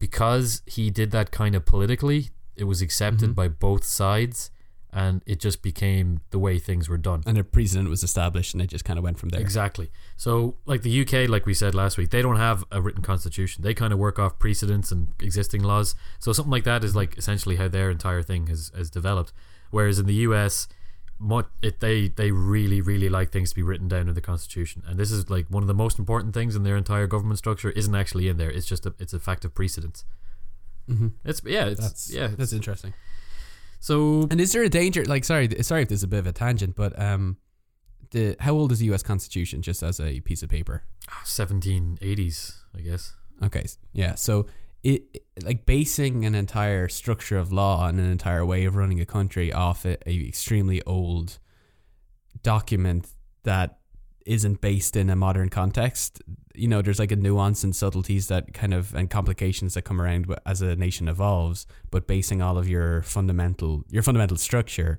because 0.00 0.62
he 0.66 0.90
did 0.90 1.12
that 1.12 1.30
kind 1.30 1.54
of 1.54 1.64
politically, 1.64 2.30
it 2.56 2.64
was 2.64 2.82
accepted 2.82 3.30
Mhm. 3.30 3.34
by 3.36 3.48
both 3.48 3.84
sides 3.84 4.50
and 4.92 5.22
it 5.26 5.40
just 5.40 5.62
became 5.62 6.20
the 6.30 6.38
way 6.38 6.58
things 6.58 6.88
were 6.88 6.98
done. 6.98 7.22
And 7.26 7.38
a 7.38 7.42
precedent 7.44 7.88
was 7.88 8.02
established 8.04 8.52
and 8.54 8.60
it 8.62 8.68
just 8.68 8.84
kind 8.84 8.98
of 8.98 9.02
went 9.04 9.18
from 9.18 9.28
there. 9.30 9.40
Exactly. 9.40 9.90
So, 10.16 10.56
like 10.66 10.82
the 10.82 10.90
UK, 10.90 11.26
like 11.28 11.46
we 11.46 11.54
said 11.54 11.74
last 11.74 11.96
week, 11.96 12.10
they 12.10 12.22
don't 12.22 12.36
have 12.36 12.64
a 12.72 12.80
written 12.82 13.02
constitution. 13.02 13.62
They 13.62 13.74
kind 13.74 13.92
of 13.92 13.98
work 13.98 14.18
off 14.18 14.38
precedents 14.40 14.92
and 14.92 15.08
existing 15.20 15.62
laws. 15.62 15.94
So, 16.20 16.32
something 16.32 16.52
like 16.52 16.64
that 16.64 16.82
is 16.84 16.94
like 16.96 17.16
essentially 17.18 17.56
how 17.56 17.68
their 17.68 17.90
entire 17.90 18.22
thing 18.22 18.46
has, 18.48 18.70
has 18.76 18.90
developed. 18.90 19.32
Whereas 19.70 19.98
in 19.98 20.06
the 20.06 20.14
US, 20.28 20.68
what 21.18 21.48
it 21.62 21.80
they 21.80 22.08
they 22.08 22.30
really 22.30 22.80
really 22.80 23.08
like 23.08 23.30
things 23.30 23.50
to 23.50 23.54
be 23.56 23.62
written 23.62 23.88
down 23.88 24.08
in 24.08 24.14
the 24.14 24.20
constitution, 24.20 24.82
and 24.86 24.98
this 24.98 25.10
is 25.10 25.30
like 25.30 25.46
one 25.48 25.62
of 25.62 25.66
the 25.66 25.74
most 25.74 25.98
important 25.98 26.34
things 26.34 26.56
in 26.56 26.62
their 26.64 26.76
entire 26.76 27.06
government 27.06 27.38
structure 27.38 27.70
isn't 27.70 27.94
actually 27.94 28.28
in 28.28 28.36
there. 28.36 28.50
It's 28.50 28.66
just 28.66 28.84
a 28.86 28.94
it's 28.98 29.12
a 29.12 29.20
fact 29.20 29.44
of 29.44 29.54
precedence. 29.54 30.04
Mm-hmm. 30.88 31.08
It's 31.24 31.40
yeah 31.44 31.66
it's 31.66 31.80
That's 31.80 32.12
yeah 32.12 32.28
That's 32.28 32.52
interesting. 32.52 32.92
so 33.80 34.26
And 34.30 34.40
is 34.40 34.52
there 34.52 34.62
a 34.62 34.68
danger? 34.68 35.04
Like, 35.04 35.24
sorry, 35.24 35.48
sorry 35.62 35.82
if 35.82 35.88
this 35.88 36.00
is 36.00 36.02
a 36.02 36.08
bit 36.08 36.18
of 36.18 36.26
a 36.26 36.32
tangent, 36.32 36.76
but 36.76 36.98
um, 37.00 37.38
the 38.10 38.36
how 38.40 38.52
old 38.52 38.72
is 38.72 38.80
the 38.80 38.86
U.S. 38.86 39.02
Constitution? 39.02 39.62
Just 39.62 39.82
as 39.82 39.98
a 40.00 40.20
piece 40.20 40.42
of 40.42 40.48
paper. 40.50 40.82
seventeen 41.24 41.98
eighties 42.02 42.64
I 42.76 42.80
guess. 42.80 43.14
Okay, 43.42 43.64
yeah. 43.92 44.14
So 44.14 44.46
it 44.84 45.24
like 45.42 45.66
basing 45.66 46.24
an 46.24 46.34
entire 46.34 46.88
structure 46.88 47.38
of 47.38 47.50
law 47.50 47.88
and 47.88 47.98
an 47.98 48.10
entire 48.10 48.44
way 48.44 48.66
of 48.66 48.76
running 48.76 49.00
a 49.00 49.06
country 49.06 49.52
off 49.52 49.84
a, 49.84 49.96
a 50.08 50.28
extremely 50.28 50.82
old 50.82 51.38
document 52.42 53.08
that 53.42 53.78
isn't 54.26 54.60
based 54.60 54.96
in 54.96 55.10
a 55.10 55.16
modern 55.16 55.48
context. 55.48 56.22
You 56.54 56.68
know, 56.68 56.82
there's 56.82 56.98
like 56.98 57.12
a 57.12 57.16
nuance 57.16 57.64
and 57.64 57.74
subtleties 57.74 58.28
that 58.28 58.54
kind 58.54 58.72
of 58.72 58.94
and 58.94 59.10
complications 59.10 59.74
that 59.74 59.82
come 59.82 60.00
around 60.00 60.32
as 60.46 60.62
a 60.62 60.76
nation 60.76 61.08
evolves. 61.08 61.66
But 61.90 62.06
basing 62.06 62.42
all 62.42 62.58
of 62.58 62.68
your 62.68 63.02
fundamental 63.02 63.84
your 63.90 64.02
fundamental 64.02 64.36
structure 64.36 64.98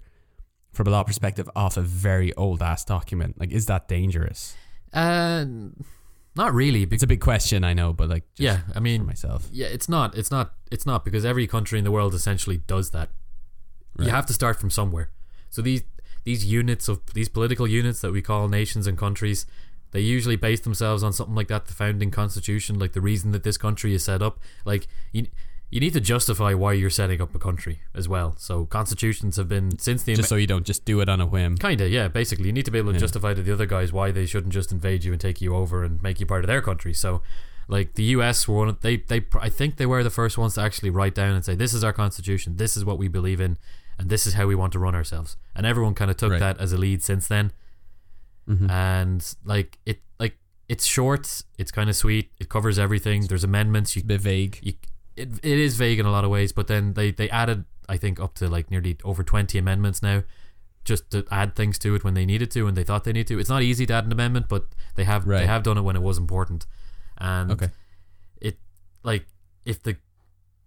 from 0.74 0.88
a 0.88 0.90
law 0.90 1.04
perspective 1.04 1.50
off 1.56 1.78
a 1.78 1.82
very 1.82 2.34
old 2.34 2.62
ass 2.62 2.84
document, 2.84 3.40
like 3.40 3.52
is 3.52 3.68
that 3.68 3.88
dangerous? 3.88 4.56
Uh, 4.92 5.46
not 6.36 6.54
really. 6.54 6.84
It's 6.84 7.04
a 7.04 7.08
big 7.08 7.22
question, 7.22 7.64
I 7.64 7.74
know, 7.74 7.94
but 7.94 8.10
like 8.10 8.24
just 8.36 8.42
yeah, 8.42 8.60
I 8.70 8.74
for 8.76 8.82
mean, 8.82 9.06
myself. 9.06 9.48
Yeah, 9.52 9.68
it's 9.68 9.88
not. 9.88 10.18
It's 10.18 10.32
not. 10.32 10.54
It's 10.72 10.86
not 10.86 11.06
because 11.06 11.26
every 11.26 11.48
country 11.48 11.80
in 11.80 11.86
the 11.86 11.92
world 11.92 12.14
essentially 12.14 12.58
does 12.58 12.92
that. 12.92 13.10
Right. 13.98 14.06
You 14.06 14.12
have 14.12 14.26
to 14.26 14.34
start 14.34 14.60
from 14.60 14.70
somewhere. 14.70 15.12
So 15.50 15.62
these 15.62 15.84
these 16.26 16.46
units 16.46 16.88
of 16.90 17.02
these 17.14 17.30
political 17.30 17.68
units 17.68 18.02
that 18.02 18.12
we 18.12 18.22
call 18.22 18.48
nations 18.48 18.88
and 18.88 18.98
countries, 18.98 19.46
they 19.92 20.02
usually 20.02 20.36
base 20.36 20.60
themselves 20.60 21.04
on 21.04 21.14
something 21.14 21.36
like 21.36 21.48
that, 21.48 21.68
the 21.68 21.74
founding 21.74 22.12
constitution, 22.12 22.80
like 22.80 22.94
the 22.94 23.02
reason 23.02 23.32
that 23.32 23.44
this 23.44 23.58
country 23.58 23.94
is 23.94 24.04
set 24.04 24.22
up. 24.22 24.40
Like 24.66 24.88
you, 25.14 25.28
you 25.72 25.80
need 25.80 25.94
to 25.94 26.00
justify 26.00 26.54
why 26.54 26.74
you're 26.74 26.90
setting 26.90 27.22
up 27.22 27.34
a 27.36 27.40
country 27.40 27.82
as 27.94 28.08
well. 28.08 28.36
So 28.38 28.66
constitutions 28.66 29.36
have 29.38 29.48
been 29.50 29.78
since 29.80 30.04
the 30.04 30.16
just 30.16 30.30
so 30.30 30.36
you 30.36 30.48
don't 30.48 30.66
just 30.66 30.86
do 30.86 31.02
it 31.02 31.10
on 31.10 31.20
a 31.20 31.26
whim. 31.26 31.58
Kinda, 31.58 31.90
yeah. 31.90 32.08
Basically, 32.08 32.46
you 32.46 32.54
need 32.54 32.66
to 32.66 32.72
be 32.72 32.78
able 32.78 32.92
to 32.92 32.96
Yeah. 32.98 33.00
justify 33.02 33.34
to 33.34 33.42
the 33.44 33.52
other 33.52 33.66
guys 33.66 33.92
why 33.92 34.12
they 34.12 34.26
shouldn't 34.26 34.54
just 34.54 34.72
invade 34.72 35.04
you 35.04 35.12
and 35.12 35.20
take 35.20 35.42
you 35.42 35.56
over 35.56 35.84
and 35.84 36.02
make 36.02 36.20
you 36.20 36.26
part 36.26 36.44
of 36.44 36.48
their 36.48 36.62
country. 36.62 36.94
So, 36.94 37.22
like 37.68 37.96
the 37.96 38.04
U.S. 38.16 38.48
were 38.48 38.56
one 38.58 38.70
of, 38.70 38.82
they 38.82 38.98
they 38.98 39.26
I 39.42 39.50
think 39.50 39.78
they 39.78 39.88
were 39.88 40.04
the 40.04 40.10
first 40.12 40.38
ones 40.38 40.54
to 40.54 40.62
actually 40.62 40.92
write 40.92 41.16
down 41.16 41.34
and 41.34 41.44
say 41.44 41.56
this 41.56 41.74
is 41.74 41.84
our 41.84 41.94
constitution, 41.94 42.58
this 42.58 42.78
is 42.78 42.86
what 42.86 43.00
we 43.00 43.08
believe 43.08 43.42
in, 43.42 43.58
and 43.98 44.10
this 44.10 44.28
is 44.28 44.36
how 44.36 44.46
we 44.46 44.54
want 44.56 44.72
to 44.74 44.80
run 44.80 44.94
ourselves. 44.94 45.36
And 45.56 45.66
everyone 45.66 45.96
kind 45.96 46.12
of 46.12 46.18
took 46.18 46.32
Right. 46.34 46.40
that 46.40 46.60
as 46.60 46.72
a 46.74 46.78
lead 46.78 47.02
since 47.02 47.28
then. 47.28 47.52
Mhm. 48.48 48.70
And 48.70 49.36
like 49.44 49.80
it, 49.88 50.02
like 50.20 50.38
it's 50.70 50.86
short, 50.86 51.42
it's 51.58 51.72
kind 51.72 51.90
of 51.90 51.96
sweet, 51.96 52.30
it 52.40 52.50
covers 52.50 52.78
everything. 52.78 53.26
There's 53.26 53.44
amendments. 53.44 53.96
You 53.96 54.04
a 54.04 54.06
bit 54.06 54.22
vague. 54.22 54.60
you, 54.62 54.74
it, 55.16 55.30
it 55.44 55.60
is 55.60 55.76
vague 55.78 56.00
in 56.00 56.06
a 56.06 56.12
lot 56.12 56.24
of 56.24 56.30
ways, 56.32 56.52
but 56.52 56.68
then 56.68 56.94
they, 56.94 57.12
they 57.12 57.30
added, 57.30 57.66
I 57.88 57.98
think, 57.98 58.20
up 58.20 58.36
to 58.36 58.48
like 58.50 58.70
nearly 58.72 58.98
over 59.04 59.24
20 59.24 59.58
amendments 59.58 60.02
now 60.02 60.24
just 60.84 61.10
to 61.10 61.26
add 61.32 61.56
things 61.56 61.80
to 61.80 61.96
it 61.96 62.04
when 62.04 62.14
they 62.14 62.26
needed 62.26 62.52
to 62.52 62.68
and 62.68 62.78
they 62.78 62.84
thought 62.84 63.04
they 63.06 63.14
need 63.14 63.26
to. 63.28 63.40
It's 63.40 63.50
not 63.50 63.64
easy 63.64 63.86
to 63.88 63.94
add 63.94 64.06
an 64.06 64.12
amendment, 64.12 64.48
but 64.48 64.66
they 64.96 65.04
have 65.04 65.26
they 65.42 65.48
have 65.48 65.64
done 65.64 65.78
it 65.78 65.82
when 65.82 65.96
it 65.96 66.02
was 66.02 66.18
important. 66.18 66.68
And 67.18 67.52
Okay. 67.52 67.70
it 68.40 68.60
like 69.04 69.26
if 69.66 69.82
the 69.82 69.98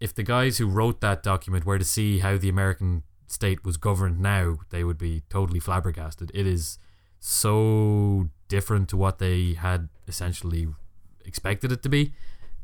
if 0.00 0.14
the 0.14 0.22
guys 0.24 0.58
who 0.58 0.66
wrote 0.66 1.00
that 1.00 1.22
document 1.22 1.64
were 1.66 1.78
to 1.78 1.84
see 1.84 2.18
how 2.20 2.36
the 2.36 2.48
American 2.48 3.02
state 3.28 3.64
was 3.64 3.76
governed 3.76 4.18
now, 4.20 4.58
they 4.70 4.82
would 4.82 4.98
be 4.98 5.22
totally 5.28 5.60
flabbergasted. 5.60 6.30
It 6.34 6.46
is 6.46 6.78
so 7.20 8.28
different 8.48 8.88
to 8.88 8.96
what 8.96 9.18
they 9.18 9.54
had 9.54 9.88
essentially 10.06 10.68
expected 11.24 11.70
it 11.72 11.82
to 11.82 11.88
be. 11.88 12.12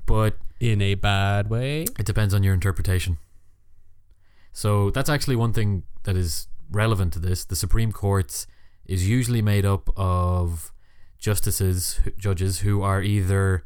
But 0.07 0.39
In 0.61 0.81
a 0.81 0.95
bad 0.95 1.51
way. 1.51 1.83
it 1.83 2.07
depends 2.07 2.33
on 2.35 2.43
your 2.43 2.55
interpretation. 2.55 3.19
So 4.53 4.91
that's 4.91 5.09
actually 5.11 5.37
one 5.37 5.53
thing 5.53 5.83
that 6.05 6.17
is 6.17 6.49
relevant 6.71 7.13
to 7.15 7.19
this. 7.19 7.45
The 7.45 7.57
Supreme 7.57 7.93
Court 7.93 8.47
is 8.87 9.09
usually 9.09 9.43
made 9.43 9.65
up 9.65 9.91
of 9.97 10.73
justices, 11.19 12.01
judges 12.19 12.61
who 12.61 12.83
are 12.83 13.03
either 13.03 13.65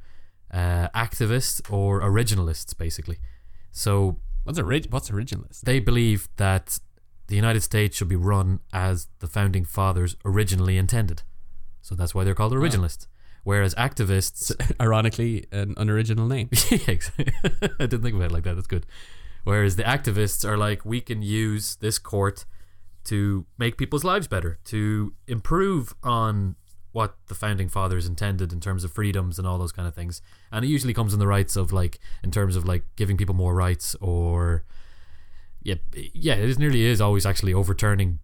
uh, 0.52 0.88
activists 0.94 1.60
or 1.70 2.00
originalists, 2.00 2.76
basically. 2.76 3.18
So 3.70 4.20
What's 4.44 4.58
orig- 4.58 4.86
What's 4.90 5.10
originalist? 5.10 5.60
they 5.62 5.78
believe 5.80 6.28
that 6.36 6.78
the 7.26 7.36
United 7.36 7.62
States 7.62 7.96
should 7.96 8.08
be 8.08 8.16
run 8.16 8.60
as 8.72 9.08
the 9.18 9.26
founding 9.26 9.64
fathers 9.66 10.16
originally 10.24 10.78
intended. 10.78 11.22
So 11.82 11.94
that's 11.94 12.14
why 12.14 12.24
they're 12.24 12.34
called 12.34 12.52
originalists. 12.54 13.06
Whereas 13.44 13.74
activists 13.74 14.52
Ironically, 14.80 15.46
an 15.52 15.74
unoriginal 15.76 16.26
name. 16.26 16.50
I 16.72 17.86
didn't 17.86 18.02
think 18.02 18.14
about 18.14 18.30
it 18.30 18.32
like 18.32 18.44
that. 18.44 18.54
That's 18.54 18.66
good. 18.66 18.86
Whereas 19.44 19.76
the 19.76 19.84
activists 19.84 20.46
are 20.46 20.56
like, 20.56 20.84
we 20.84 21.00
can 21.00 21.22
use 21.22 21.76
this 21.76 21.98
court 21.98 22.44
to 23.04 23.46
make 23.56 23.78
people's 23.78 24.04
lives 24.04 24.28
better, 24.28 24.58
to 24.64 25.14
improve 25.26 25.94
on 26.02 26.56
what 26.92 27.16
the 27.28 27.34
founding 27.34 27.68
fathers 27.68 28.06
intended 28.06 28.52
in 28.52 28.60
terms 28.60 28.84
of 28.84 28.92
freedoms 28.92 29.38
and 29.38 29.46
all 29.46 29.58
those 29.58 29.72
kind 29.72 29.86
of 29.86 29.94
things. 29.94 30.20
And 30.50 30.64
it 30.64 30.68
usually 30.68 30.92
comes 30.92 31.12
in 31.12 31.18
the 31.18 31.26
rights 31.26 31.56
of 31.56 31.72
like, 31.72 31.98
in 32.22 32.30
terms 32.30 32.56
of 32.56 32.66
like 32.66 32.84
giving 32.96 33.16
people 33.16 33.34
more 33.34 33.54
rights 33.54 33.94
or, 34.00 34.64
yeah, 35.62 35.76
yeah, 36.12 36.34
it 36.34 36.48
is 36.48 36.58
nearly 36.58 36.84
is 36.84 37.00
always 37.00 37.24
actually 37.24 37.54
overturning 37.54 38.18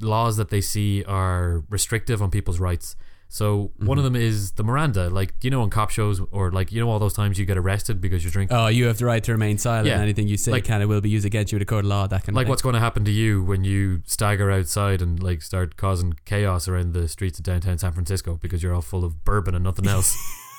laws 0.00 0.36
that 0.36 0.50
they 0.50 0.60
see 0.60 1.04
are 1.04 1.64
restrictive 1.68 2.22
on 2.22 2.30
people's 2.30 2.58
rights. 2.60 2.96
So 3.28 3.72
one 3.78 3.98
of 3.98 4.04
mm-hmm. 4.04 4.14
them 4.14 4.22
is 4.22 4.52
the 4.52 4.62
Miranda, 4.62 5.10
like 5.10 5.34
you 5.42 5.50
know 5.50 5.62
on 5.62 5.70
cop 5.70 5.90
shows 5.90 6.20
or 6.30 6.52
like 6.52 6.70
you 6.70 6.80
know 6.80 6.88
all 6.88 6.98
those 6.98 7.12
times 7.12 7.38
you 7.38 7.44
get 7.44 7.58
arrested 7.58 8.00
because 8.00 8.22
you're 8.22 8.30
drinking. 8.30 8.56
Oh, 8.56 8.68
you 8.68 8.86
have 8.86 8.98
the 8.98 9.04
right 9.04 9.22
to 9.24 9.32
remain 9.32 9.58
silent. 9.58 9.88
Yeah. 9.88 10.00
Anything 10.00 10.28
you 10.28 10.36
say 10.36 10.52
Like- 10.52 10.64
can 10.64 10.80
and 10.80 10.88
will 10.88 11.00
be 11.00 11.10
used 11.10 11.26
against 11.26 11.52
you 11.52 11.56
in 11.56 11.62
a 11.62 11.64
court 11.64 11.84
of 11.84 11.88
law. 11.88 12.06
That 12.06 12.24
kind 12.24 12.36
like 12.36 12.46
of 12.46 12.50
what's 12.50 12.62
going 12.62 12.74
to 12.74 12.80
happen 12.80 13.04
to 13.04 13.10
you 13.10 13.42
when 13.42 13.64
you 13.64 14.02
stagger 14.06 14.50
outside 14.50 15.02
and 15.02 15.22
like 15.22 15.42
start 15.42 15.76
causing 15.76 16.14
chaos 16.24 16.68
around 16.68 16.92
the 16.92 17.08
streets 17.08 17.38
of 17.38 17.44
downtown 17.44 17.78
San 17.78 17.92
Francisco 17.92 18.38
because 18.40 18.62
you're 18.62 18.74
all 18.74 18.82
full 18.82 19.04
of 19.04 19.24
bourbon 19.24 19.54
and 19.54 19.64
nothing 19.64 19.88
else. 19.88 20.16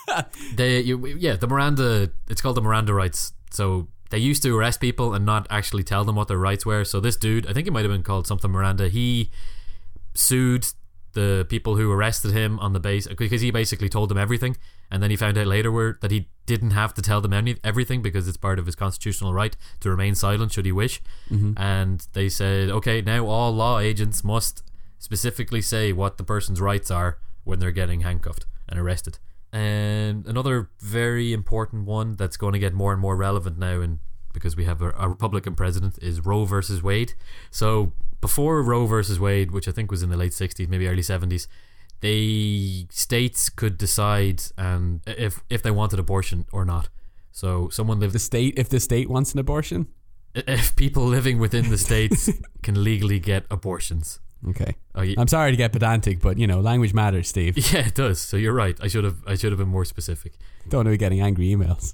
they, 0.56 0.82
you, 0.82 1.06
yeah, 1.08 1.36
the 1.36 1.47
Miranda, 1.47 2.12
it's 2.30 2.41
called 2.41 2.58
the 2.58 2.62
Miranda 2.62 2.93
rights. 2.93 3.34
So 3.51 3.88
they 4.10 4.17
used 4.17 4.43
to 4.43 4.58
arrest 4.58 4.82
people 4.82 5.13
and 5.13 5.25
not 5.25 5.47
actually 5.49 5.84
tell 5.84 6.03
them 6.03 6.15
what 6.15 6.27
their 6.27 6.38
rights 6.38 6.65
were. 6.65 6.84
So 6.84 6.99
this 6.99 7.15
dude, 7.15 7.47
I 7.47 7.53
think 7.53 7.67
it 7.67 7.71
might 7.71 7.86
have 7.86 7.91
been 7.91 8.03
called 8.03 8.27
something 8.27 8.51
Miranda. 8.51 8.89
He 8.89 9.32
sued 10.13 10.67
the 11.17 11.47
people 11.49 11.77
who 11.77 11.91
arrested 11.91 12.32
him 12.32 12.60
on 12.60 12.73
the 12.73 12.80
base 12.80 13.08
because 13.08 13.41
he 13.41 13.49
basically 13.49 13.89
told 13.89 14.08
them 14.08 14.19
everything 14.19 14.56
and 14.91 15.01
then 15.01 15.10
he 15.10 15.15
found 15.15 15.36
out 15.36 15.47
later 15.47 15.71
where 15.71 15.97
that 16.01 16.12
he 16.12 16.27
didn't 16.45 16.71
have 16.71 16.93
to 16.93 17.01
tell 17.01 17.21
them 17.21 17.34
any 17.34 17.56
everything 17.63 18.03
because 18.03 18.27
it's 18.27 18.38
part 18.38 18.60
of 18.60 18.67
his 18.67 18.75
constitutional 18.75 19.34
right 19.34 19.58
to 19.80 19.89
remain 19.89 20.13
silent 20.13 20.51
should 20.51 20.65
he 20.65 20.71
wish. 20.71 21.01
Mm-hmm. 21.32 21.53
And 21.58 22.06
they 22.13 22.30
said, 22.30 22.69
okay, 22.69 23.01
now 23.01 23.25
all 23.25 23.51
law 23.51 23.80
agents 23.80 24.23
must 24.23 24.62
specifically 24.99 25.60
say 25.60 25.91
what 25.91 26.17
the 26.17 26.23
person's 26.23 26.62
rights 26.62 26.91
are 26.91 27.17
when 27.43 27.58
they're 27.58 27.71
getting 27.71 28.01
handcuffed 28.01 28.45
and 28.69 28.80
arrested. 28.80 29.17
And 29.51 30.27
another 30.27 30.69
very 30.80 31.34
important 31.34 31.86
one 31.86 32.15
that's 32.15 32.38
going 32.38 32.53
to 32.53 32.60
get 32.60 32.75
more 32.75 32.91
and 32.91 33.01
more 33.01 33.15
relevant 33.15 33.58
now, 33.58 33.82
and 33.82 33.99
because 34.34 34.56
we 34.56 34.65
have 34.65 34.84
a, 34.84 34.91
a 34.91 35.10
Republican 35.10 35.56
president, 35.56 35.97
is 35.99 36.23
Roe 36.23 36.45
versus 36.45 36.84
Wade. 36.84 37.13
So 37.49 37.93
before 38.21 38.62
Roe 38.62 38.86
versus 38.86 39.19
Wade, 39.19 39.51
which 39.51 39.67
I 39.67 39.71
think 39.71 39.91
was 39.91 40.03
in 40.03 40.10
the 40.10 40.17
late 40.17 40.32
'60s, 40.32 40.67
maybe 40.67 40.88
early 40.88 41.01
'70s, 41.01 41.47
they 42.01 42.88
states 42.89 43.49
could 43.49 43.77
decide 43.77 44.43
and 44.58 45.01
if 45.06 45.43
if 45.49 45.62
they 45.63 45.71
wanted 45.71 45.99
abortion 45.99 46.45
or 46.51 46.65
not. 46.65 46.89
So 47.32 47.69
someone 47.69 47.99
lived 47.99 48.13
The 48.13 48.19
state, 48.19 48.53
if 48.58 48.69
the 48.69 48.80
state 48.80 49.10
wants 49.10 49.34
an 49.34 49.39
abortion, 49.39 49.88
if 50.34 50.75
people 50.75 51.06
living 51.06 51.39
within 51.39 51.69
the 51.69 51.77
states 51.77 52.30
can 52.63 52.84
legally 52.84 53.19
get 53.19 53.45
abortions. 53.51 54.19
okay. 54.49 54.75
Oh, 54.95 55.03
yeah, 55.03 55.15
I'm 55.19 55.27
sorry 55.27 55.51
to 55.51 55.58
get 55.58 55.71
pedantic, 55.71 56.19
but 56.19 56.38
you 56.38 56.47
know, 56.47 56.60
language 56.62 56.93
matters, 56.93 57.27
Steve. 57.27 57.58
yeah, 57.73 57.88
it 57.88 57.95
does. 57.95 58.19
So 58.19 58.38
you're 58.38 58.53
right. 58.53 58.77
I 58.82 58.88
should 58.88 59.03
have 59.03 59.17
I 59.27 59.36
should 59.36 59.51
have 59.51 59.60
been 59.60 59.69
more 59.69 59.86
specific. 59.86 60.34
Don't 60.67 60.86
be 60.86 60.97
getting 60.97 61.21
angry 61.21 61.49
emails. 61.49 61.93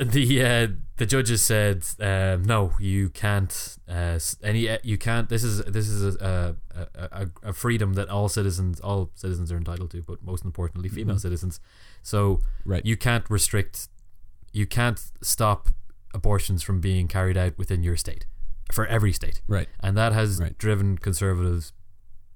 The 0.00 0.42
uh, 0.42 0.68
the 0.96 1.04
judges 1.04 1.42
said 1.42 1.84
um, 2.00 2.44
no, 2.44 2.72
you 2.80 3.10
can't. 3.10 3.76
Uh, 3.86 4.18
any 4.42 4.66
uh, 4.68 4.78
you 4.82 4.96
can't. 4.96 5.28
This 5.28 5.44
is 5.44 5.62
this 5.64 5.88
is 5.88 6.16
a, 6.16 6.56
a, 6.74 7.08
a, 7.12 7.28
a 7.50 7.52
freedom 7.52 7.92
that 7.94 8.08
all 8.08 8.30
citizens 8.30 8.80
all 8.80 9.10
citizens 9.14 9.52
are 9.52 9.58
entitled 9.58 9.90
to, 9.90 10.00
but 10.02 10.22
most 10.22 10.42
importantly, 10.44 10.88
female 10.88 11.16
Mhm. 11.16 11.20
citizens. 11.20 11.60
So 12.02 12.40
Right. 12.64 12.84
you 12.86 12.96
can't 12.96 13.28
restrict, 13.28 13.88
you 14.54 14.66
can't 14.66 14.98
stop 15.20 15.68
abortions 16.14 16.62
from 16.62 16.80
being 16.80 17.06
carried 17.06 17.36
out 17.36 17.58
within 17.58 17.82
your 17.82 17.96
state, 17.96 18.24
for 18.72 18.86
every 18.86 19.12
state, 19.12 19.42
Right. 19.46 19.68
and 19.80 19.96
that 19.98 20.14
has 20.14 20.40
Right. 20.40 20.56
driven 20.56 20.96
conservatives 20.96 21.72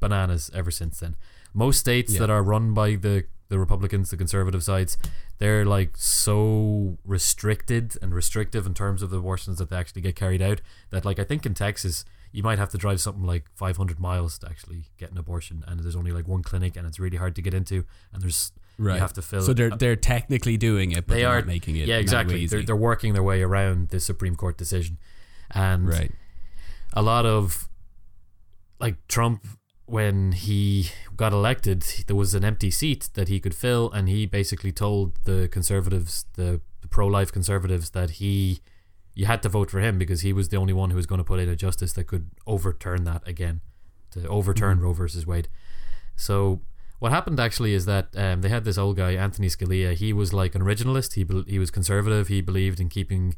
bananas 0.01 0.51
ever 0.53 0.71
since 0.71 1.01
then. 1.01 1.17
Most 1.55 1.81
states 1.81 2.13
Yeah. 2.13 2.21
that 2.21 2.31
are 2.31 2.43
run 2.43 2.75
by 2.75 2.97
the 2.97 3.25
the 3.49 3.59
Republicans, 3.59 4.11
the 4.11 4.17
conservative 4.17 4.63
sides, 4.63 4.97
they're 5.39 5.65
like 5.65 5.97
so 5.97 6.99
restricted 7.05 7.97
and 8.01 8.15
restrictive 8.15 8.67
in 8.67 8.75
terms 8.75 9.03
of 9.03 9.11
the 9.11 9.19
abortions 9.19 9.59
that 9.59 9.71
they 9.71 9.77
actually 9.77 10.03
get 10.03 10.17
carried 10.17 10.41
out 10.43 10.61
that 10.91 11.05
like 11.05 11.19
I 11.19 11.25
think 11.25 11.45
in 11.45 11.55
Texas 11.55 12.05
you 12.33 12.43
might 12.43 12.59
have 12.59 12.71
to 12.71 12.79
drive 12.79 13.01
something 13.01 13.23
like 13.25 13.45
500 13.55 14.01
miles 14.01 14.39
to 14.39 14.49
actually 14.49 14.85
get 14.99 15.13
an 15.13 15.19
abortion 15.19 15.63
and 15.69 15.81
there's 15.81 15.95
only 15.95 16.11
like 16.11 16.27
one 16.27 16.43
clinic 16.43 16.77
and 16.77 16.87
it's 16.87 16.99
really 16.99 17.17
hard 17.17 17.37
to 17.37 17.43
get 17.43 17.55
into 17.55 17.85
and 18.13 18.23
there's 18.23 18.53
Right. 18.77 18.95
you 18.95 19.01
have 19.01 19.13
to 19.13 19.23
fill 19.23 19.41
so 19.43 19.53
they're 19.53 19.71
they're 19.71 19.95
technically 19.95 20.57
doing 20.57 20.91
it, 20.91 21.07
but 21.07 21.15
They 21.15 21.25
are 21.25 21.43
making 21.43 21.77
it. 21.77 21.87
yeah 21.87 21.99
exactly 21.99 22.45
they're, 22.47 22.65
they're 22.65 22.75
working 22.75 23.13
their 23.13 23.23
way 23.23 23.41
around 23.41 23.91
the 23.91 24.01
Supreme 24.01 24.35
Court 24.35 24.59
decision 24.59 24.99
and 25.53 25.89
right. 25.89 26.11
a 26.93 27.01
lot 27.01 27.25
of 27.25 27.69
like 28.81 28.97
Trump 29.07 29.47
when 29.87 30.33
he 30.33 30.89
got 31.17 31.33
elected 31.33 31.83
there 32.07 32.17
was 32.17 32.35
an 32.35 32.45
empty 32.45 32.71
seat 32.71 33.11
that 33.15 33.29
he 33.29 33.39
could 33.39 33.55
fill 33.55 33.91
and 33.93 34.09
he 34.09 34.25
basically 34.27 34.73
told 34.73 35.19
the 35.25 35.49
conservatives 35.49 36.25
the, 36.35 36.61
the 36.81 36.89
pro-life 36.89 37.31
conservatives 37.31 37.91
that 37.91 38.11
he 38.13 38.61
you 39.15 39.27
had 39.27 39.43
to 39.43 39.49
vote 39.49 39.71
for 39.71 39.81
him 39.81 39.99
because 39.99 40.23
he 40.23 40.33
was 40.33 40.49
the 40.49 40.57
only 40.57 40.73
one 40.73 40.91
who 40.91 40.97
was 40.97 41.07
going 41.07 41.19
to 41.19 41.25
put 41.25 41.39
in 41.39 41.49
a 41.49 41.55
justice 41.55 41.93
that 41.93 42.07
could 42.07 42.31
overturn 42.47 43.05
that 43.05 43.27
again 43.29 43.61
to 44.11 44.27
overturn 44.29 44.79
Mhm. 44.79 44.83
Roe 44.83 44.93
versus 44.93 45.27
Wade. 45.27 45.49
So 46.17 46.63
what 46.99 47.13
happened 47.13 47.39
actually 47.39 47.75
is 47.75 47.85
that 47.87 48.09
um, 48.17 48.41
they 48.41 48.49
had 48.49 48.65
this 48.65 48.79
old 48.79 48.97
guy 48.97 49.13
Anthony 49.13 49.49
Scalia. 49.49 49.95
He 49.95 50.13
was 50.13 50.33
like 50.33 50.55
an 50.55 50.63
originalist. 50.63 51.15
He, 51.15 51.23
bel 51.25 51.45
he 51.47 51.59
was 51.59 51.71
conservative. 51.71 52.27
He 52.29 52.41
believed 52.41 52.81
in 52.81 52.89
keeping 52.89 53.37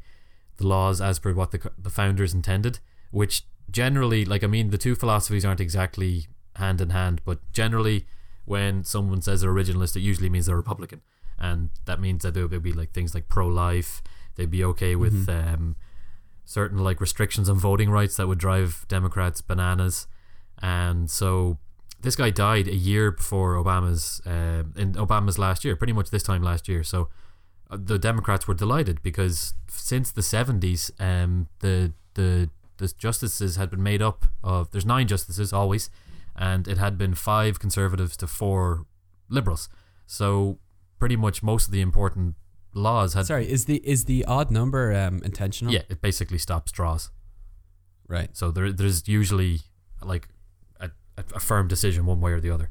the 0.57 0.67
laws 0.67 1.01
as 1.01 1.19
per 1.19 1.33
what 1.35 1.51
the, 1.51 1.71
the 1.77 1.91
founders 1.91 2.33
intended 2.33 2.79
which 3.11 3.45
generally 3.71 4.25
like 4.25 4.43
i 4.43 4.47
mean 4.47 4.71
the 4.71 4.79
two 4.79 4.95
philosophies 4.95 5.45
aren't 5.45 5.61
exactly 5.61 6.27
hand 6.57 6.81
in 6.81 6.91
hand 6.91 7.21
but 7.25 7.39
generally 7.53 8.07
when 8.45 8.85
someone 8.85 9.21
says 9.23 9.41
they're 9.41 9.53
originalist 9.53 9.97
it 9.97 10.01
usually 10.01 10.29
means 10.29 10.47
they're 10.47 10.57
republican. 10.57 11.01
And 11.39 11.69
that 11.85 12.01
means 12.01 12.23
that 12.23 12.33
there 12.33 12.47
will 12.47 12.61
be 12.61 12.73
like 12.73 12.93
things 12.93 13.15
like 13.15 13.29
pro-life 13.29 14.03
they'd 14.37 14.51
be 14.51 14.65
okay 14.65 14.97
with 14.97 15.29
um, 15.29 15.77
certain 16.45 16.79
like 16.79 17.01
restrictions 17.01 17.49
on 17.49 17.57
voting 17.57 17.91
rights 17.91 18.17
that 18.17 18.27
would 18.27 18.39
drive 18.39 18.85
democrats 18.89 19.41
bananas. 19.41 20.07
And 20.63 21.11
so 21.11 21.59
this 22.01 22.17
guy 22.17 22.31
died 22.31 22.69
a 22.69 22.75
year 22.75 23.11
before 23.11 23.55
obama's 23.55 24.21
um, 24.25 24.73
in 24.77 24.93
obama's 24.95 25.39
last 25.39 25.65
year 25.65 25.77
pretty 25.77 25.93
much 25.93 26.11
this 26.11 26.23
time 26.23 26.43
last 26.43 26.69
year. 26.69 26.83
So 26.83 27.09
uh, 27.71 27.79
the 27.81 27.99
Democrats 27.99 28.47
were 28.47 28.55
delighted 28.55 29.03
because 29.03 29.55
since 29.69 30.11
the 30.11 30.21
70s, 30.21 30.91
um, 31.01 31.49
the 31.61 31.93
the 32.15 32.51
the 32.79 32.93
justices 32.99 33.57
had 33.57 33.71
been 33.71 33.83
made 33.83 34.03
up 34.03 34.27
of 34.45 34.71
there's 34.71 34.87
nine 34.87 35.09
justices 35.09 35.53
always, 35.53 35.91
and 36.37 36.69
it 36.69 36.79
had 36.79 36.97
been 36.99 37.15
five 37.15 37.59
conservatives 37.59 38.17
to 38.19 38.27
four 38.27 38.87
liberals. 39.29 39.69
So 40.07 40.59
pretty 40.99 41.17
much 41.17 41.43
most 41.43 41.67
of 41.67 41.73
the 41.73 41.81
important 41.81 42.37
laws 42.75 43.15
had 43.15 43.27
Sorry, 43.27 43.51
is 43.51 43.65
the 43.65 43.77
is 43.89 44.05
the 44.05 44.25
odd 44.27 44.51
number 44.51 44.93
um, 44.93 45.23
intentional? 45.25 45.73
yeah, 45.75 45.83
it 45.89 46.01
basically 46.01 46.39
stops 46.39 46.71
draws. 46.73 47.11
Right. 48.09 48.37
So 48.37 48.51
there 48.51 48.71
there's 48.73 49.09
usually 49.09 49.61
like 50.03 50.29
a, 50.81 50.91
a, 51.17 51.41
firm 51.41 51.67
decision 51.69 52.07
one 52.07 52.21
way 52.21 52.33
or 52.33 52.41
the 52.41 52.51
other, 52.51 52.71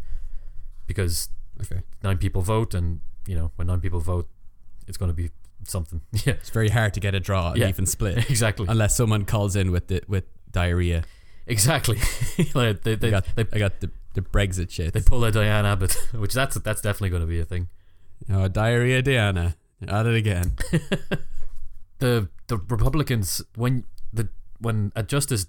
because 0.87 1.29
Okay. 1.61 1.81
nine 2.03 2.17
people 2.17 2.41
vote, 2.41 2.73
and 2.73 2.99
you 3.27 3.35
know 3.35 3.51
when 3.55 3.67
nine 3.67 3.81
people 3.81 3.99
vote, 3.99 4.29
it's 4.87 4.97
going 4.97 5.09
to 5.09 5.15
be 5.15 5.31
something. 5.67 6.01
Yeah, 6.25 6.33
It's 6.33 6.49
very 6.51 6.69
hard 6.69 6.93
to 6.93 6.99
get 6.99 7.15
a 7.15 7.19
draw, 7.19 7.53
Yeah. 7.55 7.67
even 7.69 7.85
split, 7.85 8.29
exactly. 8.29 8.65
unless 8.69 8.95
someone 8.95 9.25
calls 9.25 9.55
in 9.55 9.71
with 9.71 9.87
the 9.87 10.03
with 10.07 10.25
diarrhea. 10.51 11.03
Exactly. 11.47 11.97
like 12.53 12.81
they, 12.83 12.93
I 12.93 12.95
they, 12.95 13.11
got 13.11 13.25
they, 13.35 13.45
I 13.53 13.59
got 13.59 13.79
the 13.79 13.91
the 14.13 14.21
Brexit 14.21 14.71
shit. 14.71 14.93
they 14.93 15.01
pull 15.01 15.23
a 15.23 15.31
Diane 15.31 15.65
Abbott, 15.65 15.93
which 16.13 16.33
that's 16.33 16.55
that's 16.55 16.81
definitely 16.81 17.09
going 17.09 17.21
to 17.21 17.27
be 17.27 17.39
a 17.39 17.45
thing. 17.45 17.69
oh, 18.29 18.47
diarrhea, 18.47 19.01
Diana, 19.01 19.55
at 19.87 20.05
it 20.05 20.15
again. 20.15 20.55
The 21.99 22.27
the 22.47 22.57
Republicans 22.57 23.41
when 23.55 23.85
the 24.11 24.27
when 24.59 24.91
a 24.97 25.01
justice 25.01 25.45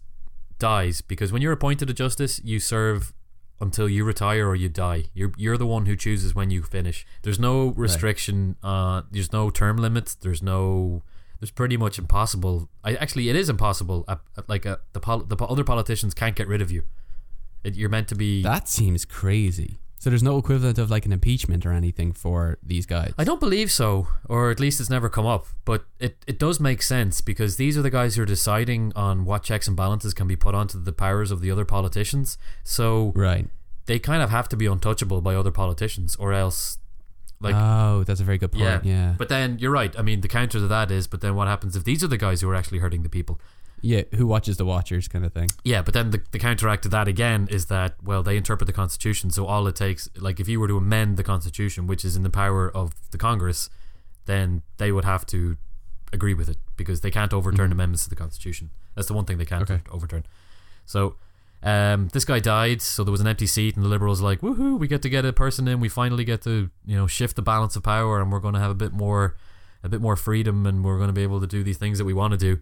dies 0.61 1.01
because 1.01 1.33
when 1.33 1.43
you're 1.43 1.53
appointed 1.53 1.91
a 1.91 1.93
justice, 1.93 2.41
you 2.45 2.61
serve 2.61 3.13
until 3.61 3.89
you 3.89 4.05
retire 4.05 4.47
or 4.47 4.55
you 4.55 4.69
die. 4.69 5.07
You're 5.13 5.33
you're 5.37 5.59
the 5.59 5.67
one 5.67 5.87
who 5.87 5.97
chooses 5.97 6.37
when 6.37 6.51
you 6.51 6.63
finish. 6.63 7.05
There's 7.23 7.41
no 7.41 7.69
restriction. 7.71 8.55
Uh, 8.63 9.03
there's 9.11 9.33
no 9.33 9.51
term 9.51 9.77
limits. 9.77 10.15
There's 10.15 10.41
no. 10.41 11.03
There's 11.41 11.51
pretty 11.51 11.77
much 11.77 11.99
impossible. 11.99 12.69
I 12.85 12.95
actually 12.95 13.29
it 13.29 13.37
is 13.37 13.49
impossible. 13.49 14.05
Uh, 14.09 14.17
uh, 14.37 14.43
like 14.49 14.65
uh, 14.67 14.77
the 14.93 15.01
pol- 15.01 15.25
the 15.25 15.37
other 15.45 15.65
politicians 15.65 16.15
can't 16.15 16.35
get 16.37 16.49
rid 16.49 16.63
of 16.63 16.71
you. 16.71 16.83
It, 17.65 17.75
you're 17.75 17.89
meant 17.91 18.09
to 18.09 18.15
be. 18.15 18.43
That 18.43 18.69
seems 18.69 19.05
crazy. 19.05 19.79
So 19.99 20.11
there's 20.11 20.23
no 20.23 20.39
equivalent 20.39 20.79
of 20.79 20.91
like 20.91 21.05
an 21.07 21.13
impeachment 21.13 21.65
or 21.67 21.73
anything 21.73 22.13
for 22.13 22.59
these 22.63 22.87
guys. 22.87 23.13
I 23.19 23.25
don't 23.25 23.41
believe 23.41 23.71
so, 23.73 24.09
or 24.29 24.51
at 24.51 24.61
least 24.61 24.79
it's 24.79 24.91
never 24.91 25.09
come 25.09 25.27
up. 25.27 25.47
But 25.65 25.87
it, 25.99 26.19
it 26.27 26.39
does 26.39 26.61
make 26.61 26.83
sense 26.83 27.21
because 27.23 27.57
these 27.57 27.77
are 27.79 27.83
the 27.83 27.91
guys 27.91 28.15
who 28.15 28.23
are 28.23 28.27
deciding 28.27 28.93
on 28.95 29.25
what 29.25 29.43
checks 29.43 29.67
and 29.67 29.77
balances 29.77 30.13
can 30.15 30.29
be 30.29 30.37
put 30.37 30.55
onto 30.55 30.79
the 30.81 30.93
powers 30.93 31.31
of 31.31 31.41
the 31.41 31.51
other 31.51 31.65
politicians. 31.65 32.37
So 32.63 33.13
Right. 33.17 33.49
they 33.87 33.99
kind 33.99 34.23
of 34.23 34.31
have 34.31 34.49
to 34.51 34.57
be 34.57 34.67
untouchable 34.67 35.23
by 35.23 35.35
other 35.35 35.51
politicians, 35.51 36.15
or 36.17 36.33
else, 36.35 36.79
like. 37.41 37.55
oh, 37.55 38.05
that's 38.05 38.21
a 38.21 38.25
very 38.25 38.39
good 38.39 38.53
point. 38.53 38.85
Yeah. 38.85 39.15
but 39.19 39.29
then 39.29 39.59
you're 39.59 39.71
right. 39.71 39.97
I 39.99 40.03
mean, 40.03 40.21
the 40.21 40.29
counter 40.29 40.59
to 40.59 40.67
that 40.69 40.91
is, 40.91 41.07
but 41.07 41.21
then 41.21 41.35
what 41.35 41.49
happens 41.49 41.77
if 41.77 41.85
these 41.85 42.03
are 42.05 42.09
the 42.09 42.17
guys 42.17 42.41
who 42.41 42.49
are 42.51 42.55
actually 42.55 42.79
hurting 42.79 43.03
the 43.03 43.09
people? 43.09 43.41
yeah. 43.83 44.03
Who 44.15 44.27
watches 44.27 44.57
the 44.57 44.65
Watchers 44.65 45.07
kind 45.07 45.25
of 45.25 45.33
thing. 45.35 45.49
Yeah, 45.63 45.83
but 45.83 45.93
then 45.95 46.11
the, 46.11 46.21
the 46.33 46.39
counteract 46.39 46.83
to 46.85 46.89
that 46.89 47.07
again 47.09 47.47
is 47.51 47.67
that, 47.67 47.95
well, 48.03 48.23
they 48.23 48.37
interpret 48.37 48.67
the 48.67 48.73
Constitution. 48.73 49.31
So 49.31 49.45
all 49.47 49.67
it 49.69 49.77
takes, 49.77 50.09
like 50.17 50.41
if 50.41 50.49
you 50.49 50.59
were 50.59 50.67
to 50.67 50.77
amend 50.79 51.19
the 51.19 51.23
Constitution, 51.23 51.87
which 51.87 52.05
is 52.05 52.17
in 52.17 52.23
the 52.23 52.31
power 52.31 52.69
of 52.75 52.95
the 53.11 53.19
Congress, 53.19 53.69
then 54.25 54.63
they 54.79 54.91
would 54.91 55.05
have 55.05 55.27
to 55.27 55.57
agree 56.13 56.35
with 56.35 56.49
it 56.49 56.57
because 56.77 57.03
they 57.03 57.11
can't 57.11 57.33
overturn 57.35 57.69
Mhm. 57.69 57.73
amendments 57.73 58.05
to 58.05 58.11
the 58.11 58.17
Constitution. 58.17 58.71
That's 58.95 59.09
the 59.09 59.15
one 59.15 59.27
thing 59.27 59.37
they 59.39 59.45
can't 59.45 59.71
Okay. 59.71 59.83
overturn. 59.91 60.25
So 60.87 61.17
um, 61.63 62.09
this 62.13 62.25
guy 62.25 62.39
died, 62.39 62.83
so 62.83 63.03
there 63.03 63.13
was 63.13 63.21
an 63.21 63.27
empty 63.27 63.47
seat, 63.47 63.77
and 63.77 63.85
the 63.85 63.89
Liberals 63.89 64.21
like, 64.21 64.41
woohoo, 64.41 64.79
we 64.79 64.87
get 64.89 65.03
to 65.03 65.09
get 65.09 65.25
a 65.25 65.33
person 65.33 65.67
in. 65.67 65.81
We 65.81 65.89
finally 65.89 66.25
get 66.25 66.43
to, 66.43 66.71
you 66.85 66.97
know, 66.97 67.07
shift 67.07 67.37
the 67.37 67.43
balance 67.43 67.77
of 67.77 67.83
power, 67.83 68.21
and 68.21 68.31
we're 68.31 68.41
going 68.41 68.55
to 68.55 68.61
have 68.61 68.71
a 68.71 68.75
bit 68.75 68.93
more, 68.93 69.37
a 69.83 69.89
bit 69.89 70.01
more 70.01 70.17
freedom, 70.17 70.67
and 70.67 70.85
we're 70.85 70.97
going 70.97 71.09
to 71.09 71.15
be 71.15 71.23
able 71.23 71.41
to 71.41 71.47
do 71.47 71.63
these 71.63 71.79
things 71.79 71.99
that 71.99 72.05
we 72.05 72.13
want 72.13 72.33
to 72.33 72.39
do. 72.39 72.53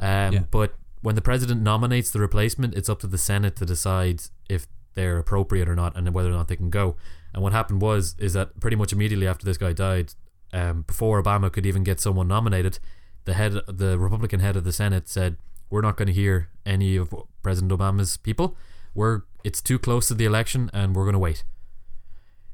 Um, 0.00 0.32
Yeah. 0.32 0.42
But 0.50 0.74
when 1.02 1.14
the 1.14 1.22
president 1.22 1.62
nominates 1.62 2.10
the 2.10 2.20
replacement, 2.20 2.74
it's 2.74 2.88
up 2.88 3.00
to 3.00 3.06
the 3.06 3.18
Senate 3.18 3.56
to 3.56 3.64
decide 3.66 4.22
if 4.48 4.66
they're 4.94 5.18
appropriate 5.18 5.68
or 5.68 5.76
not, 5.76 5.96
and 5.96 6.12
whether 6.12 6.30
or 6.30 6.34
not 6.34 6.48
they 6.48 6.56
can 6.56 6.70
go. 6.70 6.96
And 7.34 7.42
what 7.42 7.52
happened 7.52 7.80
was 7.80 8.14
is 8.18 8.32
that 8.34 8.60
pretty 8.60 8.76
much 8.76 8.92
immediately 8.92 9.26
after 9.26 9.44
this 9.44 9.56
guy 9.58 9.72
died, 9.72 10.14
um, 10.52 10.82
before 10.82 11.22
Obama 11.22 11.50
could 11.50 11.64
even 11.64 11.82
get 11.82 12.00
someone 12.00 12.28
nominated, 12.28 12.78
the 13.24 13.34
head, 13.34 13.54
the 13.66 13.98
Republican 13.98 14.40
head 14.40 14.56
of 14.56 14.64
the 14.64 14.72
Senate 14.72 15.08
said, 15.08 15.36
"We're 15.72 15.80
not 15.80 15.96
going 15.96 16.08
to 16.08 16.12
hear 16.12 16.50
any 16.66 16.96
of 16.96 17.14
President 17.42 17.72
Obama's 17.72 18.18
people. 18.18 18.56
We're 18.94 19.22
it's 19.42 19.62
too 19.62 19.78
close 19.78 20.06
to 20.08 20.14
the 20.14 20.26
election, 20.26 20.70
and 20.74 20.94
we're 20.94 21.04
going 21.04 21.14
to 21.14 21.18
wait." 21.18 21.44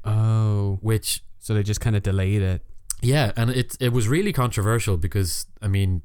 Oh. 0.05 0.79
Which 0.81 1.23
So 1.39 1.53
they 1.53 1.63
just 1.63 1.81
kind 1.81 1.95
of 1.97 2.03
delayed 2.03 2.41
it. 2.41 2.61
Yeah, 3.01 3.31
and 3.35 3.49
it 3.49 3.75
it 3.79 3.91
was 3.91 4.07
really 4.07 4.31
controversial 4.33 4.95
because 4.95 5.45
I 5.61 5.67
mean, 5.67 6.01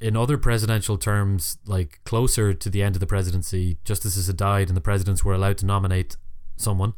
in 0.00 0.16
other 0.16 0.36
presidential 0.36 0.98
terms, 0.98 1.56
like 1.66 2.00
closer 2.04 2.52
to 2.52 2.70
the 2.70 2.82
end 2.82 2.96
of 2.96 3.00
the 3.00 3.06
presidency, 3.06 3.78
justices 3.84 4.26
had 4.26 4.36
died 4.36 4.68
and 4.68 4.76
the 4.76 4.82
presidents 4.82 5.24
were 5.24 5.34
allowed 5.34 5.58
to 5.58 5.66
nominate 5.66 6.16
someone. 6.56 6.92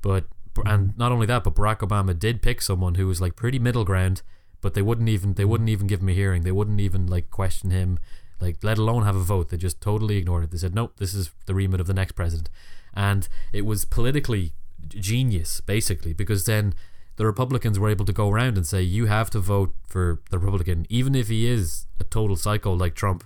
But 0.00 0.24
mm-hmm. 0.54 0.68
and 0.68 0.98
not 0.98 1.12
only 1.12 1.26
that, 1.26 1.44
but 1.44 1.54
Barack 1.54 1.78
Obama 1.78 2.18
did 2.18 2.42
pick 2.42 2.60
someone 2.60 2.96
who 2.96 3.06
was 3.06 3.20
like 3.20 3.36
pretty 3.36 3.58
middle 3.58 3.84
ground, 3.84 4.22
but 4.60 4.74
they 4.74 4.82
wouldn't 4.82 5.08
even 5.08 5.34
they 5.34 5.44
wouldn't 5.44 5.70
even 5.70 5.86
give 5.86 6.00
him 6.00 6.08
a 6.08 6.14
hearing. 6.14 6.42
They 6.42 6.52
wouldn't 6.52 6.80
even 6.80 7.06
like 7.06 7.30
question 7.30 7.70
him, 7.70 7.98
like 8.42 8.56
let 8.62 8.76
alone 8.78 9.04
have 9.04 9.16
a 9.16 9.26
vote. 9.34 9.48
They 9.48 9.56
just 9.68 9.80
totally 9.80 10.16
ignored 10.18 10.44
it. 10.44 10.50
They 10.50 10.58
said, 10.58 10.74
"Nope, 10.74 10.92
this 10.98 11.14
is 11.14 11.30
the 11.46 11.54
remit 11.54 11.80
of 11.80 11.86
the 11.86 11.94
next 11.94 12.12
president." 12.12 12.48
And 12.94 13.26
it 13.52 13.64
was 13.70 13.84
politically 13.86 14.52
genius 14.88 15.60
basically 15.60 16.12
because 16.12 16.44
then 16.44 16.74
the 17.16 17.24
Republicans 17.26 17.78
were 17.78 17.88
able 17.88 18.04
to 18.04 18.12
go 18.12 18.28
around 18.30 18.56
and 18.58 18.66
say 18.66 18.82
you 18.82 19.06
have 19.06 19.30
to 19.30 19.38
vote 19.38 19.72
for 19.86 20.20
the 20.30 20.38
Republican 20.38 20.86
even 20.88 21.14
if 21.14 21.28
he 21.28 21.46
is 21.56 21.86
a 22.00 22.04
total 22.04 22.36
psycho 22.36 22.72
like 22.74 22.94
Trump 22.94 23.22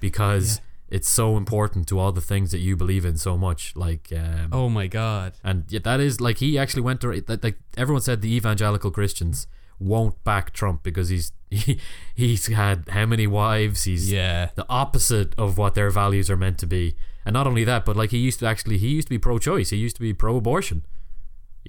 because 0.00 0.56
Yeah. 0.56 0.96
it's 0.96 1.08
so 1.08 1.36
important 1.36 1.86
to 1.88 1.98
all 1.98 2.12
the 2.12 2.20
things 2.32 2.50
that 2.52 2.58
you 2.60 2.76
believe 2.76 3.04
in 3.04 3.16
so 3.18 3.36
much 3.36 3.74
like 3.76 4.12
um, 4.16 4.48
Oh 4.52 4.68
my 4.68 4.86
god. 4.86 5.34
and 5.44 5.64
yet 5.68 5.84
that 5.84 6.00
is 6.00 6.20
like 6.20 6.38
he 6.38 6.58
actually 6.58 6.82
went 6.82 7.00
to 7.02 7.20
that 7.20 7.44
like 7.44 7.58
everyone 7.76 8.02
said 8.02 8.22
the 8.22 8.34
evangelical 8.34 8.90
Christians 8.90 9.46
won't 9.80 10.22
back 10.22 10.52
Trump 10.52 10.82
because 10.84 11.08
he's 11.08 11.32
he, 11.50 11.80
he's 12.14 12.46
had 12.46 12.88
how 12.90 13.06
many 13.06 13.26
wives? 13.26 13.84
He's 13.84 14.12
Yeah. 14.12 14.50
the 14.54 14.66
opposite 14.68 15.34
of 15.36 15.58
what 15.58 15.74
their 15.74 15.90
values 15.90 16.30
are 16.30 16.36
meant 16.36 16.58
to 16.58 16.66
be. 16.66 16.94
And 17.26 17.32
not 17.34 17.46
only 17.46 17.64
that 17.64 17.84
but 17.84 17.96
like 17.96 18.10
he 18.10 18.18
used 18.18 18.38
to 18.40 18.46
actually 18.46 18.78
he 18.78 18.88
used 18.88 19.08
to 19.08 19.10
be 19.10 19.18
pro-choice. 19.18 19.70
He 19.70 19.76
used 19.78 19.96
to 19.96 20.02
be 20.02 20.12
pro-abortion. 20.14 20.84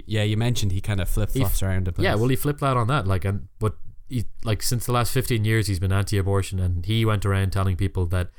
Yeah, 0.05 0.24
you 0.24 0.38
mentioned 0.38 0.72
he 0.72 0.82
kind 0.82 1.01
of 1.01 1.09
flip 1.09 1.32
flops 1.32 1.64
around 1.64 1.86
the 1.88 1.91
place. 1.93 2.03
yeah 2.03 2.16
well 2.16 2.28
he 2.30 2.36
flipped 2.36 2.62
out 2.64 2.78
on 2.78 2.88
that 2.88 3.07
like 3.07 3.26
and 3.26 3.47
but 3.59 3.76
he 4.07 4.26
like 4.43 4.62
since 4.62 4.86
the 4.86 4.91
last 4.91 5.14
15 5.14 5.43
years 5.45 5.68
he's 5.68 5.80
been 5.80 5.91
anti-abortion 5.93 6.59
and 6.59 6.86
he 6.86 7.03
went 7.05 7.26
around 7.26 7.51
telling 7.51 7.76
people 7.76 8.05
that 8.07 8.30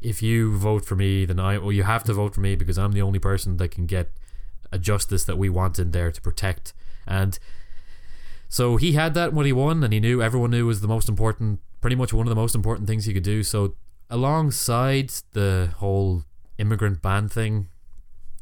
if 0.00 0.22
you 0.22 0.56
vote 0.56 0.84
for 0.84 0.96
me 0.96 1.24
then 1.24 1.38
I 1.40 1.58
well 1.58 1.72
you 1.72 1.82
have 1.84 2.02
to 2.04 2.12
vote 2.14 2.34
for 2.34 2.40
me 2.40 2.56
because 2.56 2.78
I'm 2.78 2.92
the 2.92 3.02
only 3.02 3.18
person 3.18 3.56
that 3.58 3.70
can 3.70 3.86
get 3.86 4.10
a 4.72 4.78
justice 4.78 5.24
that 5.24 5.36
we 5.38 5.48
want 5.48 5.78
in 5.78 5.92
there 5.92 6.10
to 6.12 6.20
protect. 6.20 6.74
And 7.06 7.38
so 8.48 8.76
he 8.76 8.92
had 8.92 9.14
that 9.14 9.32
when 9.32 9.46
he 9.46 9.52
won 9.52 9.84
and 9.84 9.92
he 9.92 10.00
knew 10.00 10.22
everyone 10.22 10.50
knew 10.50 10.66
was 10.66 10.80
the 10.80 10.88
most 10.88 11.08
important 11.08 11.60
pretty 11.80 11.96
much 11.96 12.12
one 12.12 12.26
of 12.26 12.30
the 12.30 12.34
most 12.42 12.54
important 12.54 12.88
things 12.88 13.04
he 13.04 13.12
could 13.14 13.22
do 13.22 13.42
so 13.42 13.74
alongside 14.10 15.10
the 15.32 15.70
whole 15.78 16.24
immigrant 16.58 17.00
ban 17.00 17.28
thing 17.28 17.68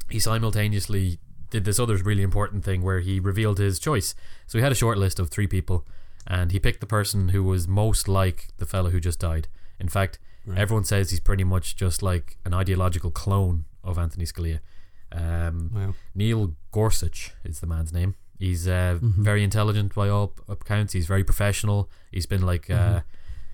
he 0.09 0.19
simultaneously 0.19 1.19
did 1.49 1.63
this 1.65 1.79
other 1.79 1.95
really 1.97 2.23
important 2.23 2.63
thing 2.63 2.81
where 2.81 2.99
he 2.99 3.19
revealed 3.19 3.57
his 3.57 3.79
choice 3.79 4.15
so 4.47 4.57
he 4.57 4.61
had 4.63 4.71
a 4.71 4.75
short 4.75 4.97
list 4.97 5.19
of 5.19 5.29
three 5.29 5.47
people 5.47 5.85
and 6.25 6.51
he 6.51 6.59
picked 6.59 6.81
the 6.81 6.87
person 6.87 7.29
who 7.29 7.43
was 7.43 7.67
most 7.67 8.07
like 8.07 8.47
the 8.57 8.65
fellow 8.65 8.89
who 8.89 8.99
just 8.99 9.19
died 9.19 9.47
in 9.79 9.87
fact 9.89 10.19
Right. 10.45 10.59
everyone 10.59 10.85
says 10.85 11.09
he's 11.09 11.19
pretty 11.19 11.43
much 11.43 11.75
just 11.75 12.01
like 12.01 12.37
an 12.45 12.53
ideological 12.53 13.11
clone 13.11 13.65
of 13.83 13.97
Anthony 13.97 14.23
Scalia 14.23 14.59
um, 15.11 15.71
Wow. 15.75 15.93
Neil 16.15 16.55
Gorsuch 16.71 17.33
is 17.43 17.59
the 17.59 17.67
man's 17.67 17.91
name. 17.91 18.15
He's 18.39 18.67
uh, 18.67 18.99
Mhm. 19.01 19.23
very 19.23 19.43
intelligent 19.43 19.95
by 19.95 20.09
all 20.09 20.33
accounts. 20.47 20.93
He's 20.93 21.07
very 21.07 21.23
professional. 21.23 21.89
He's 22.11 22.25
been 22.27 22.41
like 22.45 22.69
uh, 22.69 22.99
Mhm. 22.99 23.03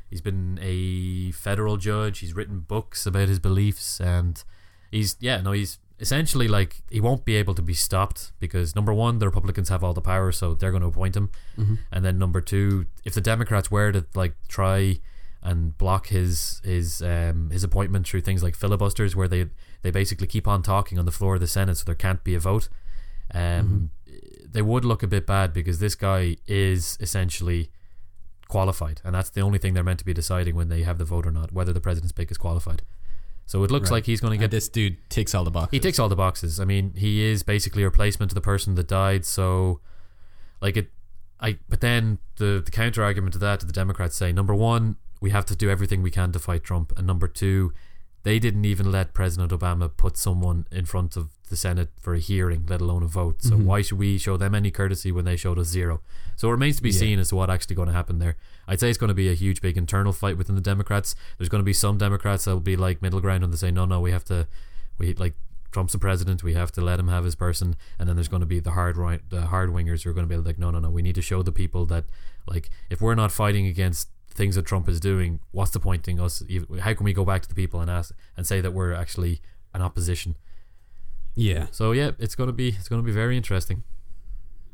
he's 0.10 0.22
been 0.22 0.60
a 0.62 1.32
federal 1.32 1.78
judge. 1.78 2.20
He's 2.20 2.34
written 2.36 2.60
books 2.62 3.06
about 3.06 3.28
his 3.30 3.40
beliefs, 3.40 4.00
and 4.02 4.44
he's 4.92 5.16
yeah 5.20 5.42
no 5.42 5.52
he's 5.54 5.80
essentially 6.00 6.48
like 6.50 6.82
he 6.90 7.00
won't 7.00 7.24
be 7.24 7.36
able 7.36 7.54
to 7.56 7.62
be 7.62 7.74
stopped 7.74 8.34
because 8.40 8.76
number 8.76 8.94
one 8.94 9.20
the 9.20 9.26
Republicans 9.28 9.70
have 9.70 9.84
all 9.84 9.94
the 9.94 10.02
power, 10.02 10.32
so 10.32 10.54
they're 10.54 10.72
going 10.72 10.82
to 10.82 10.88
appoint 10.90 11.16
him, 11.16 11.30
Mhm. 11.58 11.78
and 11.92 12.04
then 12.04 12.18
number 12.20 12.42
two 12.42 12.86
if 13.06 13.14
the 13.14 13.22
Democrats 13.22 13.72
were 13.72 13.92
to 13.94 14.06
like 14.16 14.36
try 14.50 15.00
and 15.42 15.78
block 15.78 16.08
his 16.08 16.62
his 16.64 17.02
um, 17.02 17.50
his 17.52 17.64
appointment 17.64 18.06
through 18.08 18.22
things 18.22 18.44
like 18.44 18.56
filibusters 18.56 19.16
where 19.16 19.28
they 19.30 19.50
they 19.82 19.92
basically 19.92 20.28
keep 20.28 20.48
on 20.48 20.62
talking 20.62 20.98
on 21.00 21.06
the 21.06 21.12
floor 21.12 21.36
of 21.36 21.42
the 21.42 21.48
Senate 21.48 21.78
so 21.78 21.84
there 21.86 21.96
can't 21.96 22.24
be 22.24 22.36
a 22.36 22.40
vote. 22.40 22.68
Um, 23.34 23.90
They 24.54 24.62
would 24.62 24.86
look 24.86 25.04
a 25.04 25.08
bit 25.08 25.26
bad 25.28 25.54
because 25.54 25.80
this 25.80 25.96
guy 25.96 26.38
is 26.48 26.98
essentially 27.02 27.70
qualified, 28.48 29.02
and 29.04 29.16
that's 29.16 29.30
the 29.30 29.42
only 29.42 29.58
thing 29.58 29.74
they're 29.74 29.84
meant 29.84 30.00
to 30.00 30.06
be 30.06 30.14
deciding 30.14 30.56
when 30.56 30.70
they 30.70 30.84
have 30.84 30.98
the 30.98 31.06
vote 31.06 31.26
or 31.26 31.32
not, 31.32 31.52
whether 31.52 31.74
the 31.74 31.82
president's 31.82 32.12
pick 32.12 32.30
is 32.32 32.38
qualified. 32.38 32.84
So 33.46 33.64
it 33.64 33.72
looks 33.72 33.90
Right. 33.90 33.98
like 33.98 34.06
he's 34.06 34.22
going 34.22 34.32
to 34.32 34.36
And 34.44 34.52
get. 34.52 34.56
this 34.56 34.70
dude 34.70 34.98
ticks 35.10 35.36
all 35.36 35.44
the 35.44 35.52
boxes. 35.52 35.72
He 35.72 35.80
ticks 35.80 36.00
all 36.00 36.08
the 36.08 36.16
boxes. 36.16 36.60
I 36.60 36.66
mean, 36.66 36.94
he 36.96 37.24
is 37.24 37.44
basically 37.44 37.84
a 37.84 37.88
replacement 37.88 38.30
to 38.32 38.36
the 38.36 38.42
person 38.42 38.76
that 38.76 38.88
died. 38.88 39.26
So, 39.26 39.82
like 40.62 40.78
it, 40.78 40.92
I. 41.40 41.58
But 41.68 41.82
then 41.82 42.20
the 42.38 42.62
the 42.64 42.72
counter 42.72 43.04
argument 43.04 43.34
to 43.34 43.40
that, 43.40 43.60
to 43.60 43.66
the 43.66 43.74
Democrats 43.74 44.16
say, 44.16 44.32
number 44.32 44.56
one, 44.56 44.96
we 45.20 45.32
have 45.32 45.46
to 45.48 45.56
do 45.56 45.70
everything 45.70 46.02
we 46.02 46.12
can 46.12 46.32
to 46.32 46.40
fight 46.40 46.64
Trump, 46.64 46.94
and 46.98 47.06
number 47.08 47.28
two, 47.28 47.74
they 48.24 48.40
didn't 48.40 48.66
even 48.66 48.92
let 48.92 49.14
President 49.14 49.52
Obama 49.52 49.92
put 49.96 50.18
someone 50.18 50.66
in 50.72 50.86
front 50.86 51.16
of 51.18 51.30
the 51.50 51.58
Senate 51.58 51.90
for 52.00 52.14
a 52.16 52.20
hearing, 52.20 52.66
let 52.68 52.82
alone 52.82 53.04
a 53.04 53.08
vote. 53.08 53.42
So 53.44 53.56
Mhm. 53.58 53.66
why 53.66 53.82
should 53.82 53.98
we 54.00 54.18
show 54.18 54.38
them 54.38 54.56
any 54.56 54.72
courtesy 54.72 55.12
when 55.12 55.26
they 55.26 55.36
showed 55.36 55.60
us 55.60 55.68
zero? 55.68 56.02
So 56.36 56.48
it 56.48 56.52
remains 56.52 56.78
to 56.78 56.84
be 56.84 56.90
Yeah. 56.90 57.00
seen 57.00 57.20
as 57.20 57.30
to 57.30 57.36
what 57.36 57.50
actually 57.50 57.76
going 57.76 57.90
to 57.90 57.94
happen 57.94 58.20
there. 58.20 58.38
I'd 58.68 58.80
say 58.80 58.90
it's 58.90 58.98
going 58.98 59.10
to 59.10 59.14
be 59.14 59.30
a 59.30 59.34
huge, 59.34 59.62
big 59.62 59.78
internal 59.78 60.14
fight 60.14 60.38
within 60.38 60.56
the 60.56 60.62
Democrats. 60.62 61.16
There's 61.38 61.50
going 61.50 61.60
to 61.62 61.66
be 61.66 61.74
some 61.74 61.98
Democrats 61.98 62.46
that 62.46 62.52
will 62.54 62.62
be 62.62 62.78
like 62.78 63.02
middle 63.02 63.20
ground 63.22 63.44
and 63.44 63.52
they 63.54 63.58
say, 63.58 63.72
no, 63.72 63.86
no, 63.86 64.00
we 64.00 64.12
have 64.12 64.24
to, 64.26 64.48
we 64.98 65.14
like 65.16 65.36
Trump's 65.72 65.94
the 65.94 66.00
president, 66.00 66.44
we 66.44 66.54
have 66.54 66.72
to 66.74 66.82
let 66.82 67.00
him 67.00 67.08
have 67.10 67.26
his 67.26 67.36
person. 67.36 67.76
And 68.00 68.08
then 68.08 68.16
there's 68.16 68.28
going 68.30 68.40
to 68.42 68.46
be 68.48 68.60
the 68.60 68.72
hard 68.72 68.96
right, 68.96 69.22
the 69.30 69.48
hard 69.48 69.70
wingers 69.72 70.04
who 70.04 70.10
are 70.12 70.14
going 70.14 70.28
to 70.28 70.34
be 70.34 70.42
like, 70.42 70.58
no, 70.58 70.72
no, 70.72 70.80
no, 70.80 70.90
we 70.90 71.02
need 71.02 71.16
to 71.16 71.22
show 71.22 71.44
the 71.44 71.52
people 71.52 71.86
that 71.88 72.06
like 72.48 72.70
if 72.90 73.02
we're 73.02 73.16
not 73.16 73.32
fighting 73.32 73.68
against 73.68 74.10
things 74.34 74.56
that 74.56 74.66
Trump 74.66 74.88
is 74.90 75.00
doing, 75.00 75.40
what's 75.52 75.72
the 75.72 75.80
point 75.80 76.08
in 76.08 76.20
us? 76.20 76.44
How 76.82 76.94
can 76.94 77.04
we 77.04 77.14
go 77.14 77.26
back 77.26 77.42
to 77.44 77.50
the 77.50 77.56
people 77.56 77.80
and 77.82 77.90
ask 77.90 78.14
and 78.36 78.46
say 78.46 78.62
that 78.62 78.72
we're 78.72 78.94
actually 78.94 79.42
an 79.74 79.82
opposition? 79.82 80.36
Yeah. 81.36 81.68
So 81.72 81.92
yeah, 81.94 82.12
it's 82.20 82.36
gonna 82.36 82.52
be 82.52 82.70
it's 82.70 82.88
gonna 82.88 83.02
be 83.04 83.12
very 83.12 83.36
interesting. 83.38 83.84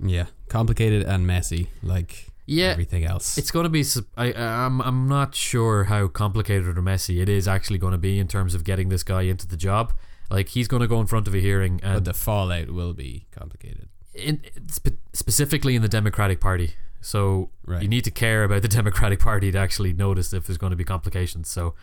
Yeah. 0.02 0.26
Complicated 0.48 1.04
and 1.04 1.28
messy, 1.28 1.70
like 1.84 2.28
Yeah, 2.46 2.68
everything 2.72 3.04
else. 3.04 3.38
It's 3.38 3.52
going 3.52 3.66
to 3.66 3.70
be. 3.70 3.84
I, 4.18 4.34
I'm. 4.34 4.82
I'm 4.82 5.08
not 5.10 5.36
sure 5.36 5.84
how 5.86 6.08
complicated 6.08 6.78
or 6.78 6.82
messy 6.82 7.22
it 7.22 7.28
is 7.30 7.48
actually 7.48 7.80
going 7.80 7.92
to 7.92 7.98
be 7.98 8.18
in 8.18 8.28
terms 8.28 8.56
of 8.56 8.64
getting 8.64 8.88
this 8.90 9.04
guy 9.04 9.24
into 9.24 9.46
the 9.46 9.58
job. 9.58 9.92
Like 10.32 10.50
he's 10.50 10.68
going 10.68 10.82
to 10.82 10.88
go 10.88 11.02
in 11.02 11.08
front 11.08 11.28
of 11.28 11.36
a 11.36 11.40
hearing, 11.40 11.78
but 11.84 11.90
and 11.90 12.06
the 12.06 12.14
fallout 12.14 12.72
will 12.72 12.94
be 12.94 13.26
complicated. 13.32 13.90
in, 14.16 14.42
spe- 14.68 15.00
specifically 15.14 15.76
in 15.76 15.82
the 15.82 15.90
Democratic 15.90 16.40
Party. 16.40 16.72
So 17.02 17.50
Right. 17.66 17.82
you 17.82 17.88
need 17.88 18.04
to 18.06 18.12
care 18.12 18.44
about 18.44 18.62
the 18.62 18.68
Democratic 18.80 19.20
Party 19.20 19.52
to 19.52 19.58
actually 19.58 19.94
notice 19.94 20.34
if 20.34 20.48
there's 20.48 20.58
going 20.58 20.72
to 20.72 20.78
be 20.78 20.84
complications. 20.84 21.50
So, 21.50 21.76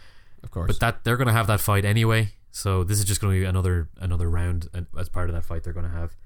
Of 0.43 0.51
course. 0.51 0.67
but 0.69 0.81
that 0.81 1.05
they're 1.05 1.17
going 1.17 1.29
to 1.29 1.33
have 1.33 1.47
that 1.47 1.61
fight 1.61 1.85
anyway. 1.85 2.33
So 2.51 2.85
this 2.85 2.99
is 2.99 3.05
just 3.05 3.21
going 3.21 3.35
to 3.35 3.41
be 3.41 3.45
another 3.45 3.89
another 4.01 4.31
round 4.31 4.69
as 4.99 5.09
part 5.11 5.29
of 5.29 5.35
that 5.35 5.45
fight 5.45 5.63
they're 5.63 5.73
going 5.75 5.91
to 5.91 5.93
have. 5.93 6.17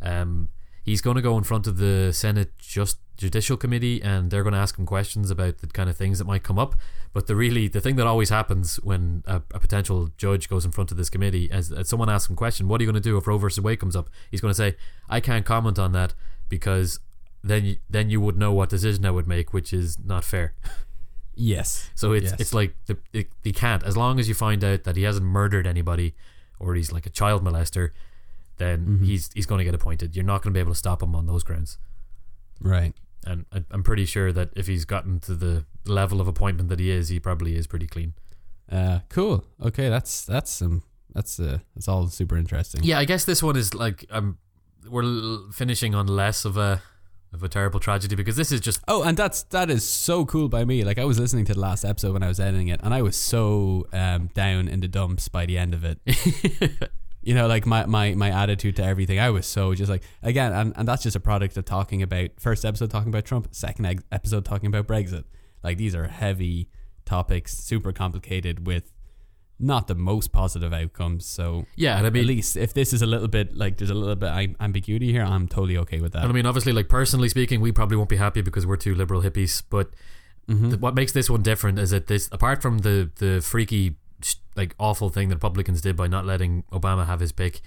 Um, 0.00 0.50
he's 0.84 1.00
going 1.00 1.16
to 1.16 1.22
go 1.22 1.36
in 1.38 1.44
front 1.44 1.66
of 1.66 1.78
the 1.78 2.12
Senate 2.12 2.56
Just 2.58 2.98
Judicial 3.16 3.56
Committee, 3.56 4.02
and 4.02 4.30
they're 4.30 4.42
going 4.42 4.52
to 4.52 4.58
ask 4.58 4.78
him 4.78 4.86
questions 4.86 5.30
about 5.30 5.58
the 5.58 5.66
kind 5.68 5.88
of 5.90 5.96
things 5.96 6.18
that 6.18 6.26
might 6.26 6.42
come 6.44 6.58
up. 6.58 6.74
But 7.12 7.26
the 7.26 7.34
really 7.36 7.68
the 7.68 7.80
thing 7.80 7.96
that 7.96 8.06
always 8.06 8.28
happens 8.30 8.76
when 8.84 9.22
a, 9.26 9.36
a 9.52 9.58
potential 9.60 10.10
judge 10.16 10.48
goes 10.48 10.64
in 10.64 10.70
front 10.72 10.90
of 10.92 10.96
this 10.96 11.10
committee, 11.10 11.50
as, 11.50 11.72
as 11.72 11.88
someone 11.88 12.10
asks 12.10 12.28
him 12.28 12.34
a 12.34 12.36
question, 12.36 12.68
what 12.68 12.80
are 12.80 12.84
you 12.84 12.90
going 12.90 13.00
to 13.02 13.08
do 13.08 13.16
if 13.16 13.26
Roe 13.26 13.38
versus 13.38 13.62
Wade 13.62 13.80
comes 13.80 13.96
up? 13.96 14.10
He's 14.30 14.40
going 14.40 14.50
to 14.50 14.56
say, 14.56 14.76
I 15.08 15.20
can't 15.20 15.44
comment 15.46 15.78
on 15.78 15.92
that 15.92 16.14
because 16.48 17.00
then 17.46 17.64
you, 17.64 17.76
then 17.90 18.10
you 18.10 18.20
would 18.20 18.36
know 18.38 18.52
what 18.52 18.68
decision 18.70 19.04
I 19.06 19.10
would 19.10 19.28
make, 19.28 19.52
which 19.52 19.72
is 19.72 19.98
not 20.04 20.24
fair. 20.24 20.54
yes. 21.34 21.90
So 21.94 22.12
it's 22.12 22.30
Yes. 22.30 22.40
it's 22.40 22.54
like 22.54 22.74
the, 22.86 22.96
it, 23.12 23.28
he 23.42 23.52
can't 23.52 23.82
as 23.82 23.96
long 23.96 24.18
as 24.18 24.28
you 24.28 24.34
find 24.34 24.62
out 24.64 24.84
that 24.84 24.96
he 24.96 25.02
hasn't 25.02 25.26
murdered 25.26 25.66
anybody 25.66 26.14
or 26.58 26.74
he's 26.74 26.90
like 26.92 27.06
a 27.06 27.10
child 27.10 27.44
molester, 27.44 27.90
then 28.56 28.86
Mhm. 29.00 29.04
he's 29.04 29.30
he's 29.34 29.46
going 29.46 29.58
to 29.58 29.64
get 29.64 29.74
appointed. 29.74 30.14
You're 30.16 30.24
not 30.24 30.42
going 30.42 30.52
to 30.52 30.56
be 30.56 30.60
able 30.60 30.72
to 30.72 30.78
stop 30.78 31.02
him 31.02 31.14
on 31.14 31.26
those 31.26 31.42
grounds. 31.44 31.78
Right. 32.60 32.94
And 33.26 33.46
I, 33.52 33.64
I'm 33.70 33.82
pretty 33.82 34.04
sure 34.04 34.32
that 34.32 34.50
if 34.54 34.66
he's 34.66 34.84
gotten 34.84 35.18
to 35.20 35.34
the 35.34 35.64
level 35.86 36.20
of 36.20 36.28
appointment 36.28 36.68
that 36.68 36.78
he 36.78 36.90
is, 36.90 37.08
he 37.08 37.18
probably 37.20 37.56
is 37.56 37.66
pretty 37.66 37.86
clean. 37.86 38.14
Uh, 38.70 39.00
cool. 39.08 39.44
Okay, 39.60 39.88
that's 39.88 40.24
that's 40.24 40.62
um 40.62 40.82
that's 41.12 41.38
uh 41.40 41.58
that's 41.74 41.88
all 41.88 42.06
super 42.08 42.36
interesting. 42.36 42.82
Yeah, 42.84 42.98
I 42.98 43.04
guess 43.04 43.24
this 43.24 43.42
one 43.42 43.56
is 43.56 43.74
like 43.74 44.06
um 44.10 44.38
we're 44.88 45.02
l- 45.02 45.48
finishing 45.52 45.94
on 45.94 46.06
less 46.06 46.44
of 46.44 46.56
a 46.56 46.82
of 47.34 47.42
a 47.42 47.48
terrible 47.48 47.80
tragedy 47.80 48.14
because 48.14 48.36
this 48.36 48.52
is 48.52 48.60
just 48.60 48.80
Oh, 48.88 49.02
and 49.02 49.16
that's 49.16 49.42
that 49.44 49.68
is 49.68 49.86
so 49.86 50.24
cool 50.24 50.48
by 50.48 50.64
me. 50.64 50.84
Like 50.84 50.98
I 50.98 51.04
was 51.04 51.18
listening 51.18 51.44
to 51.46 51.54
the 51.54 51.60
last 51.60 51.84
episode 51.84 52.12
when 52.12 52.22
I 52.22 52.28
was 52.28 52.40
editing 52.40 52.68
it, 52.68 52.80
and 52.82 52.94
I 52.94 53.02
was 53.02 53.16
so 53.16 53.86
um, 53.92 54.30
down 54.34 54.68
in 54.68 54.80
the 54.80 54.88
dumps 54.88 55.28
by 55.28 55.44
the 55.44 55.58
end 55.58 55.74
of 55.74 55.84
it. 55.84 55.98
you 57.22 57.34
know, 57.34 57.46
like 57.46 57.66
my, 57.66 57.86
my 57.86 58.14
my 58.14 58.30
attitude 58.30 58.76
to 58.76 58.84
everything. 58.84 59.18
I 59.18 59.30
was 59.30 59.46
so 59.46 59.74
just 59.74 59.90
like 59.90 60.02
again, 60.22 60.52
and, 60.52 60.72
and 60.76 60.86
that's 60.86 61.02
just 61.02 61.16
a 61.16 61.20
product 61.20 61.56
of 61.56 61.64
talking 61.64 62.02
about 62.02 62.30
first 62.38 62.64
episode 62.64 62.90
talking 62.90 63.08
about 63.08 63.24
Trump, 63.24 63.48
second 63.52 64.02
episode 64.12 64.44
talking 64.44 64.68
about 64.68 64.86
Brexit. 64.86 65.24
Like 65.62 65.76
these 65.76 65.94
are 65.94 66.06
heavy 66.06 66.68
topics, 67.04 67.58
super 67.58 67.92
complicated 67.92 68.66
with 68.66 68.92
not 69.58 69.86
the 69.86 69.94
most 69.94 70.32
positive 70.32 70.72
outcomes. 70.72 71.24
So 71.26 71.64
Yeah, 71.76 71.96
and 71.96 72.04
I 72.06 72.08
at 72.08 72.26
least 72.26 72.56
if 72.56 72.74
this 72.74 72.92
is 72.92 73.02
a 73.02 73.06
little 73.06 73.28
bit 73.28 73.56
like 73.56 73.76
there's 73.78 73.90
a 73.90 73.94
little 73.94 74.16
bit 74.16 74.56
ambiguity 74.60 75.12
here, 75.12 75.22
I'm 75.22 75.46
totally 75.48 75.76
okay 75.78 76.00
with 76.00 76.12
that. 76.12 76.22
and 76.22 76.30
I 76.30 76.34
mean, 76.34 76.46
obviously, 76.46 76.72
like 76.72 76.88
personally 76.88 77.28
speaking, 77.28 77.60
we 77.60 77.70
probably 77.72 77.96
won't 77.96 78.08
be 78.10 78.16
happy 78.16 78.42
because 78.42 78.66
we're 78.66 78.76
two 78.76 78.94
liberal 78.94 79.22
hippies. 79.22 79.62
But 79.70 79.90
Mhm. 80.48 80.70
th- 80.70 80.80
what 80.80 80.94
makes 80.94 81.12
this 81.12 81.30
one 81.30 81.42
different 81.42 81.78
is 81.78 81.90
that 81.90 82.06
this, 82.08 82.28
apart 82.32 82.60
from 82.62 82.78
the 82.78 83.10
the 83.16 83.40
freaky, 83.40 83.96
like 84.56 84.74
awful 84.78 85.08
thing 85.08 85.28
that 85.28 85.36
Republicans 85.36 85.80
did 85.80 85.96
by 85.96 86.06
not 86.08 86.26
letting 86.26 86.64
Obama 86.72 87.06
have 87.06 87.20
his 87.20 87.32
pick, 87.32 87.60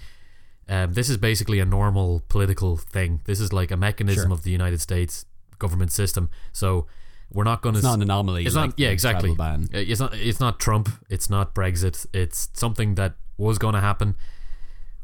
um, 0.68 0.92
this 0.92 1.08
is 1.08 1.16
basically 1.16 1.58
a 1.58 1.64
normal 1.64 2.22
political 2.28 2.76
thing. 2.76 3.20
This 3.24 3.40
is 3.40 3.52
like 3.52 3.70
a 3.70 3.76
mechanism 3.76 4.28
Sure. 4.28 4.32
of 4.32 4.42
the 4.42 4.50
United 4.50 4.80
States 4.80 5.24
government 5.58 5.90
system. 5.90 6.28
So 6.52 6.86
we're 7.32 7.44
not 7.44 7.62
going 7.62 7.74
to. 7.74 7.78
it's 7.78 7.84
not 7.84 7.94
an 7.94 8.02
anomaly. 8.02 8.46
It's 8.46 8.54
like 8.54 8.70
not. 8.70 8.78
Yeah, 8.78 8.88
exactly. 8.88 9.34
ban. 9.34 9.68
Uh, 9.74 9.78
It's 9.78 10.00
not. 10.00 10.14
It's 10.14 10.40
not 10.40 10.58
Trump. 10.58 10.88
It's 11.10 11.28
not 11.28 11.54
Brexit. 11.54 12.06
It's 12.12 12.48
something 12.54 12.94
that 12.96 13.14
was 13.36 13.58
going 13.58 13.74
to 13.74 13.80
happen. 13.80 14.14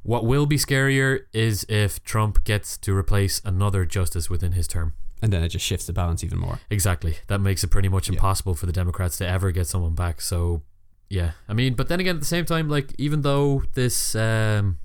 What 0.03 0.27
will 0.27 0.45
be 0.47 0.57
scarier 0.57 1.21
is 1.33 1.65
if 1.69 2.03
Trump 2.05 2.45
gets 2.45 2.77
to 2.79 2.95
replace 2.95 3.41
another 3.45 3.85
justice 3.87 4.29
within 4.29 4.53
his 4.53 4.69
term. 4.69 4.93
And 5.23 5.33
then 5.33 5.43
it 5.43 5.49
just 5.49 5.65
shifts 5.65 5.87
the 5.87 5.95
balance 5.95 6.23
even 6.23 6.39
more. 6.39 6.59
Exactly. 6.69 7.17
That 7.29 7.39
makes 7.41 7.65
it 7.65 7.69
pretty 7.69 7.89
much 7.89 8.09
Yeah. 8.09 8.15
impossible 8.17 8.55
for 8.55 8.67
the 8.67 8.73
Democrats 8.73 9.17
to 9.19 9.27
ever 9.27 9.51
get 9.53 9.67
someone 9.67 9.95
back. 9.95 10.21
So, 10.21 10.61
yeah. 11.09 11.31
I 11.49 11.55
mean, 11.55 11.73
but 11.75 11.89
then 11.89 12.01
again, 12.01 12.17
at 12.17 12.21
the 12.21 12.27
same 12.27 12.45
time, 12.45 12.69
like 12.69 12.95
even 12.99 13.23
though 13.23 13.63
this, 13.73 14.15
um, 14.15 14.77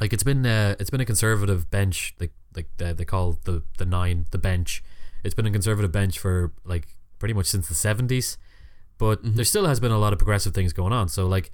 like 0.00 0.12
it's 0.12 0.22
been, 0.22 0.44
uh, 0.44 0.74
it's 0.78 0.90
been 0.90 1.00
a 1.00 1.06
conservative 1.06 1.70
bench, 1.70 2.14
like 2.20 2.32
like 2.54 2.68
uh, 2.82 2.92
they 2.92 3.04
call 3.04 3.38
the 3.44 3.62
the 3.78 3.86
nine 3.86 4.26
the 4.32 4.38
bench. 4.38 4.82
It's 5.24 5.34
been 5.34 5.46
a 5.46 5.50
conservative 5.50 5.92
bench 5.92 6.18
for 6.18 6.52
like 6.64 6.88
pretty 7.18 7.34
much 7.34 7.46
since 7.46 7.68
the 7.68 7.74
seventies, 7.74 8.38
but 8.98 9.22
Mhm. 9.22 9.34
there 9.36 9.44
still 9.44 9.66
has 9.66 9.80
been 9.80 9.92
a 9.92 9.98
lot 9.98 10.12
of 10.12 10.18
progressive 10.18 10.54
things 10.54 10.72
going 10.72 10.92
on. 10.92 11.08
So 11.08 11.26
like, 11.26 11.50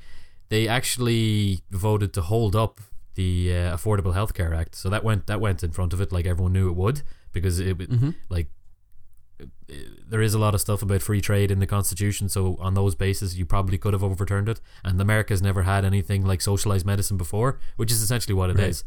they 0.49 0.69
actually 0.69 1.61
voted 1.71 2.13
to 2.15 2.23
hold 2.23 2.55
up 2.55 2.81
the 3.15 3.53
uh, 3.53 3.77
Affordable 3.77 4.15
Health 4.15 4.35
Care 4.35 4.53
Act. 4.55 4.75
So 4.77 4.89
that 4.91 5.03
went 5.03 5.27
that 5.27 5.41
went 5.41 5.63
in 5.65 5.71
front 5.73 5.93
of 5.93 6.01
it, 6.01 6.13
like 6.13 6.27
everyone 6.27 6.53
knew 6.53 6.69
it 6.69 6.77
would, 6.77 7.03
because 7.33 7.59
it 7.59 7.77
Mm-hmm. 7.79 8.11
like 8.29 8.49
there 10.09 10.23
is 10.23 10.33
a 10.35 10.39
lot 10.39 10.55
of 10.55 10.61
stuff 10.61 10.81
about 10.83 11.03
free 11.03 11.21
trade 11.21 11.51
in 11.51 11.59
the 11.59 11.67
constitution 11.67 12.27
so 12.29 12.57
on 12.59 12.73
those 12.75 12.95
bases 12.95 13.37
you 13.39 13.45
probably 13.45 13.77
could 13.77 13.93
have 13.93 14.03
overturned 14.03 14.49
it 14.49 14.61
and 14.83 14.99
america's 14.99 15.43
never 15.43 15.63
had 15.65 15.85
anything 15.85 16.25
like 16.25 16.41
socialized 16.41 16.87
medicine 16.87 17.19
before 17.19 17.59
which 17.77 17.91
is 17.93 18.01
essentially 18.01 18.33
what 18.35 18.49
it 18.49 18.59
is. 18.59 18.83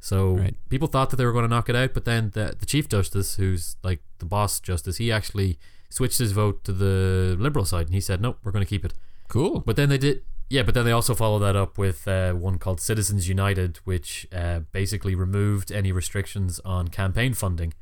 So 0.00 0.32
Right. 0.36 0.56
people 0.70 0.88
thought 0.88 1.10
that 1.10 1.16
they 1.16 1.26
were 1.26 1.32
going 1.32 1.44
to 1.44 1.48
knock 1.54 1.68
it 1.68 1.76
out 1.76 1.92
but 1.94 2.04
then 2.06 2.30
the, 2.32 2.56
the 2.58 2.66
chief 2.66 2.88
justice 2.88 3.36
who's 3.36 3.76
like 3.82 4.00
the 4.18 4.24
boss 4.24 4.58
justice 4.58 4.96
he 4.96 5.12
actually 5.12 5.58
switched 5.90 6.18
his 6.18 6.32
vote 6.32 6.64
to 6.64 6.72
the 6.72 7.36
liberal 7.38 7.64
side 7.66 7.86
and 7.86 7.94
he 7.94 8.00
said 8.00 8.20
nope 8.20 8.38
we're 8.42 8.52
going 8.52 8.64
to 8.64 8.68
keep 8.68 8.84
it 8.84 8.94
Cool. 9.28 9.60
but 9.60 9.76
then 9.76 9.88
they 9.90 9.98
did, 9.98 10.22
yeah. 10.48 10.62
But 10.64 10.74
then 10.74 10.84
they 10.84 10.90
also 10.90 11.14
followed 11.14 11.38
that 11.40 11.54
up 11.54 11.78
with 11.78 12.08
uh, 12.08 12.32
one 12.32 12.58
called 12.58 12.80
Citizens 12.80 13.28
United, 13.28 13.76
which 13.84 14.26
uh, 14.32 14.60
basically 14.72 15.14
removed 15.14 15.70
any 15.70 15.92
restrictions 15.92 16.58
on 16.64 16.88
campaign 16.88 17.32
funding, 17.34 17.72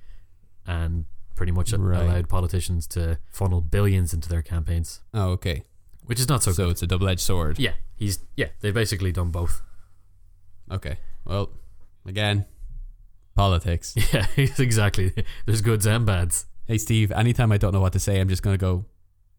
and 0.67 1.07
pretty 1.37 1.53
much 1.53 1.73
Right. 1.73 2.03
allowed 2.03 2.29
politicians 2.29 2.87
to 2.89 3.19
funnel 3.31 3.63
billions 3.63 4.13
into 4.13 4.29
their 4.29 4.43
campaigns, 4.43 5.01
Oh, 5.15 5.31
okay. 5.31 5.65
which 6.05 6.21
is 6.21 6.29
not 6.29 6.43
so, 6.43 6.53
So, 6.53 6.65
good. 6.65 6.73
it's 6.73 6.83
a 6.83 6.87
double-edged 6.87 7.21
sword. 7.21 7.59
Yeah, 7.59 7.73
he's 7.97 8.19
yeah. 8.37 8.49
They've 8.61 8.75
basically 8.75 9.11
done 9.13 9.31
both. 9.31 9.63
Okay. 10.71 10.99
Well, 11.25 11.49
again, 12.09 12.47
politics. 13.35 13.95
Yeah, 14.13 14.27
exactly. 14.37 15.13
There's 15.47 15.61
goods 15.61 15.87
and 15.87 16.05
bads. 16.07 16.47
hey, 16.67 16.79
Steve. 16.79 17.13
Anytime 17.13 17.53
I 17.53 17.59
don't 17.59 17.73
know 17.73 17.81
what 17.81 17.93
to 17.93 18.01
say, 18.01 18.21
I'm 18.21 18.29
just 18.29 18.43
gonna 18.43 18.57
go, 18.59 18.87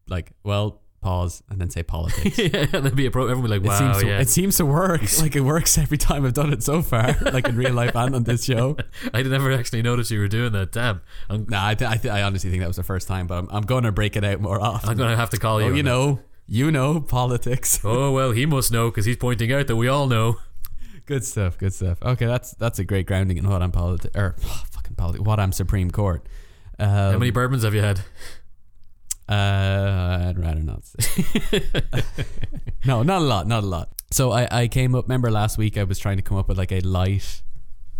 like, 0.08 0.32
well, 0.44 0.82
pause, 1.02 1.42
and 1.50 1.60
then 1.62 1.70
say 1.70 1.82
politics. 1.84 2.38
yeah, 2.38 2.66
that'd 2.66 2.96
be 2.96 3.06
a 3.06 3.12
pro. 3.12 3.24
Everyone 3.28 3.50
would 3.52 3.64
be 3.64 3.68
It 3.68 3.72
like, 3.72 3.78
seems 3.80 3.96
wow, 3.96 4.02
to, 4.02 4.08
yeah. 4.08 4.20
it 4.20 4.30
seems 4.30 4.58
to 4.58 4.66
work. 4.66 5.02
Like 5.20 5.36
it 5.36 5.42
works 5.42 5.78
every 5.78 5.98
time 5.98 6.26
I've 6.26 6.34
done 6.34 6.52
it 6.54 6.62
so 6.64 6.82
far, 6.82 7.16
like 7.22 7.48
in 7.48 7.56
real 7.56 7.74
life 7.74 7.96
and 7.96 8.16
on 8.16 8.24
this 8.24 8.44
show. 8.44 8.78
I 9.14 9.22
never 9.24 9.52
actually 9.52 9.82
noticed 9.82 10.12
you 10.12 10.20
were 10.20 10.28
doing 10.28 10.52
that. 10.54 10.72
Damn, 10.72 11.02
I'm, 11.30 11.46
Nah, 11.50 11.68
I, 11.68 11.76
th- 11.76 11.90
I, 11.90 11.96
th- 11.98 12.14
I 12.14 12.22
honestly 12.24 12.50
think 12.50 12.62
that 12.62 12.68
was 12.68 12.76
the 12.78 12.84
first 12.84 13.08
time, 13.08 13.28
but 13.28 13.38
I'm, 13.40 13.48
I'm 13.52 13.64
going 13.64 13.84
to 13.84 13.92
break 13.92 14.16
it 14.16 14.24
out 14.24 14.40
more 14.42 14.62
often. 14.62 14.90
I'm 14.90 14.98
gonna 14.98 15.16
have 15.18 15.30
to 15.32 15.38
call 15.38 15.62
you. 15.62 15.68
oh, 15.72 15.74
you 15.74 15.84
know, 15.84 16.20
you 16.48 16.72
know, 16.72 17.00
politics. 17.00 17.80
Oh 17.84 18.12
well, 18.12 18.32
he 18.32 18.46
must 18.46 18.72
know 18.72 18.90
because 18.90 19.06
he's 19.06 19.18
pointing 19.18 19.52
out 19.54 19.68
that 19.68 19.76
we 19.76 19.88
all 19.88 20.08
know. 20.08 20.38
Good 21.10 21.26
stuff. 21.26 21.58
Good 21.58 21.74
stuff. 21.74 21.98
Okay, 22.04 22.28
that's 22.28 22.52
that's 22.52 22.78
a 22.78 22.84
great 22.84 23.08
grounding 23.08 23.38
in 23.38 23.50
what 23.50 23.64
I'm 23.64 23.72
politics 23.72 24.16
or 24.16 24.36
oh, 24.46 24.64
fucking 24.72 24.94
politics. 24.94 25.26
What 25.26 25.40
I'm 25.40 25.52
Supreme 25.52 25.90
Court. 25.90 26.24
Um, 26.78 26.88
How 26.88 27.18
many 27.18 27.32
bourbons 27.32 27.64
have 27.64 27.74
you 27.74 27.82
had? 27.82 28.02
Uh, 29.28 30.28
I'd 30.30 30.38
rather 30.38 30.62
not 30.62 30.86
say. 30.86 31.64
no, 32.86 33.02
not 33.02 33.24
a 33.24 33.26
lot, 33.26 33.48
not 33.48 33.64
a 33.64 33.66
lot. 33.66 33.90
So 34.12 34.32
I, 34.32 34.48
I 34.52 34.68
came 34.68 34.94
up. 34.94 35.06
Remember 35.06 35.32
last 35.32 35.58
week 35.58 35.80
I 35.80 35.84
was 35.84 35.98
trying 35.98 36.18
to 36.18 36.22
come 36.22 36.38
up 36.38 36.48
with 36.48 36.60
like 36.60 36.72
a 36.72 36.82
light, 36.82 37.42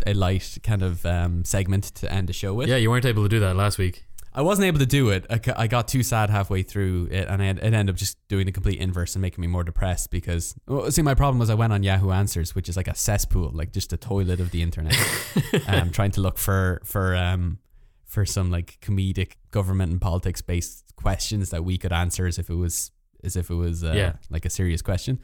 a 0.06 0.14
light 0.14 0.60
kind 0.62 0.84
of 0.84 1.04
um, 1.08 1.44
segment 1.46 1.86
to 1.96 2.14
end 2.14 2.30
the 2.30 2.34
show 2.34 2.54
with. 2.54 2.70
Yeah, 2.70 2.76
you 2.76 2.92
weren't 2.92 3.06
able 3.06 3.24
to 3.24 3.30
do 3.30 3.40
that 3.40 3.56
last 3.56 3.80
week. 3.80 4.06
I 4.34 4.42
wasn't 4.44 4.68
able 4.68 4.80
to 4.80 4.86
do 4.86 5.10
it. 5.10 5.26
I, 5.30 5.40
I 5.58 5.68
got 5.68 5.88
too 5.88 6.04
sad 6.04 6.30
halfway 6.30 6.62
through 6.62 7.08
it, 7.12 7.28
and 7.28 7.42
I, 7.42 7.48
it 7.48 7.60
ended 7.64 7.90
up 7.90 7.96
just 7.96 8.16
doing 8.28 8.46
the 8.46 8.52
complete 8.52 8.80
inverse 8.80 9.16
and 9.16 9.22
making 9.22 9.42
me 9.42 9.48
more 9.48 9.64
depressed 9.64 10.12
because 10.12 10.56
well, 10.68 10.90
see 10.92 11.02
my 11.02 11.16
problem 11.16 11.40
was 11.40 11.50
I 11.50 11.56
went 11.56 11.74
on 11.74 11.82
Yahoo 11.84 12.12
Answers, 12.12 12.54
which 12.54 12.70
is 12.70 12.78
like 12.78 12.88
a 12.88 12.96
cesspool, 12.96 13.50
like 13.54 13.72
just 13.74 13.92
a 13.92 13.98
toilet 13.98 14.40
of 14.40 14.52
the 14.52 14.62
internet. 14.62 14.96
um, 15.68 15.90
trying 15.90 16.12
to 16.12 16.22
look 16.22 16.38
for 16.38 16.80
for 16.84 17.16
um 17.16 17.58
for 18.06 18.26
some 18.26 18.50
like 18.52 18.78
comedic 18.82 19.34
government 19.52 19.92
and 19.92 20.02
politics 20.02 20.42
based 20.42 20.96
questions 20.96 21.50
that 21.52 21.64
we 21.64 21.78
could 21.78 21.92
answer 21.94 22.26
as 22.28 22.38
if 22.40 22.50
it 22.50 22.56
was 22.56 22.92
as 23.24 23.36
if 23.36 23.50
it 23.50 23.56
was 23.56 23.84
uh, 23.84 23.94
Yeah. 23.96 24.14
like 24.30 24.46
a 24.46 24.50
serious 24.50 24.82
question. 24.82 25.20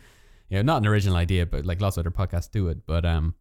You 0.50 0.58
know, 0.58 0.62
not 0.64 0.82
an 0.82 0.88
original 0.88 1.16
idea, 1.16 1.46
but 1.46 1.66
like 1.66 1.80
lots 1.82 1.98
of 1.98 2.02
other 2.06 2.12
podcasts 2.12 2.50
do 2.52 2.68
it. 2.70 2.86
But 2.86 3.06
um, 3.06 3.36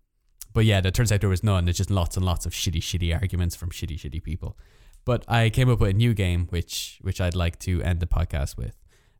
but 0.53 0.65
yeah, 0.67 0.81
it 0.85 0.95
turns 0.95 1.11
out 1.11 1.21
there 1.21 1.29
was 1.31 1.43
none. 1.43 1.69
It's 1.69 1.79
just 1.79 1.91
lots 1.91 2.17
and 2.17 2.25
lots 2.25 2.47
of 2.47 2.53
shitty, 2.53 2.81
shitty 2.81 3.12
arguments 3.19 3.57
from 3.57 3.71
shitty, 3.71 3.99
shitty 3.99 4.23
people. 4.23 4.57
But 5.05 5.24
I 5.28 5.50
came 5.50 5.68
up 5.70 5.80
with 5.80 5.90
a 5.90 5.94
new 5.94 6.14
game, 6.14 6.46
which 6.50 6.98
which 7.02 7.20
I'd 7.20 7.34
like 7.34 7.59
to 7.61 7.82
end 7.82 8.00
the 8.00 8.07
podcast 8.07 8.57
with. 8.57 8.74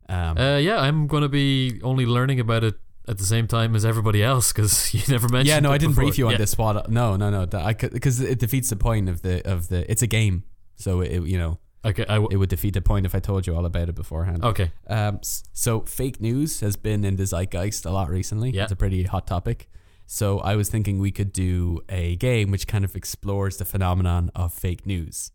Um, 0.09 0.37
Uh, 0.37 0.57
yeah, 0.57 0.79
I'm 0.79 1.07
going 1.07 1.23
to 1.23 1.29
be 1.29 1.79
only 1.83 2.05
learning 2.05 2.39
about 2.39 2.63
it 2.63 2.75
at 3.07 3.17
the 3.19 3.23
same 3.23 3.47
time 3.47 3.75
as 3.75 3.85
everybody 3.85 4.23
else 4.23 4.51
because 4.51 4.93
you 4.93 5.01
never 5.09 5.27
mentioned. 5.29 5.47
yeah, 5.47 5.59
no, 5.59 5.71
it 5.71 5.75
I 5.75 5.77
didn't 5.77 5.91
before. 5.93 6.03
brief 6.05 6.17
you 6.17 6.25
on 6.25 6.31
Yeah. 6.33 6.37
this. 6.39 6.57
What? 6.57 6.89
No, 6.89 7.15
no, 7.15 7.29
no. 7.29 7.45
because 7.45 8.19
it 8.19 8.39
defeats 8.39 8.69
the 8.69 8.75
point 8.75 9.09
of 9.09 9.21
the 9.21 9.47
of 9.49 9.67
the. 9.69 9.89
It's 9.91 10.01
a 10.01 10.07
game, 10.07 10.43
so 10.75 11.01
it 11.01 11.23
you 11.27 11.37
know 11.37 11.59
Okay, 11.83 12.03
I 12.09 12.15
w- 12.15 12.29
it 12.31 12.37
would 12.37 12.49
defeat 12.49 12.73
the 12.73 12.81
point 12.81 13.05
if 13.05 13.13
I 13.13 13.19
told 13.19 13.45
you 13.45 13.55
all 13.55 13.63
about 13.65 13.89
it 13.89 13.95
beforehand. 13.95 14.43
okay. 14.43 14.71
Um, 14.87 15.19
so 15.21 15.81
fake 15.81 16.19
news 16.19 16.61
has 16.61 16.75
been 16.77 17.05
in 17.05 17.15
the 17.15 17.25
zeitgeist 17.27 17.85
a 17.85 17.91
lot 17.91 18.09
recently. 18.09 18.49
Yeah. 18.49 18.63
It's 18.63 18.71
a 18.71 18.75
pretty 18.75 19.03
hot 19.03 19.27
topic. 19.27 19.69
So 20.07 20.39
I 20.39 20.55
was 20.55 20.67
thinking 20.67 20.97
we 20.97 21.11
could 21.11 21.31
do 21.31 21.81
a 21.87 22.15
game 22.15 22.49
which 22.49 22.65
kind 22.65 22.83
of 22.85 22.95
explores 22.95 23.57
the 23.57 23.65
phenomenon 23.65 24.31
of 24.33 24.51
fake 24.51 24.87
news. 24.87 25.31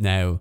Now, 0.00 0.40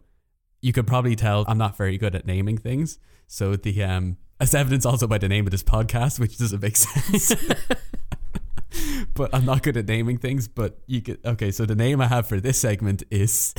you 0.61 0.73
could 0.73 0.87
probably 0.87 1.15
tell 1.15 1.45
I'm 1.47 1.57
not 1.57 1.77
very 1.77 1.97
good 1.97 2.15
at 2.15 2.25
naming 2.25 2.57
things. 2.57 2.97
So 3.27 3.55
the 3.55 3.83
um 3.83 4.17
as 4.39 4.55
evidence 4.55 4.85
also 4.85 5.05
by 5.05 5.17
the 5.17 5.27
name 5.27 5.45
of 5.45 5.51
this 5.51 5.63
podcast, 5.63 6.19
which 6.19 6.37
doesn't 6.37 6.61
make 6.61 6.75
sense. 6.87 7.35
but 9.13 9.33
I'm 9.33 9.45
not 9.45 9.63
good 9.63 9.77
at 9.77 9.87
naming 9.87 10.17
things, 10.17 10.47
but 10.47 10.79
you 10.87 11.01
could 11.01 11.19
okay, 11.25 11.51
so 11.51 11.65
the 11.65 11.75
name 11.75 12.01
I 12.01 12.07
have 12.07 12.27
for 12.27 12.39
this 12.39 12.59
segment 12.59 13.03
is 13.11 13.53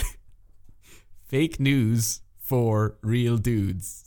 Fake 1.27 1.61
News 1.61 2.23
for 2.39 2.97
Real 3.03 3.37
Dudes. 3.37 4.07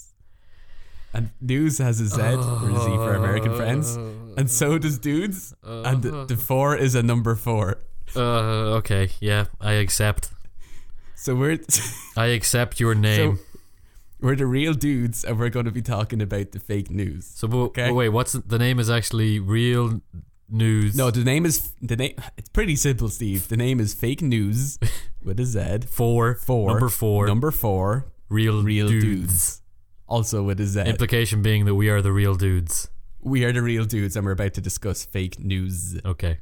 And 1.15 1.29
news 1.39 1.77
has 1.77 2.01
a 2.01 2.07
Z 2.07 2.19
or 2.19 2.69
a 2.69 2.79
Z 2.79 2.89
for 2.89 3.13
American 3.13 3.55
friends. 3.55 3.95
And 4.35 4.49
so 4.49 4.79
does 4.79 4.97
dudes. 4.97 5.53
And 5.63 6.01
the, 6.01 6.25
the 6.25 6.35
four 6.35 6.75
is 6.75 6.95
a 6.95 7.03
number 7.03 7.35
four. 7.35 7.77
Uh, 8.15 8.77
okay, 8.79 9.09
yeah, 9.19 9.45
I 9.61 9.73
accept. 9.73 10.31
So 11.23 11.35
we're 11.35 11.57
I 12.17 12.25
accept 12.27 12.81
your 12.81 12.95
name. 12.95 13.37
so 13.37 13.43
we're 14.19 14.35
the 14.35 14.45
real 14.45 14.73
dudes 14.73 15.23
and 15.23 15.39
we're 15.39 15.47
going 15.49 15.63
to 15.65 15.71
be 15.71 15.81
talking 15.81 16.21
about 16.21 16.51
the 16.51 16.59
fake 16.59 16.89
news. 16.89 17.25
So, 17.25 17.47
but, 17.47 17.57
Okay. 17.57 17.91
wait, 17.91 18.09
what's 18.09 18.33
the, 18.33 18.39
the 18.39 18.59
name? 18.59 18.77
Is 18.77 18.89
actually 18.89 19.39
real 19.39 20.01
news. 20.49 20.97
No, 20.97 21.11
the 21.11 21.23
name 21.23 21.45
is 21.45 21.71
the 21.81 21.95
name. 21.95 22.15
It's 22.37 22.49
pretty 22.49 22.75
simple, 22.75 23.07
Steve. 23.07 23.47
The 23.47 23.55
name 23.55 23.79
is 23.79 23.93
fake 23.93 24.21
news 24.21 24.77
with 25.23 25.39
a 25.39 25.45
Z. 25.45 25.87
four, 25.87 26.35
Four 26.35 26.71
number 26.71 26.89
four, 26.89 27.25
Number 27.27 27.51
four. 27.51 28.11
real 28.27 28.61
Real 28.61 28.89
dudes. 28.89 29.03
dudes. 29.05 29.61
Also 30.07 30.43
with 30.43 30.59
a 30.59 30.65
Z. 30.65 30.81
Implication 30.81 31.41
being 31.41 31.63
that 31.63 31.75
we 31.75 31.87
are 31.89 32.01
the 32.01 32.11
real 32.11 32.35
dudes. 32.35 32.89
we 33.21 33.45
are 33.45 33.53
the 33.53 33.61
real 33.61 33.85
dudes, 33.85 34.17
and 34.17 34.25
we're 34.25 34.33
about 34.33 34.53
to 34.55 34.61
discuss 34.61 35.05
fake 35.05 35.39
news. 35.39 35.97
Okay. 36.03 36.39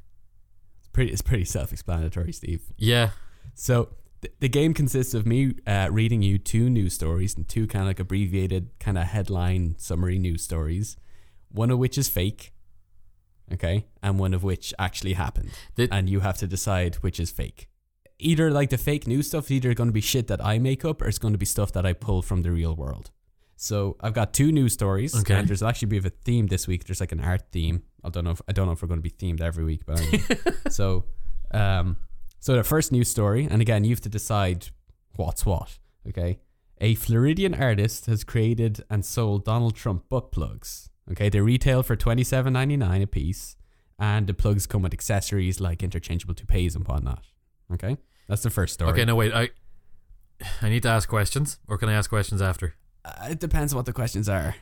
It's 0.79 0.87
pretty. 0.91 1.11
It's 1.11 1.21
pretty 1.21 1.45
self-explanatory, 1.45 2.33
Steve. 2.33 2.63
Yeah. 2.77 3.11
So 3.53 3.89
th- 4.21 4.33
the 4.39 4.49
game 4.49 4.73
consists 4.73 5.13
of 5.13 5.25
me 5.25 5.53
uh, 5.67 5.87
reading 5.91 6.21
you 6.21 6.37
two 6.37 6.69
news 6.69 6.93
stories 6.93 7.35
and 7.35 7.47
two 7.47 7.67
kind 7.67 7.83
of 7.83 7.87
like 7.87 7.99
abbreviated 7.99 8.69
kind 8.79 8.97
of 8.97 9.05
headline 9.05 9.75
summary 9.77 10.17
news 10.17 10.43
stories, 10.43 10.97
one 11.49 11.71
of 11.71 11.79
which 11.79 11.97
is 11.97 12.09
fake, 12.09 12.53
okay, 13.53 13.85
and 14.01 14.19
one 14.19 14.33
of 14.33 14.43
which 14.43 14.73
actually 14.79 15.13
happened, 15.13 15.51
Did- 15.75 15.89
and 15.91 16.09
you 16.09 16.21
have 16.21 16.37
to 16.37 16.47
decide 16.47 16.95
which 16.95 17.19
is 17.19 17.31
fake. 17.31 17.67
Either 18.19 18.51
like 18.51 18.69
the 18.69 18.77
fake 18.77 19.07
news 19.07 19.27
stuff 19.27 19.45
is 19.45 19.51
either 19.51 19.73
going 19.73 19.89
to 19.89 19.93
be 19.93 20.01
shit 20.01 20.27
that 20.27 20.43
I 20.45 20.59
make 20.59 20.85
up 20.85 21.01
or 21.01 21.07
it's 21.07 21.17
going 21.17 21.33
to 21.33 21.39
be 21.39 21.45
stuff 21.45 21.71
that 21.71 21.87
I 21.87 21.93
pull 21.93 22.21
from 22.21 22.43
the 22.43 22.51
real 22.51 22.75
world. 22.75 23.09
So 23.61 23.95
I've 24.01 24.13
got 24.13 24.33
two 24.33 24.51
news 24.51 24.73
stories. 24.73 25.15
Okay. 25.15 25.35
And 25.35 25.47
there's 25.47 25.61
actually 25.61 25.95
of 25.97 26.05
a 26.05 26.09
theme 26.09 26.47
this 26.47 26.67
week. 26.67 26.85
There's 26.85 26.99
like 26.99 27.11
an 27.11 27.19
art 27.19 27.43
theme. 27.51 27.83
I 28.03 28.09
don't 28.09 28.23
know 28.23 28.31
if 28.31 28.41
I 28.47 28.53
don't 28.53 28.65
know 28.65 28.71
if 28.71 28.81
we're 28.81 28.87
going 28.87 29.01
to 29.01 29.03
be 29.03 29.11
themed 29.11 29.39
every 29.39 29.63
week, 29.63 29.81
but 29.85 29.99
anyway. 29.99 30.23
so, 30.69 31.05
um, 31.51 31.97
so 32.41 32.55
the 32.55 32.63
first 32.63 32.91
news 32.91 33.07
story, 33.07 33.47
and 33.49 33.61
again, 33.61 33.85
you 33.85 33.91
have 33.91 34.01
to 34.01 34.09
decide 34.09 34.67
what's 35.15 35.45
what. 35.45 35.79
Okay. 36.09 36.39
A 36.79 36.95
Floridian 36.95 37.53
artist 37.53 38.07
has 38.07 38.23
created 38.23 38.83
and 38.89 39.05
sold 39.05 39.45
Donald 39.45 39.75
Trump 39.75 40.09
butt 40.09 40.31
plugs. 40.31 40.89
Okay, 41.11 41.29
they 41.29 41.39
retail 41.39 41.83
for 41.83 41.95
twenty 41.95 42.23
seven 42.23 42.53
ninety 42.53 42.75
nine 42.75 43.01
a 43.01 43.07
piece, 43.07 43.55
and 43.99 44.25
the 44.25 44.33
plugs 44.33 44.65
come 44.65 44.81
with 44.81 44.91
accessories 44.91 45.61
like 45.61 45.83
interchangeable 45.83 46.33
toupees 46.33 46.75
and 46.75 46.87
whatnot. 46.87 47.23
Okay, 47.71 47.97
that's 48.27 48.41
the 48.41 48.49
first 48.49 48.73
story. 48.73 48.91
Okay, 48.91 49.05
no 49.05 49.15
wait. 49.15 49.31
I 49.33 49.51
I 50.61 50.69
need 50.69 50.83
to 50.83 50.89
ask 50.89 51.07
questions, 51.07 51.59
or 51.67 51.77
can 51.77 51.87
I 51.89 51.93
ask 51.93 52.09
questions 52.09 52.41
after? 52.41 52.73
Uh, 53.05 53.29
it 53.29 53.39
depends 53.39 53.73
on 53.73 53.77
what 53.77 53.85
the 53.85 53.93
questions 53.93 54.27
are. 54.27 54.55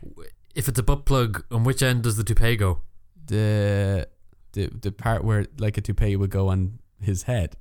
If 0.53 0.67
it's 0.67 0.79
a 0.79 0.83
butt 0.83 1.05
plug, 1.05 1.45
on 1.51 1.63
which 1.63 1.81
end 1.81 2.03
does 2.03 2.17
the 2.17 2.25
toupee 2.25 2.57
go? 2.57 2.81
The 3.25 4.09
the 4.53 4.67
the 4.67 4.91
part 4.91 5.23
where 5.23 5.45
like 5.57 5.77
a 5.77 5.81
toupee 5.81 6.17
would 6.17 6.31
go 6.31 6.49
on 6.49 6.79
his 7.01 7.23
head. 7.23 7.55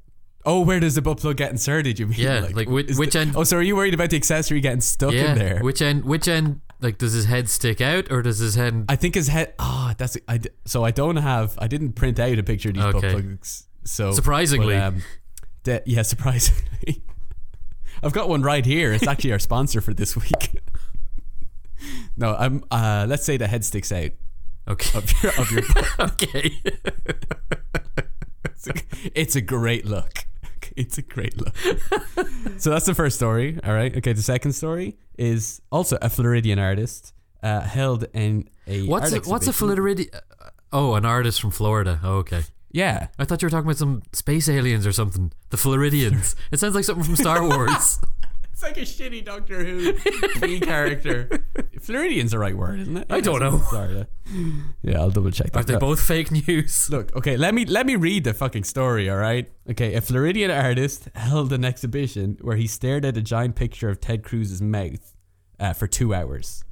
Oh, 0.48 0.60
where 0.62 0.80
does 0.80 0.94
the 0.94 1.02
butt 1.02 1.18
plug 1.18 1.36
get 1.36 1.50
inserted? 1.50 1.98
You 1.98 2.06
mean? 2.06 2.18
Yeah, 2.18 2.48
like, 2.54 2.70
which, 2.70 2.96
which 2.96 3.12
the- 3.12 3.18
end? 3.18 3.36
Oh, 3.36 3.44
so 3.44 3.58
are 3.58 3.62
you 3.62 3.76
worried 3.76 3.92
about 3.92 4.08
the 4.08 4.16
accessory 4.16 4.60
getting 4.60 4.80
stuck 4.80 5.12
yeah, 5.12 5.32
in 5.32 5.38
there? 5.38 5.60
which 5.60 5.82
end? 5.82 6.06
Which 6.06 6.26
end? 6.26 6.62
Like, 6.80 6.96
does 6.96 7.12
his 7.12 7.26
head 7.26 7.50
stick 7.50 7.82
out, 7.82 8.10
or 8.10 8.22
does 8.22 8.38
his 8.38 8.54
head? 8.54 8.86
I 8.88 8.96
think 8.96 9.14
his 9.14 9.28
head. 9.28 9.52
Ah, 9.58 9.94
that's. 9.98 10.16
I 10.26 10.40
so 10.64 10.84
I 10.84 10.90
don't 10.90 11.16
have. 11.16 11.58
I 11.58 11.66
didn't 11.66 11.92
print 11.92 12.18
out 12.18 12.38
a 12.38 12.42
picture 12.42 12.70
of 12.70 12.76
these 12.76 12.84
butt 12.84 13.02
plugs. 13.02 13.68
So 13.84 14.12
Surprisingly. 14.12 14.74
but, 14.74 14.82
um, 14.82 15.02
the, 15.64 15.82
yeah, 15.84 16.00
surprisingly, 16.00 17.02
I've 18.02 18.14
got 18.14 18.30
one 18.30 18.40
right 18.40 18.64
here. 18.64 18.94
It's 18.94 19.06
actually 19.06 19.32
our 19.32 19.38
sponsor 19.38 19.82
for 19.82 19.92
this 19.92 20.16
week. 20.16 20.62
no, 22.16 22.34
I'm. 22.36 22.64
Uh, 22.70 23.04
let's 23.06 23.26
say 23.26 23.36
the 23.36 23.48
head 23.48 23.66
sticks 23.66 23.92
out 23.92 24.12
okay, 24.66 24.96
of 24.96 25.22
your 25.22 25.32
of 25.38 25.50
your. 25.50 25.62
okay. 26.00 26.52
It's 28.44 28.66
a, 28.66 28.72
it's 29.14 29.36
a 29.36 29.40
great 29.42 29.84
look. 29.84 30.24
It's 30.82 30.96
a 30.96 31.02
great 31.02 31.36
look. 31.36 31.56
so 32.58 32.70
that's 32.70 32.86
the 32.86 32.94
first 32.94 33.16
story. 33.16 33.58
All 33.64 33.74
right. 33.74 33.96
Okay. 33.96 34.12
The 34.12 34.22
second 34.22 34.52
story 34.52 34.96
is 35.18 35.60
also 35.72 35.98
a 36.00 36.08
Floridian 36.08 36.58
artist 36.58 37.12
uh, 37.42 37.60
held 37.60 38.06
in 38.14 38.48
a. 38.66 38.86
what's 38.86 39.12
a, 39.12 39.20
what's 39.20 39.48
a. 39.48 39.52
Floridian? 39.52 40.08
Oh, 40.72 40.94
an 40.94 41.04
artist 41.04 41.40
from 41.40 41.50
Florida. 41.50 41.98
Oh, 42.04 42.18
okay. 42.18 42.42
Yeah. 42.70 43.08
I 43.18 43.24
thought 43.24 43.42
you 43.42 43.46
were 43.46 43.50
talking 43.50 43.66
about 43.66 43.78
some 43.78 44.02
space 44.12 44.48
aliens 44.48 44.86
or 44.86 44.92
something. 44.92 45.32
The 45.50 45.56
Floridians. 45.56 46.36
it 46.52 46.60
sounds 46.60 46.74
like 46.74 46.84
something 46.84 47.04
from 47.04 47.16
Star 47.16 47.42
Wars. 47.42 47.98
It's 48.60 48.64
like 48.64 48.76
a 48.76 48.80
shitty 48.80 49.24
Doctor 49.24 49.64
Who 49.64 49.92
B 50.40 50.58
character. 50.58 51.28
Floridian's 51.80 52.32
the 52.32 52.40
right 52.40 52.56
word, 52.56 52.80
isn't 52.80 52.96
it? 52.96 53.06
I 53.08 53.20
don't 53.20 53.40
Yeah, 53.40 53.50
know. 53.50 53.58
Sorry. 53.70 54.06
Yeah, 54.82 54.98
I'll 54.98 55.10
double 55.10 55.30
check 55.30 55.52
that. 55.52 55.60
Are 55.60 55.62
they 55.62 55.76
both 55.76 56.00
fake 56.00 56.32
news? 56.32 56.90
Look, 56.90 57.14
okay, 57.14 57.36
let 57.36 57.54
me 57.54 57.64
let 57.66 57.86
me 57.86 57.94
read 57.94 58.24
the 58.24 58.34
fucking 58.34 58.64
story, 58.64 59.08
all 59.08 59.16
right? 59.16 59.48
Okay, 59.70 59.94
a 59.94 60.00
Floridian 60.00 60.50
artist 60.50 61.08
held 61.14 61.52
an 61.52 61.64
exhibition 61.64 62.36
where 62.40 62.56
he 62.56 62.66
stared 62.66 63.04
at 63.04 63.16
a 63.16 63.22
giant 63.22 63.54
picture 63.54 63.90
of 63.90 64.00
Ted 64.00 64.24
Cruz's 64.24 64.60
mouth 64.60 65.14
uh, 65.60 65.72
for 65.72 65.86
two 65.86 66.12
hours. 66.12 66.64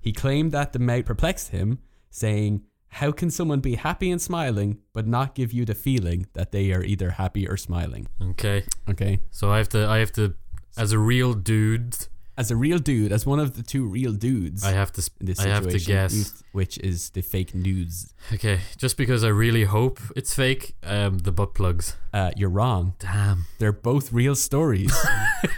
He 0.00 0.12
claimed 0.12 0.50
that 0.52 0.72
the 0.72 0.78
mouth 0.78 1.04
perplexed 1.04 1.48
him, 1.50 1.78
saying, 2.08 2.62
"How 2.88 3.12
can 3.12 3.30
someone 3.30 3.60
be 3.60 3.74
happy 3.74 4.10
and 4.10 4.20
smiling 4.20 4.78
but 4.94 5.06
not 5.06 5.34
give 5.34 5.52
you 5.52 5.66
the 5.66 5.74
feeling 5.74 6.24
that 6.32 6.52
they 6.52 6.72
are 6.72 6.82
either 6.82 7.10
happy 7.10 7.46
or 7.46 7.58
smiling?" 7.58 8.06
Okay, 8.30 8.64
Okay, 8.88 9.20
so 9.30 9.50
I 9.50 9.58
have 9.58 9.68
to. 9.70 9.86
I 9.86 9.98
have 9.98 10.12
to. 10.12 10.34
As 10.76 10.92
a 10.92 10.98
real 10.98 11.34
dude, 11.34 11.96
as 12.36 12.50
a 12.50 12.56
real 12.56 12.78
dude, 12.78 13.12
as 13.12 13.24
one 13.24 13.38
of 13.38 13.54
the 13.56 13.62
two 13.62 13.84
real 13.86 14.12
dudes 14.12 14.64
I 14.64 14.72
have 14.72 14.90
to. 14.94 15.02
sp- 15.06 15.20
in 15.20 15.26
this 15.26 15.38
I 15.40 15.48
have 15.48 15.68
to 15.68 15.78
guess. 15.78 16.42
which 16.52 16.78
is 16.78 17.10
the 17.10 17.22
fake 17.22 17.54
news. 17.54 18.12
Okay, 18.32 18.58
just 18.76 18.96
because 18.96 19.22
I 19.22 19.28
really 19.28 19.64
hope 19.64 20.00
it's 20.16 20.34
fake. 20.34 20.74
Um, 20.82 21.18
the 21.18 21.30
butt 21.30 21.54
plugs. 21.54 21.96
Uh, 22.12 22.32
you're 22.36 22.50
wrong. 22.50 22.94
Damn. 22.98 23.44
They're 23.58 23.72
both 23.72 24.12
real 24.12 24.34
stories. 24.34 24.92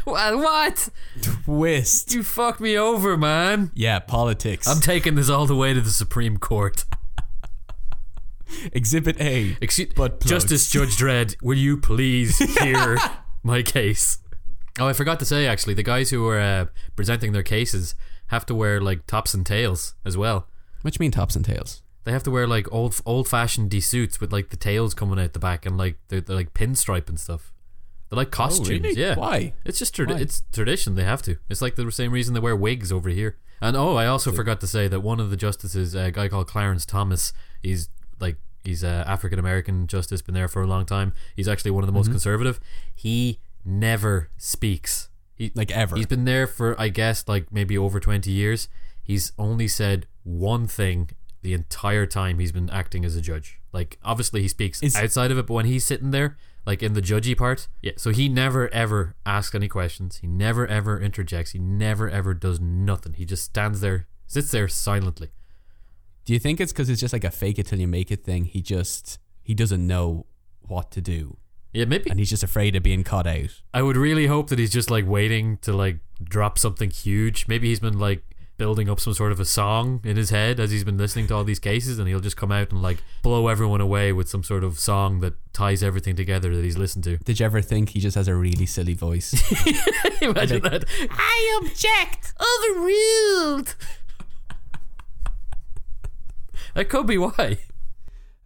What? 0.05 0.37
What? 0.39 0.89
Twist. 1.45 2.13
You 2.15 2.23
fucked 2.25 2.61
me 2.61 2.77
over, 2.77 3.17
man. 3.17 3.71
Yeah, 3.75 3.99
politics. 4.01 4.67
I'm 4.69 4.81
taking 4.81 5.15
this 5.17 5.29
all 5.31 5.47
the 5.47 5.55
way 5.57 5.75
to 5.75 5.81
the 5.81 5.91
Supreme 5.91 6.37
Court. 6.39 6.85
Exhibit 8.73 9.21
A. 9.21 9.57
Excuse, 9.61 9.93
Butt 9.95 10.21
plugs. 10.21 10.31
Justice 10.31 10.71
Judge 10.71 10.97
Dredd, 10.97 11.37
will 11.43 11.57
you 11.59 11.77
please 11.77 12.39
hear 12.61 12.99
my 13.43 13.63
case? 13.63 14.19
Oh, 14.79 14.87
I 14.89 14.93
forgot 14.93 15.19
to 15.21 15.25
say 15.25 15.47
actually, 15.47 15.75
the 15.75 15.83
guys 15.83 16.11
who 16.11 16.27
are 16.29 16.39
uh, 16.41 16.67
presenting 16.97 17.33
their 17.33 17.43
cases 17.43 17.95
have 18.29 18.45
to 18.47 18.55
wear 18.55 18.81
like 18.81 19.07
tops 19.07 19.33
and 19.35 19.45
tails 19.47 19.95
as 20.05 20.17
well. 20.17 20.47
What 20.83 20.93
do 20.95 20.99
you 20.99 21.05
mean 21.05 21.13
tops 21.13 21.35
and 21.37 21.45
tails? 21.45 21.83
They 22.05 22.13
have 22.13 22.23
to 22.25 22.31
wear 22.31 22.47
like 22.47 22.71
old 22.73 23.01
old 23.07 23.27
fashioned 23.29 23.71
D 23.71 23.81
suits 23.81 24.21
with 24.21 24.33
like 24.33 24.51
the 24.51 24.57
tails 24.57 24.95
coming 24.95 25.19
out 25.19 25.33
the 25.33 25.39
back 25.39 25.67
and 25.67 25.77
like 25.79 25.97
they're, 26.09 26.21
they're 26.21 26.37
like 26.37 26.55
pinstripe 26.55 27.09
and 27.09 27.19
stuff. 27.19 27.53
They're 28.09 28.17
like 28.19 28.31
costumes. 28.31 28.69
Oh, 28.69 28.73
really? 28.73 28.93
Yeah. 29.01 29.17
Why? 29.17 29.55
It's 29.65 29.79
just 29.81 29.97
tradi- 29.97 30.15
Why? 30.15 30.21
it's 30.21 30.43
tradition. 30.53 30.95
They 30.95 31.03
have 31.05 31.23
to. 31.23 31.37
It's 31.49 31.61
like 31.63 31.75
the 31.75 31.91
same 31.91 32.13
reason 32.13 32.35
they 32.35 32.41
wear 32.41 32.55
wigs 32.55 32.93
over 32.93 33.09
here. 33.09 33.37
And 33.61 33.77
oh, 33.77 33.97
I 33.97 34.07
also 34.07 34.31
forgot 34.31 34.61
to 34.61 34.67
say 34.67 34.87
that 34.87 35.01
one 35.01 35.19
of 35.19 35.31
the 35.31 35.37
justices, 35.37 35.95
a 35.95 36.11
guy 36.13 36.29
called 36.29 36.47
Clarence 36.47 36.85
Thomas, 36.87 37.33
he's 37.63 37.89
like 38.21 38.37
he's 38.63 38.85
a 38.85 39.05
African 39.09 39.39
American 39.41 39.87
justice, 39.89 40.23
been 40.23 40.35
there 40.35 40.47
for 40.49 40.63
a 40.63 40.67
long 40.67 40.85
time. 40.87 41.13
He's 41.35 41.49
actually 41.49 41.71
one 41.73 41.83
of 41.83 41.87
the 41.87 41.93
Mm-hmm. 41.93 41.99
most 41.99 42.11
conservative. 42.11 42.61
He 42.95 43.41
never 43.67 44.31
speaks. 44.37 45.09
He 45.35 45.53
Like 45.55 45.71
ever. 45.71 45.97
He's 45.97 46.07
been 46.07 46.25
there 46.25 46.47
for 46.47 46.81
I 46.81 46.89
guess 46.89 47.27
like 47.29 47.53
maybe 47.53 47.77
over 47.77 48.01
twenty 48.01 48.31
years. 48.31 48.69
He's 49.03 49.33
only 49.39 49.69
said 49.69 50.07
one 50.25 50.67
thing 50.67 51.11
the 51.43 51.53
entire 51.53 52.07
time 52.07 52.39
he's 52.39 52.53
been 52.53 52.71
acting 52.71 53.05
as 53.05 53.15
a 53.15 53.21
judge. 53.21 53.61
Like 53.73 53.99
obviously 54.05 54.43
he 54.43 54.49
speaks 54.49 54.83
Is- 54.83 54.97
outside 54.97 55.31
of 55.31 55.39
it, 55.39 55.47
but 55.47 55.55
when 55.55 55.67
he's 55.67 55.85
sitting 55.85 56.11
there, 56.11 56.37
like 56.65 56.83
in 56.83 56.95
the 56.95 57.03
judgy 57.03 57.37
part, 57.37 57.69
yeah. 57.83 57.93
So 57.97 58.11
he 58.11 58.29
never 58.29 58.69
ever 58.75 59.15
asks 59.25 59.55
any 59.55 59.69
questions. 59.69 60.17
He 60.19 60.27
never 60.27 60.67
ever 60.67 60.99
interjects. 60.99 61.53
He 61.53 61.59
never 61.59 62.09
ever 62.11 62.35
does 62.35 62.59
nothing. 62.59 63.13
He 63.13 63.25
just 63.25 63.45
stands 63.45 63.81
there, 63.81 64.07
sits 64.27 64.51
there 64.51 64.69
silently. 64.69 65.31
Do 66.25 66.33
you 66.33 66.41
think 66.41 66.61
it's 66.61 66.73
because 66.73 66.91
it's 66.91 67.01
just 67.01 67.13
like 67.13 67.23
a 67.23 67.31
fake 67.31 67.59
it 67.61 67.67
till 67.67 67.79
you 67.79 67.87
make 67.87 68.11
it 68.11 68.25
thing? 68.25 68.47
He 68.47 68.61
just 68.61 69.19
he 69.43 69.55
doesn't 69.55 69.87
know 69.87 70.27
what 70.63 70.91
to 70.91 71.01
do, 71.01 71.37
Yeah, 71.77 71.85
maybe 71.85 72.09
and 72.09 72.19
he's 72.19 72.31
just 72.31 72.43
afraid 72.43 72.75
of 72.75 72.83
being 72.83 73.05
caught 73.05 73.27
out. 73.27 73.61
I 73.75 73.83
would 73.83 73.99
really 73.99 74.29
hope 74.29 74.49
that 74.49 74.59
he's 74.59 74.71
just 74.71 74.91
like 74.91 75.07
waiting 75.07 75.59
to 75.59 75.75
like 75.75 75.99
drop 76.25 76.59
something 76.59 76.89
huge. 76.89 77.47
Maybe 77.49 77.69
he's 77.69 77.81
been 77.81 77.99
like 77.99 78.23
building 78.57 78.89
up 78.89 78.99
some 78.99 79.13
sort 79.13 79.31
of 79.31 79.39
a 79.39 79.45
song 79.45 80.01
in 80.03 80.17
his 80.17 80.31
head 80.31 80.59
as 80.59 80.71
he's 80.71 80.85
been 80.85 80.97
listening 80.97 81.27
to 81.27 81.35
all 81.35 81.45
these 81.45 81.59
cases 81.59 81.99
and 81.99 82.09
he'll 82.09 82.21
just 82.21 82.39
come 82.39 82.51
out 82.51 82.71
and 82.71 82.81
like 82.81 83.03
blow 83.23 83.49
everyone 83.49 83.83
away 83.83 84.11
with 84.11 84.27
some 84.27 84.43
sort 84.43 84.65
of 84.65 84.79
song 84.79 85.21
that 85.21 85.35
ties 85.53 85.83
everything 85.83 86.17
together 86.17 86.57
that 86.57 86.65
he's 86.65 86.79
listened 86.79 87.05
to. 87.05 87.19
Did 87.19 87.41
you 87.41 87.45
ever 87.45 87.61
think 87.61 87.91
he 87.91 88.01
just 88.01 88.15
has 88.15 88.27
a 88.27 88.35
really 88.35 88.65
silly 88.65 88.95
voice? 88.95 89.35
Imagine 90.23 90.63
that. 90.63 90.87
I 91.11 91.61
object. 91.61 92.33
Overruled. 92.41 93.75
that 96.75 96.89
could 96.89 97.07
be 97.07 97.19
why. 97.19 97.59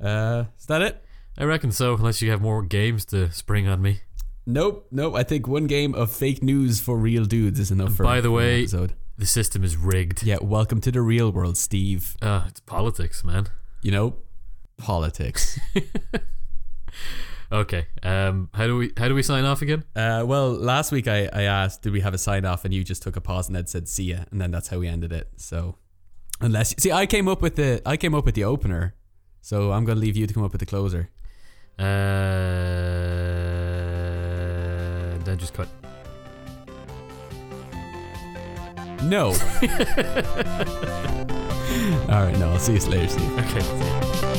uh, 0.00 0.46
is 0.58 0.66
that 0.66 0.82
it? 0.82 1.04
I 1.40 1.44
reckon 1.44 1.72
so, 1.72 1.94
unless 1.94 2.20
you 2.20 2.30
have 2.30 2.42
more 2.42 2.62
games 2.62 3.06
to 3.06 3.32
spring 3.32 3.66
on 3.66 3.80
me. 3.80 4.00
Nope, 4.46 4.86
nope. 4.90 5.14
I 5.16 5.22
think 5.22 5.48
one 5.48 5.66
game 5.66 5.94
of 5.94 6.12
fake 6.12 6.42
news 6.42 6.80
for 6.82 6.98
real 6.98 7.24
dudes 7.24 7.58
is 7.58 7.70
enough 7.70 7.94
for. 7.96 8.02
by 8.04 8.20
the 8.20 8.30
way- 8.30 8.60
episode. 8.60 8.92
The 9.16 9.24
system 9.26 9.64
is 9.64 9.76
rigged. 9.76 10.22
yeah. 10.22 10.36
Welcome 10.42 10.80
to 10.82 10.90
the 10.92 11.00
real 11.02 11.30
world, 11.32 11.56
Steve. 11.56 12.16
Uh, 12.22 12.44
it's 12.48 12.60
politics, 12.60 13.24
man. 13.24 13.48
You 13.82 13.90
know, 13.90 14.16
politics. 14.76 15.58
Okay. 17.52 17.86
Um, 18.04 18.48
how 18.54 18.68
do 18.68 18.76
we 18.76 18.92
how 18.96 19.08
do 19.08 19.14
we 19.16 19.24
sign 19.24 19.44
off 19.44 19.60
again? 19.60 19.82
Uh, 19.96 20.22
well, 20.24 20.52
last 20.52 20.92
week 20.92 21.08
I, 21.08 21.28
I 21.32 21.42
asked, 21.42 21.82
did 21.82 21.92
we 21.92 22.00
have 22.00 22.14
a 22.14 22.18
sign 22.18 22.44
off, 22.44 22.64
and 22.64 22.72
you 22.72 22.84
just 22.84 23.02
took 23.02 23.16
a 23.16 23.20
pause 23.20 23.48
and 23.48 23.56
then 23.56 23.66
said 23.66 23.88
"see 23.88 24.04
ya," 24.04 24.18
and 24.30 24.40
then 24.40 24.52
that's 24.52 24.68
how 24.68 24.78
we 24.78 24.86
ended 24.86 25.10
it. 25.12 25.26
So, 25.36 25.74
unless 26.40 26.76
see, 26.80 26.92
I 26.92 27.06
came 27.06 27.26
up 27.26 27.42
with 27.42 27.56
the 27.56 27.82
I 27.84 27.96
came 27.96 28.14
up 28.14 28.24
with 28.24 28.36
the 28.36 28.44
opener, 28.44 28.94
so 29.40 29.72
I'm 29.72 29.84
gonna 29.84 29.98
leave 29.98 30.16
you 30.16 30.28
to 30.28 30.32
come 30.32 30.44
up 30.44 30.52
with 30.52 30.60
the 30.60 30.66
closer. 30.66 31.10
Uh, 31.80 31.84
then 35.24 35.38
just 35.38 35.54
cut. 35.54 35.68
No. 39.02 39.28
All 42.08 42.24
right, 42.24 42.38
no. 42.38 42.50
I'll 42.50 42.58
see 42.58 42.74
you 42.74 42.80
later, 42.80 43.08
Steve. 43.08 43.38
Okay. 43.38 44.29